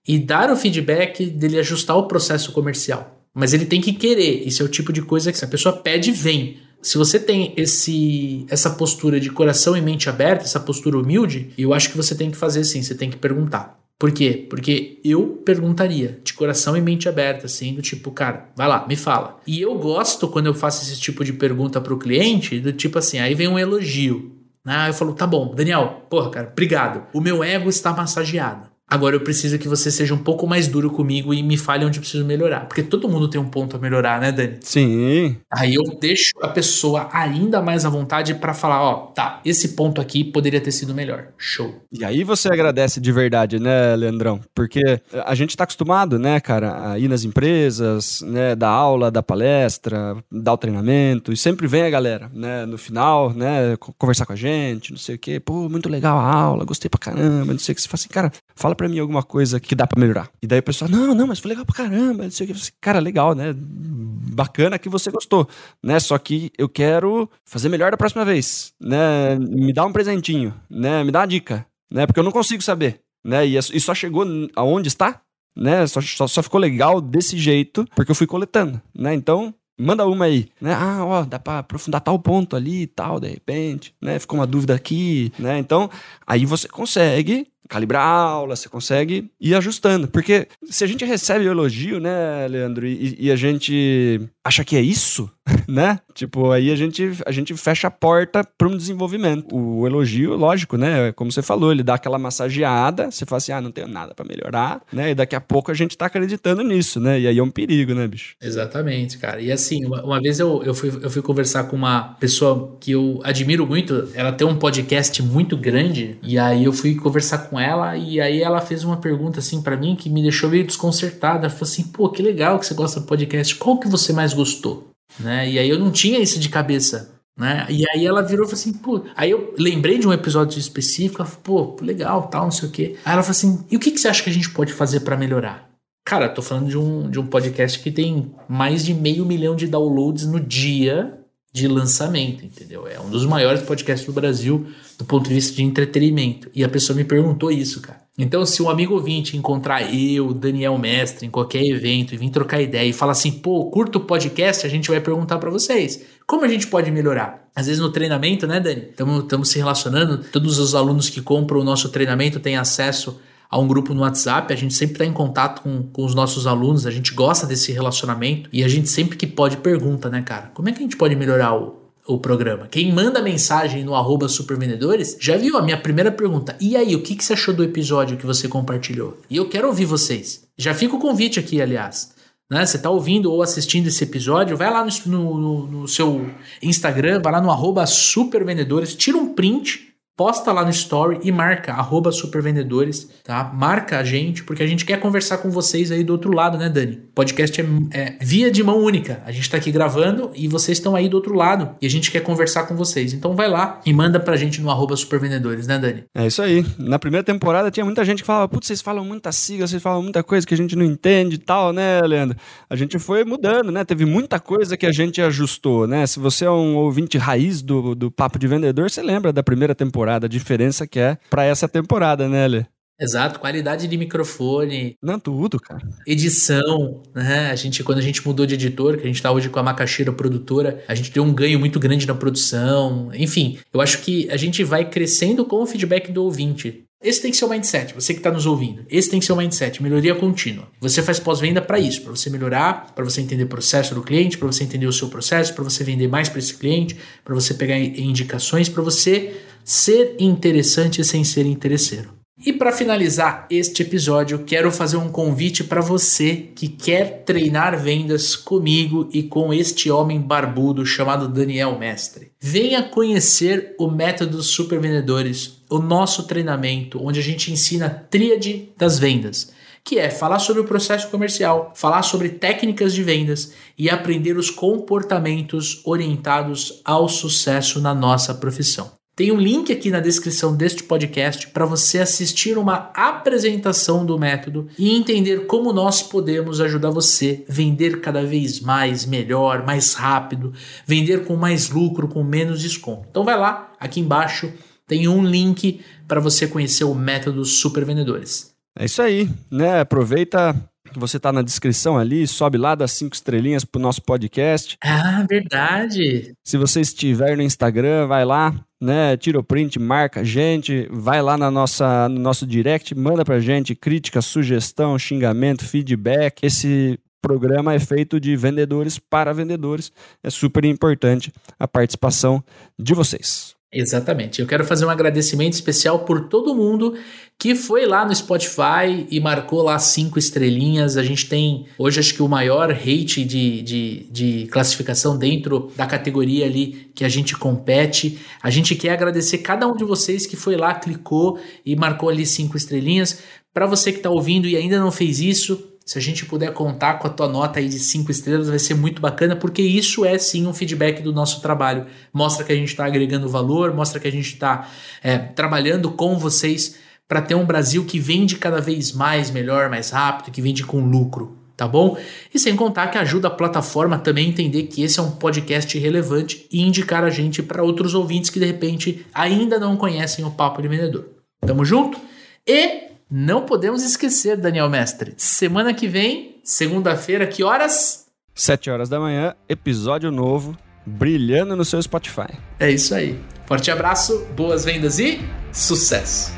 e 0.07 0.18
dar 0.18 0.51
o 0.51 0.57
feedback 0.57 1.26
dele 1.26 1.61
ajustar 1.61 1.97
o 1.97 2.09
processo 2.09 2.51
comercial. 2.51 3.16
Mas 3.32 3.55
ele 3.55 3.66
tem 3.66 3.80
que 3.80 3.93
querer. 3.93 4.43
Isso 4.45 4.61
é 4.61 4.66
o 4.66 4.68
tipo 4.68 4.93
de 4.93 5.03
coisa 5.03 5.30
que 5.30 5.39
se 5.39 5.45
a 5.45 5.49
pessoa 5.49 5.76
pede, 5.76 6.11
vem. 6.11 6.57
Se 6.81 6.97
você 6.97 7.18
tem 7.18 7.53
esse 7.57 8.47
essa 8.49 8.70
postura 8.70 9.18
de 9.18 9.31
coração 9.31 9.76
e 9.76 9.81
mente 9.81 10.09
aberta, 10.09 10.45
essa 10.45 10.61
postura 10.61 10.99
humilde, 10.99 11.53
eu 11.59 11.74
acho 11.74 11.91
que 11.91 11.97
você 11.97 12.14
tem 12.14 12.31
que 12.31 12.37
fazer 12.37 12.61
assim, 12.61 12.83
você 12.83 12.95
tem 12.95 13.11
que 13.11 13.16
perguntar. 13.16 13.79
Por 13.99 14.12
quê? 14.12 14.47
Porque 14.49 15.01
eu 15.05 15.43
perguntaria, 15.45 16.20
de 16.22 16.33
coração 16.33 16.76
e 16.76 16.81
mente 16.81 17.09
aberta, 17.09 17.47
assim, 17.47 17.74
do 17.74 17.83
tipo, 17.83 18.12
cara, 18.12 18.49
vai 18.55 18.68
lá, 18.68 18.87
me 18.87 18.95
fala. 18.95 19.41
E 19.45 19.61
eu 19.61 19.74
gosto 19.76 20.29
quando 20.29 20.47
eu 20.47 20.55
faço 20.55 20.85
esse 20.85 21.01
tipo 21.01 21.24
de 21.24 21.33
pergunta 21.33 21.81
pro 21.81 21.99
cliente, 21.99 22.61
do 22.61 22.72
tipo 22.72 22.97
assim, 22.97 23.18
aí 23.18 23.35
vem 23.35 23.49
um 23.49 23.59
elogio. 23.59 24.37
Ah, 24.64 24.87
eu 24.87 24.95
falo, 24.95 25.14
tá 25.14 25.26
bom, 25.26 25.53
Daniel, 25.53 26.07
porra, 26.09 26.31
cara, 26.31 26.49
obrigado. 26.53 27.07
O 27.12 27.20
meu 27.20 27.43
ego 27.43 27.68
está 27.68 27.93
massageado. 27.93 28.68
Agora 28.89 29.14
eu 29.14 29.20
preciso 29.20 29.59
que 29.59 29.68
você 29.68 29.91
seja 29.91 30.14
um 30.14 30.18
pouco 30.18 30.47
mais 30.47 30.66
duro 30.66 30.91
comigo 30.91 31.34
e 31.34 31.43
me 31.43 31.57
fale 31.57 31.84
onde 31.84 31.99
eu 31.99 32.01
preciso 32.01 32.24
melhorar. 32.24 32.66
Porque 32.66 32.82
todo 32.82 33.09
mundo 33.09 33.28
tem 33.28 33.41
um 33.41 33.49
ponto 33.49 33.76
a 33.76 33.78
melhorar, 33.78 34.20
né, 34.20 34.32
Dani? 34.32 34.59
Sim. 34.62 35.36
Aí 35.53 35.74
eu 35.74 35.82
deixo 36.01 36.32
a 36.41 36.49
pessoa 36.49 37.09
ainda 37.12 37.61
mais 37.61 37.84
à 37.84 37.91
vontade 37.91 38.34
para 38.34 38.55
falar, 38.55 38.80
ó, 38.82 38.95
tá, 39.09 39.41
esse 39.45 39.70
ponto 39.70 40.01
aqui 40.01 40.24
poderia 40.24 40.61
ter 40.61 40.72
sido 40.72 40.95
melhor. 40.95 41.28
Show. 41.36 41.82
E 41.93 42.05
aí 42.05 42.24
você 42.24 42.49
agradece 42.49 43.01
de 43.01 43.12
verdade, 43.12 43.59
né, 43.59 43.95
Leandrão? 43.95 44.41
Porque 44.55 45.01
a 45.26 45.34
gente 45.34 45.57
tá 45.57 45.64
acostumado, 45.64 46.18
né, 46.18 46.41
cara, 46.41 46.93
a 46.93 46.99
ir 46.99 47.09
nas 47.09 47.24
empresas, 47.24 48.22
né, 48.22 48.57
dar 48.57 48.70
aula, 48.70 49.11
dar 49.11 49.22
palestra, 49.22 50.16
dar 50.32 50.55
o 50.55 50.59
treinamento, 50.59 51.32
e 51.32 51.36
sempre 51.36 51.66
vem 51.66 51.82
a 51.82 51.91
galera, 51.91 52.30
né, 52.32 52.64
no 52.64 52.78
final, 52.78 53.32
né, 53.32 53.76
conversar 53.99 54.24
com 54.24 54.32
a 54.32 54.36
gente, 54.36 54.93
não 54.93 54.99
sei 54.99 55.16
o 55.16 55.18
quê, 55.18 55.39
pô, 55.39 55.68
muito 55.68 55.89
legal 55.89 56.18
a 56.18 56.32
aula, 56.32 56.64
gostei 56.64 56.89
pra 56.89 56.99
caramba, 56.99 57.53
não 57.53 57.59
sei 57.59 57.72
o 57.72 57.76
que. 57.76 57.82
Você 57.82 57.89
fala 57.89 58.01
assim, 58.01 58.09
cara, 58.09 58.32
fala 58.55 58.74
pra 58.79 58.89
mim 58.89 58.99
alguma 58.99 59.22
coisa 59.22 59.61
que 59.61 59.74
dá 59.74 59.87
pra 59.87 60.01
melhorar. 60.01 60.31
E 60.41 60.47
daí 60.47 60.61
o 60.61 60.62
pessoal, 60.62 60.91
não, 60.91 61.14
não, 61.14 61.26
mas 61.26 61.41
foi 61.41 61.51
legal 61.51 61.66
pra 61.66 61.74
caramba, 61.74 62.24
não 62.24 62.31
sei 62.31 62.45
o 62.45 62.47
que. 62.47 62.57
Assim, 62.57 62.70
cara, 62.81 63.01
legal, 63.01 63.35
né? 63.35 63.53
Bacana 63.55 64.79
que 64.79 64.89
você 64.89 65.11
gostou, 65.11 65.47
né? 65.83 65.99
Só 66.01 66.16
que 66.16 66.51
eu 66.57 66.68
quero 66.68 67.29
fazer 67.45 67.68
melhor 67.68 67.91
da 67.91 67.97
próxima 67.97 68.24
vez, 68.24 68.72
né? 68.81 69.37
Me 69.37 69.72
dá 69.72 69.85
um 69.85 69.93
presentinho, 69.93 70.55
né? 70.70 71.05
Me 71.05 71.11
dá 71.11 71.20
uma 71.20 71.26
dica, 71.26 71.66
né? 71.91 72.07
Porque 72.07 72.20
eu 72.20 72.24
não 72.24 72.33
consigo 72.33 72.62
saber, 72.62 73.01
né? 73.24 73.47
E, 73.47 73.59
e 73.59 73.81
só 73.81 73.95
chegou 73.95 74.24
aonde 74.55 74.89
está, 74.89 75.20
né? 75.57 75.87
Só, 75.87 76.01
só, 76.01 76.26
só 76.26 76.43
ficou 76.43 76.61
legal 76.61 77.01
desse 77.01 77.37
jeito 77.37 77.85
porque 77.97 78.12
eu 78.12 78.16
fui 78.16 78.26
coletando, 78.26 78.81
né? 78.95 79.12
Então, 79.12 79.53
Manda 79.81 80.05
uma 80.05 80.24
aí, 80.24 80.49
né? 80.61 80.74
Ah, 80.74 81.05
ó, 81.05 81.24
dá 81.24 81.39
pra 81.39 81.61
aprofundar 81.61 82.01
tal 82.01 82.18
ponto 82.18 82.57
ali 82.57 82.83
e 82.83 82.87
tal, 82.89 83.20
de 83.20 83.29
repente, 83.29 83.95
né? 84.03 84.18
Ficou 84.18 84.37
uma 84.37 84.47
dúvida 84.47 84.74
aqui, 84.74 85.33
né? 85.39 85.57
Então, 85.57 85.89
aí 86.26 86.45
você 86.45 86.66
consegue 86.66 87.47
calibrar 87.69 88.03
a 88.03 88.09
aula, 88.09 88.57
você 88.57 88.69
consegue 88.69 89.31
ir 89.41 89.55
ajustando. 89.55 90.09
Porque 90.09 90.49
se 90.65 90.85
a 90.85 90.87
gente 90.87 91.05
recebe 91.05 91.47
o 91.47 91.51
elogio, 91.51 92.01
né, 92.01 92.49
Leandro, 92.49 92.87
e, 92.87 93.17
e 93.19 93.31
a 93.31 93.37
gente 93.37 94.21
acha 94.45 94.65
que 94.65 94.77
é 94.77 94.81
isso, 94.81 95.31
né? 95.69 96.01
Tipo, 96.15 96.51
aí 96.51 96.71
a 96.73 96.77
gente, 96.77 97.13
a 97.27 97.31
gente 97.31 97.55
fecha 97.55 97.89
a 97.89 97.91
porta 97.91 98.43
para 98.43 98.67
um 98.67 98.77
desenvolvimento. 98.77 99.55
O 99.55 99.87
elogio, 99.87 100.35
lógico, 100.35 100.77
né? 100.77 101.13
Como 101.13 101.31
você 101.31 101.43
falou, 101.43 101.71
ele 101.71 101.83
dá 101.83 101.95
aquela 101.95 102.19
massageada, 102.19 103.11
você 103.11 103.27
fala 103.27 103.39
assim, 103.39 103.53
ah, 103.53 103.61
não 103.61 103.71
tenho 103.71 103.87
nada 103.87 104.15
para 104.15 104.25
melhorar, 104.25 104.81
né? 104.93 105.11
E 105.11 105.15
daqui 105.15 105.37
a 105.37 105.41
pouco 105.41 105.71
a 105.71 105.75
gente 105.75 105.97
tá 105.97 106.07
acreditando 106.07 106.63
nisso, 106.63 106.99
né? 106.99 107.21
E 107.21 107.27
aí 107.27 107.39
é 107.39 107.43
um 107.43 107.51
perigo, 107.51 107.95
né, 107.95 108.09
bicho? 108.09 108.35
Exatamente, 108.43 109.19
cara. 109.19 109.41
E 109.41 109.53
assim, 109.53 109.85
uma, 109.85 110.03
uma 110.03 110.21
vez 110.21 110.41
eu, 110.41 110.63
eu, 110.65 110.75
fui, 110.75 110.91
eu 111.03 111.11
fui 111.11 111.23
conversar 111.23 111.65
com 111.65 111.77
uma 111.77 112.15
pessoa 112.19 112.77
que 112.81 112.93
eu 112.93 113.21
admiro 113.23 113.67
muito, 113.67 114.09
ela 114.15 114.33
tem 114.33 114.47
um 114.47 114.57
podcast 114.57 115.23
muito 115.23 115.57
grande, 115.57 116.19
e 116.23 116.39
aí 116.39 116.65
eu 116.65 116.73
fui 116.73 116.95
conversar 116.95 117.39
com 117.39 117.47
ela, 117.57 117.96
e 117.96 118.20
aí 118.20 118.42
ela 118.42 118.61
fez 118.61 118.82
uma 118.82 118.96
pergunta 118.96 119.38
assim 119.38 119.62
para 119.62 119.76
mim 119.76 119.94
que 119.94 120.11
me 120.11 120.22
deixou 120.22 120.51
meio 120.51 120.66
desconcertada. 120.66 121.49
Falou 121.49 121.62
assim, 121.62 121.84
pô, 121.84 122.09
que 122.09 122.20
legal 122.20 122.59
que 122.59 122.66
você 122.66 122.74
gosta 122.74 122.99
do 122.99 123.07
podcast, 123.07 123.55
qual 123.55 123.78
que 123.78 123.86
você 123.86 124.12
mais 124.12 124.34
gostou? 124.34 124.90
Né? 125.20 125.49
E 125.49 125.59
aí 125.59 125.68
eu 125.68 125.78
não 125.78 125.92
tinha 125.92 126.18
isso 126.18 126.40
de 126.40 126.49
cabeça. 126.49 127.14
Né? 127.38 127.64
E 127.70 127.88
aí 127.90 128.05
ela 128.05 128.20
virou 128.20 128.44
e 128.44 128.49
falou 128.49 128.61
assim, 128.61 128.72
pô. 128.72 129.05
Aí 129.14 129.30
eu 129.30 129.55
lembrei 129.57 129.99
de 129.99 130.09
um 130.09 130.12
episódio 130.12 130.59
específico, 130.59 131.22
ela 131.22 131.30
falou, 131.30 131.72
pô, 131.76 131.84
legal, 131.84 132.24
tal, 132.24 132.44
não 132.44 132.51
sei 132.51 132.68
o 132.68 132.72
quê. 132.72 132.96
Aí 133.05 133.12
ela 133.12 133.22
falou 133.22 133.30
assim: 133.30 133.64
e 133.70 133.76
o 133.76 133.78
que, 133.78 133.92
que 133.92 133.99
você 134.01 134.09
acha 134.09 134.24
que 134.24 134.30
a 134.30 134.32
gente 134.32 134.51
pode 134.51 134.72
fazer 134.72 135.01
para 135.01 135.16
melhorar? 135.16 135.68
Cara, 136.05 136.28
tô 136.28 136.42
falando 136.42 136.68
de 136.68 136.76
um, 136.76 137.09
de 137.09 137.20
um 137.20 137.26
podcast 137.26 137.78
que 137.78 137.92
tem 137.92 138.34
mais 138.49 138.84
de 138.84 138.92
meio 138.92 139.24
milhão 139.24 139.55
de 139.55 139.68
downloads 139.68 140.26
no 140.26 140.40
dia 140.40 141.18
de 141.53 141.66
lançamento, 141.66 142.44
entendeu? 142.44 142.86
É 142.86 143.01
um 143.01 143.09
dos 143.09 143.24
maiores 143.24 143.62
podcasts 143.62 144.07
do 144.07 144.12
Brasil 144.12 144.66
do 144.99 145.05
ponto 145.05 145.28
de 145.28 145.34
vista 145.34 145.57
de 145.57 145.62
entretenimento. 145.62 146.51
E 146.55 146.62
a 146.62 146.68
pessoa 146.68 146.96
me 146.96 147.05
perguntou 147.05 147.51
isso, 147.51 147.80
cara. 147.80 147.99
Então, 148.18 148.44
se 148.44 148.61
um 148.61 148.68
amigo 148.68 148.94
ouvinte 148.94 149.36
encontrar 149.36 149.94
eu, 149.94 150.34
Daniel 150.34 150.76
Mestre, 150.76 151.24
em 151.24 151.30
qualquer 151.30 151.62
evento 151.62 152.12
e 152.12 152.16
vir 152.18 152.30
trocar 152.30 152.61
ideia 152.61 152.88
e 152.88 152.92
falar 152.92 153.12
assim, 153.12 153.30
pô, 153.30 153.70
curto 153.70 153.96
o 153.96 154.01
podcast, 154.01 154.66
a 154.66 154.68
gente 154.68 154.90
vai 154.90 155.01
perguntar 155.01 155.38
para 155.38 155.51
vocês, 155.51 156.05
como 156.26 156.44
a 156.44 156.49
gente 156.49 156.66
pode 156.66 156.90
melhorar? 156.90 157.49
Às 157.55 157.66
vezes 157.66 157.80
no 157.80 157.90
treinamento, 157.90 158.46
né, 158.46 158.59
Dani? 158.59 158.88
Estamos 158.90 159.49
se 159.49 159.59
relacionando, 159.59 160.18
todos 160.32 160.59
os 160.59 160.74
alunos 160.74 161.09
que 161.09 161.22
compram 161.22 161.61
o 161.61 161.64
nosso 161.64 161.90
treinamento 161.90 162.40
têm 162.40 162.57
acesso 162.57 163.20
a 163.51 163.59
um 163.59 163.66
grupo 163.66 163.94
no 163.94 164.03
WhatsApp, 164.03 164.53
a 164.53 164.57
gente 164.57 164.74
sempre 164.74 164.94
está 164.94 165.05
em 165.05 165.12
contato 165.12 165.62
com, 165.62 165.82
com 165.84 166.05
os 166.05 166.14
nossos 166.14 166.46
alunos, 166.46 166.86
a 166.86 166.90
gente 166.90 167.14
gosta 167.14 167.46
desse 167.46 167.72
relacionamento 167.72 168.49
e 168.53 168.62
a 168.62 168.68
gente 168.68 168.88
sempre 168.88 169.16
que 169.16 169.26
pode 169.26 169.57
pergunta, 169.59 170.11
né, 170.11 170.22
cara? 170.22 170.51
Como 170.53 170.68
é 170.68 170.72
que 170.72 170.78
a 170.78 170.82
gente 170.82 170.96
pode 170.96 171.16
melhorar 171.16 171.57
o, 171.57 171.74
o 172.07 172.18
programa? 172.18 172.66
Quem 172.66 172.92
manda 172.92 173.22
mensagem 173.22 173.84
no 173.84 173.94
arroba 173.94 174.28
supervendedores 174.28 175.16
já 175.18 175.36
viu 175.36 175.57
a 175.57 175.62
minha 175.62 175.78
primeira 175.78 176.12
pergunta. 176.12 176.57
E 176.61 176.76
aí, 176.76 176.94
o 176.94 177.03
que, 177.03 177.16
que 177.16 177.24
você 177.24 177.32
achou 177.32 177.55
do 177.55 177.64
episódio 177.64 178.18
que 178.18 178.26
você 178.26 178.46
compartilhou? 178.49 179.18
E 179.30 179.38
eu 179.38 179.49
quero 179.49 179.68
ouvir 179.68 179.86
vocês. 179.86 180.42
Já 180.57 180.74
fica 180.74 180.96
o 180.96 181.01
convite 181.01 181.40
aqui, 181.40 181.62
aliás. 181.62 182.12
Né? 182.51 182.64
Você 182.66 182.76
está 182.76 182.90
ouvindo 182.90 183.32
ou 183.32 183.42
assistindo 183.42 183.86
esse 183.86 184.05
episódio, 184.05 184.59
vai 184.59 184.70
lá 184.70 184.86
no, 185.07 185.38
no, 185.38 185.66
no 185.66 185.88
seu 185.88 186.30
Instagram, 186.62 187.20
vai 187.22 187.32
lá 187.32 187.40
no 187.40 187.51
arroba 187.51 187.86
supervendedores, 187.86 188.94
tira 188.94 189.16
um 189.16 189.32
print 189.34 189.88
posta 190.19 190.51
lá 190.51 190.64
no 190.64 190.71
story 190.71 191.21
e 191.23 191.31
marca 191.31 191.73
arroba 191.73 192.11
supervendedores, 192.11 193.09
tá? 193.23 193.53
Marca 193.55 194.01
a 194.01 194.03
gente, 194.03 194.43
porque 194.43 194.64
a 194.64 194.66
gente 194.66 194.85
quer 194.85 194.99
conversar 194.99 195.39
com 195.39 195.49
vocês 195.49 195.93
aí 195.93 196.03
do 196.03 196.12
outro 196.12 196.35
lado, 196.35 196.59
né, 196.59 196.69
Dani? 196.69 196.99
Podcast 197.14 197.61
é, 197.61 197.64
é, 197.93 198.16
via 198.21 198.51
de 198.51 198.61
mão 198.64 198.81
única. 198.81 199.23
A 199.25 199.31
gente 199.31 199.49
tá 199.49 199.57
aqui 199.57 199.71
gravando 199.71 200.33
e 200.35 200.49
vocês 200.49 200.79
estão 200.79 200.97
aí 200.97 201.09
do 201.09 201.14
outro 201.14 201.37
lado 201.37 201.77
e 201.81 201.87
a 201.87 201.89
gente 201.89 202.11
quer 202.11 202.19
conversar 202.19 202.64
com 202.64 202.75
vocês. 202.75 203.12
Então 203.12 203.37
vai 203.37 203.49
lá 203.49 203.81
e 203.87 203.93
manda 203.93 204.19
pra 204.19 204.35
gente 204.35 204.61
no 204.61 204.69
arroba 204.71 204.97
supervendedores, 204.97 205.69
né, 205.69 205.79
Dani? 205.79 206.03
É 206.12 206.27
isso 206.27 206.43
aí. 206.43 206.66
Na 206.77 206.99
primeira 206.99 207.23
temporada 207.23 207.71
tinha 207.71 207.85
muita 207.85 208.05
gente 208.05 208.23
que 208.23 208.27
falava, 208.27 208.49
putz, 208.49 208.66
vocês 208.66 208.83
falam 208.83 209.05
muita 209.05 209.31
sigla, 209.31 209.69
vocês 209.69 209.81
falam 209.81 210.03
muita 210.03 210.25
coisa 210.25 210.45
que 210.45 210.53
a 210.53 210.57
gente 210.57 210.75
não 210.75 210.85
entende 210.85 211.37
e 211.37 211.39
tal, 211.39 211.73
né, 211.73 212.01
Leandro? 212.01 212.37
A 212.69 212.75
gente 212.75 212.99
foi 212.99 213.25
mudando, 213.25 213.71
né? 213.71 213.85
Teve 213.85 214.05
muita 214.05 214.41
coisa 214.41 214.77
que 214.77 214.85
a 214.85 214.91
gente 214.91 215.23
ajustou, 215.23 215.87
né? 215.87 216.05
Se 216.09 216.19
você 216.19 216.45
é 216.45 216.51
um 216.51 216.75
ouvinte 216.75 217.16
raiz 217.16 217.62
do, 217.62 217.95
do 217.95 218.11
Papo 218.11 218.37
de 218.37 218.49
Vendedor, 218.49 218.91
você 218.91 219.01
lembra 219.01 219.33
da 219.33 219.45
primeira 219.45 219.77
temporada 219.77 220.08
temporada, 220.09 220.27
a 220.27 220.29
diferença 220.29 220.87
que 220.87 220.99
é 220.99 221.19
para 221.29 221.45
essa 221.45 221.69
temporada, 221.69 222.29
né, 222.29 222.49
Lê? 222.49 222.65
Exato, 223.01 223.39
qualidade 223.39 223.87
de 223.87 223.97
microfone. 223.97 224.97
Não, 225.01 225.21
tudo, 225.21 225.61
cara. 225.61 225.81
Edição, 226.05 227.01
né? 227.15 227.49
A 227.49 227.55
gente, 227.55 227.85
quando 227.85 227.99
a 227.99 228.03
gente 228.03 228.27
mudou 228.27 228.45
de 228.45 228.55
editor, 228.55 228.97
que 228.97 229.05
a 229.05 229.07
gente 229.07 229.23
tá 229.23 229.31
hoje 229.31 229.49
com 229.49 229.59
a 229.61 229.63
Macaxeira 229.63 230.11
produtora, 230.11 230.83
a 230.89 230.97
gente 230.97 231.13
deu 231.13 231.23
um 231.23 231.33
ganho 231.33 231.61
muito 231.61 231.79
grande 231.79 232.09
na 232.09 232.15
produção. 232.15 233.11
Enfim, 233.15 233.59
eu 233.73 233.81
acho 233.81 234.01
que 234.01 234.29
a 234.31 234.37
gente 234.37 234.65
vai 234.65 234.85
crescendo 234.85 235.45
com 235.45 235.63
o 235.63 235.67
feedback 235.67 236.11
do 236.11 236.25
ouvinte. 236.25 236.88
Esse 237.01 237.22
tem 237.22 237.30
que 237.30 237.36
ser 237.36 237.44
o 237.44 237.49
mindset, 237.49 237.94
você 237.94 238.12
que 238.12 238.18
está 238.18 238.30
nos 238.30 238.44
ouvindo. 238.44 238.84
Esse 238.90 239.09
tem 239.09 239.20
que 239.20 239.26
ser 239.26 239.32
o 239.32 239.36
mindset, 239.36 239.80
melhoria 239.80 240.16
contínua. 240.16 240.68
Você 240.80 241.01
faz 241.01 241.20
pós-venda 241.20 241.62
para 241.62 241.78
isso, 241.78 242.03
para 242.03 242.11
você 242.11 242.28
melhorar, 242.28 242.92
para 242.92 243.05
você 243.05 243.20
entender 243.20 243.44
o 243.44 243.49
processo 243.49 243.94
do 243.94 244.03
cliente, 244.03 244.36
para 244.36 244.49
você 244.49 244.64
entender 244.64 244.86
o 244.86 244.92
seu 244.92 245.09
processo, 245.09 245.55
para 245.55 245.62
você 245.62 245.84
vender 245.84 246.09
mais 246.09 246.28
para 246.28 246.40
esse 246.40 246.55
cliente, 246.55 246.96
para 247.24 247.34
você 247.34 247.55
pegar 247.55 247.78
indicações, 247.78 248.68
para 248.68 248.82
você 248.82 249.40
ser 249.64 250.16
interessante 250.18 251.05
sem 251.05 251.22
ser 251.22 251.46
interesseiro. 251.46 252.18
E 252.45 252.53
para 252.53 252.70
finalizar 252.72 253.47
este 253.51 253.82
episódio, 253.82 254.45
quero 254.45 254.70
fazer 254.70 254.97
um 254.97 255.09
convite 255.09 255.64
para 255.64 255.80
você 255.80 256.51
que 256.55 256.68
quer 256.68 257.24
treinar 257.24 257.76
vendas 257.76 258.36
comigo 258.36 259.09
e 259.12 259.24
com 259.24 259.53
este 259.53 259.91
homem 259.91 260.20
barbudo 260.20 260.86
chamado 260.86 261.28
Daniel 261.28 261.76
Mestre. 261.78 262.30
Venha 262.41 262.82
conhecer 262.82 263.74
o 263.78 263.91
método 263.91 264.41
Super 264.41 264.80
Vendedores, 264.80 265.59
o 265.68 265.80
nosso 265.80 266.28
treinamento, 266.28 267.05
onde 267.05 267.18
a 267.18 267.22
gente 267.22 267.53
ensina 267.53 267.86
a 267.86 267.91
tríade 267.91 268.70
das 268.76 268.99
vendas 268.99 269.53
que 269.84 269.99
é 269.99 270.11
falar 270.11 270.39
sobre 270.39 270.61
o 270.61 270.66
processo 270.66 271.09
comercial, 271.09 271.72
falar 271.74 272.03
sobre 272.03 272.28
técnicas 272.28 272.93
de 272.93 273.03
vendas 273.03 273.55
e 273.78 273.89
aprender 273.89 274.36
os 274.36 274.51
comportamentos 274.51 275.80
orientados 275.82 276.82
ao 276.84 277.09
sucesso 277.09 277.80
na 277.80 277.95
nossa 277.95 278.34
profissão. 278.34 278.97
Tem 279.19 279.33
um 279.33 279.37
link 279.37 279.73
aqui 279.73 279.91
na 279.91 279.99
descrição 279.99 280.55
deste 280.55 280.85
podcast 280.85 281.49
para 281.49 281.66
você 281.66 281.99
assistir 281.99 282.57
uma 282.57 282.93
apresentação 282.95 284.07
do 284.07 284.16
método 284.16 284.69
e 284.79 284.97
entender 284.97 285.45
como 285.47 285.73
nós 285.73 286.01
podemos 286.01 286.61
ajudar 286.61 286.91
você 286.91 287.45
a 287.49 287.53
vender 287.53 288.01
cada 288.01 288.25
vez 288.25 288.61
mais, 288.61 289.05
melhor, 289.05 289.66
mais 289.66 289.95
rápido, 289.95 290.53
vender 290.87 291.25
com 291.25 291.35
mais 291.35 291.69
lucro, 291.69 292.07
com 292.07 292.23
menos 292.23 292.62
desconto. 292.62 293.09
Então 293.11 293.25
vai 293.25 293.37
lá, 293.37 293.73
aqui 293.81 293.99
embaixo 293.99 294.53
tem 294.87 295.09
um 295.09 295.27
link 295.27 295.81
para 296.07 296.21
você 296.21 296.47
conhecer 296.47 296.85
o 296.85 296.95
método 296.95 297.45
Super 297.45 297.85
Vendedores. 297.85 298.55
É 298.79 298.85
isso 298.85 299.03
aí, 299.03 299.29
né? 299.51 299.81
Aproveita 299.81 300.55
que 300.91 300.99
você 300.99 301.18
tá 301.18 301.32
na 301.32 301.43
descrição 301.43 301.99
ali, 301.99 302.26
sobe 302.26 302.59
lá 302.59 302.74
das 302.74 302.93
cinco 302.93 303.14
estrelinhas 303.14 303.64
pro 303.64 303.80
nosso 303.80 304.03
podcast. 304.03 304.76
Ah, 304.82 305.24
verdade. 305.28 306.34
Se 306.45 306.57
você 306.57 306.80
estiver 306.80 307.36
no 307.36 307.43
Instagram, 307.43 308.07
vai 308.07 308.24
lá, 308.24 308.55
né? 308.80 309.16
Tira 309.16 309.39
o 309.39 309.45
print, 309.45 309.78
marca 309.78 310.20
a 310.20 310.24
gente, 310.24 310.89
vai 310.91 311.20
lá 311.20 311.36
na 311.36 311.51
nossa, 311.51 312.09
no 312.09 312.20
nosso 312.20 312.47
direct, 312.47 312.95
manda 312.95 313.24
pra 313.24 313.41
gente 313.41 313.74
crítica, 313.74 314.22
sugestão, 314.22 314.99
xingamento, 314.99 315.64
feedback. 315.64 316.45
Esse 316.45 316.99
programa 317.20 317.74
é 317.74 317.78
feito 317.78 318.20
de 318.20 318.36
vendedores 318.36 318.99
para 318.99 319.32
vendedores. 319.32 319.93
É 320.22 320.30
super 320.30 320.64
importante 320.64 321.32
a 321.59 321.66
participação 321.66 322.43
de 322.78 322.95
vocês. 322.95 323.58
Exatamente. 323.71 324.41
Eu 324.41 324.47
quero 324.47 324.64
fazer 324.64 324.87
um 324.87 324.91
agradecimento 324.91 325.53
especial 325.53 325.99
por 326.01 326.29
todo 326.29 326.55
mundo 326.55 326.95
que 327.39 327.55
foi 327.55 327.85
lá 327.85 328.05
no 328.05 328.14
Spotify 328.14 329.07
e 329.11 329.21
marcou 329.21 329.62
lá 329.62 329.79
cinco 329.79 330.19
estrelinhas. 330.19 330.97
A 330.97 331.03
gente 331.03 331.29
tem 331.29 331.66
hoje 331.77 332.01
acho 332.01 332.14
que 332.14 332.23
o 332.23 332.29
maior 332.29 332.73
rate 332.73 333.25
de, 333.25 333.61
de, 333.61 334.09
de 334.11 334.47
classificação 334.51 335.19
dentro 335.19 335.71
da 335.77 335.87
categoria 335.87 336.47
ali 336.47 336.91
que 336.95 337.05
a 337.05 337.11
gente 337.11 337.37
compete. 337.37 338.19
A 338.43 338.49
gente 338.49 338.75
quer 338.75 338.91
agradecer 338.91 339.39
cada 339.39 339.69
um 339.69 339.77
de 339.77 339.85
vocês 339.85 340.25
que 340.25 340.35
foi 340.35 340.57
lá, 340.57 340.75
clicou 340.75 341.39
e 341.64 341.77
marcou 341.77 342.09
ali 342.09 342.25
cinco 342.25 342.57
estrelinhas. 342.57 343.23
Para 343.53 343.66
você 343.66 343.93
que 343.93 343.99
está 343.99 344.09
ouvindo 344.09 344.49
e 344.49 344.57
ainda 344.57 344.81
não 344.81 344.91
fez 344.91 345.21
isso, 345.21 345.78
se 345.89 345.97
a 345.97 346.03
gente 346.03 346.26
puder 346.26 346.53
contar 346.53 346.99
com 346.99 347.07
a 347.07 347.11
tua 347.11 347.26
nota 347.26 347.61
aí 347.61 347.66
de 347.66 347.78
cinco 347.78 348.11
estrelas, 348.11 348.51
vai 348.51 348.59
ser 348.59 348.74
muito 348.74 349.01
bacana, 349.01 349.34
porque 349.34 349.62
isso 349.62 350.05
é 350.05 350.18
sim 350.18 350.47
um 350.47 350.53
feedback 350.53 351.01
do 351.01 351.14
nosso 351.14 351.41
trabalho. 351.41 351.86
Mostra 352.12 352.45
que 352.45 352.53
a 352.53 352.55
gente 352.55 352.68
está 352.68 352.84
agregando 352.84 353.26
valor, 353.26 353.72
mostra 353.72 353.99
que 353.99 354.07
a 354.07 354.12
gente 354.12 354.34
está 354.34 354.68
é, 355.03 355.16
trabalhando 355.16 355.91
com 355.91 356.18
vocês 356.18 356.76
para 357.09 357.22
ter 357.22 357.34
um 357.34 357.47
Brasil 357.47 357.86
que 357.86 357.99
vende 357.99 358.36
cada 358.36 358.61
vez 358.61 358.93
mais, 358.93 359.30
melhor, 359.30 359.70
mais 359.70 359.89
rápido, 359.89 360.30
que 360.30 360.43
vende 360.43 360.62
com 360.62 360.78
lucro, 360.78 361.39
tá 361.57 361.66
bom? 361.66 361.97
E 362.34 362.39
sem 362.39 362.55
contar 362.55 362.89
que 362.89 362.99
ajuda 362.99 363.28
a 363.28 363.30
plataforma 363.30 363.99
também 363.99 364.26
a 364.26 364.28
entender 364.28 364.64
que 364.64 364.82
esse 364.82 365.01
é 365.01 365.03
um 365.03 365.12
podcast 365.12 365.78
relevante 365.78 366.47
e 366.53 366.61
indicar 366.61 367.03
a 367.03 367.09
gente 367.09 367.43
para 367.43 367.62
outros 367.62 367.95
ouvintes 367.95 368.28
que 368.28 368.39
de 368.39 368.45
repente 368.45 369.07
ainda 369.14 369.59
não 369.59 369.74
conhecem 369.74 370.22
o 370.22 370.30
Papo 370.30 370.61
de 370.61 370.68
Vendedor. 370.68 371.09
Tamo 371.47 371.64
junto? 371.64 371.99
E 372.47 372.89
não 373.11 373.45
podemos 373.45 373.83
esquecer, 373.83 374.37
Daniel 374.37 374.69
Mestre. 374.69 375.15
Semana 375.17 375.73
que 375.73 375.89
vem, 375.89 376.41
segunda-feira, 376.45 377.27
que 377.27 377.43
horas? 377.43 378.07
7 378.35 378.71
horas 378.71 378.89
da 378.89 379.01
manhã, 379.01 379.35
episódio 379.49 380.11
novo, 380.11 380.57
brilhando 380.87 381.57
no 381.57 381.65
seu 381.65 381.83
Spotify. 381.83 382.39
É 382.59 382.71
isso 382.71 382.95
aí. 382.95 383.19
Forte 383.47 383.71
abraço, 383.71 384.27
boas 384.37 384.65
vendas 384.65 384.99
e 384.99 385.21
sucesso! 385.53 386.38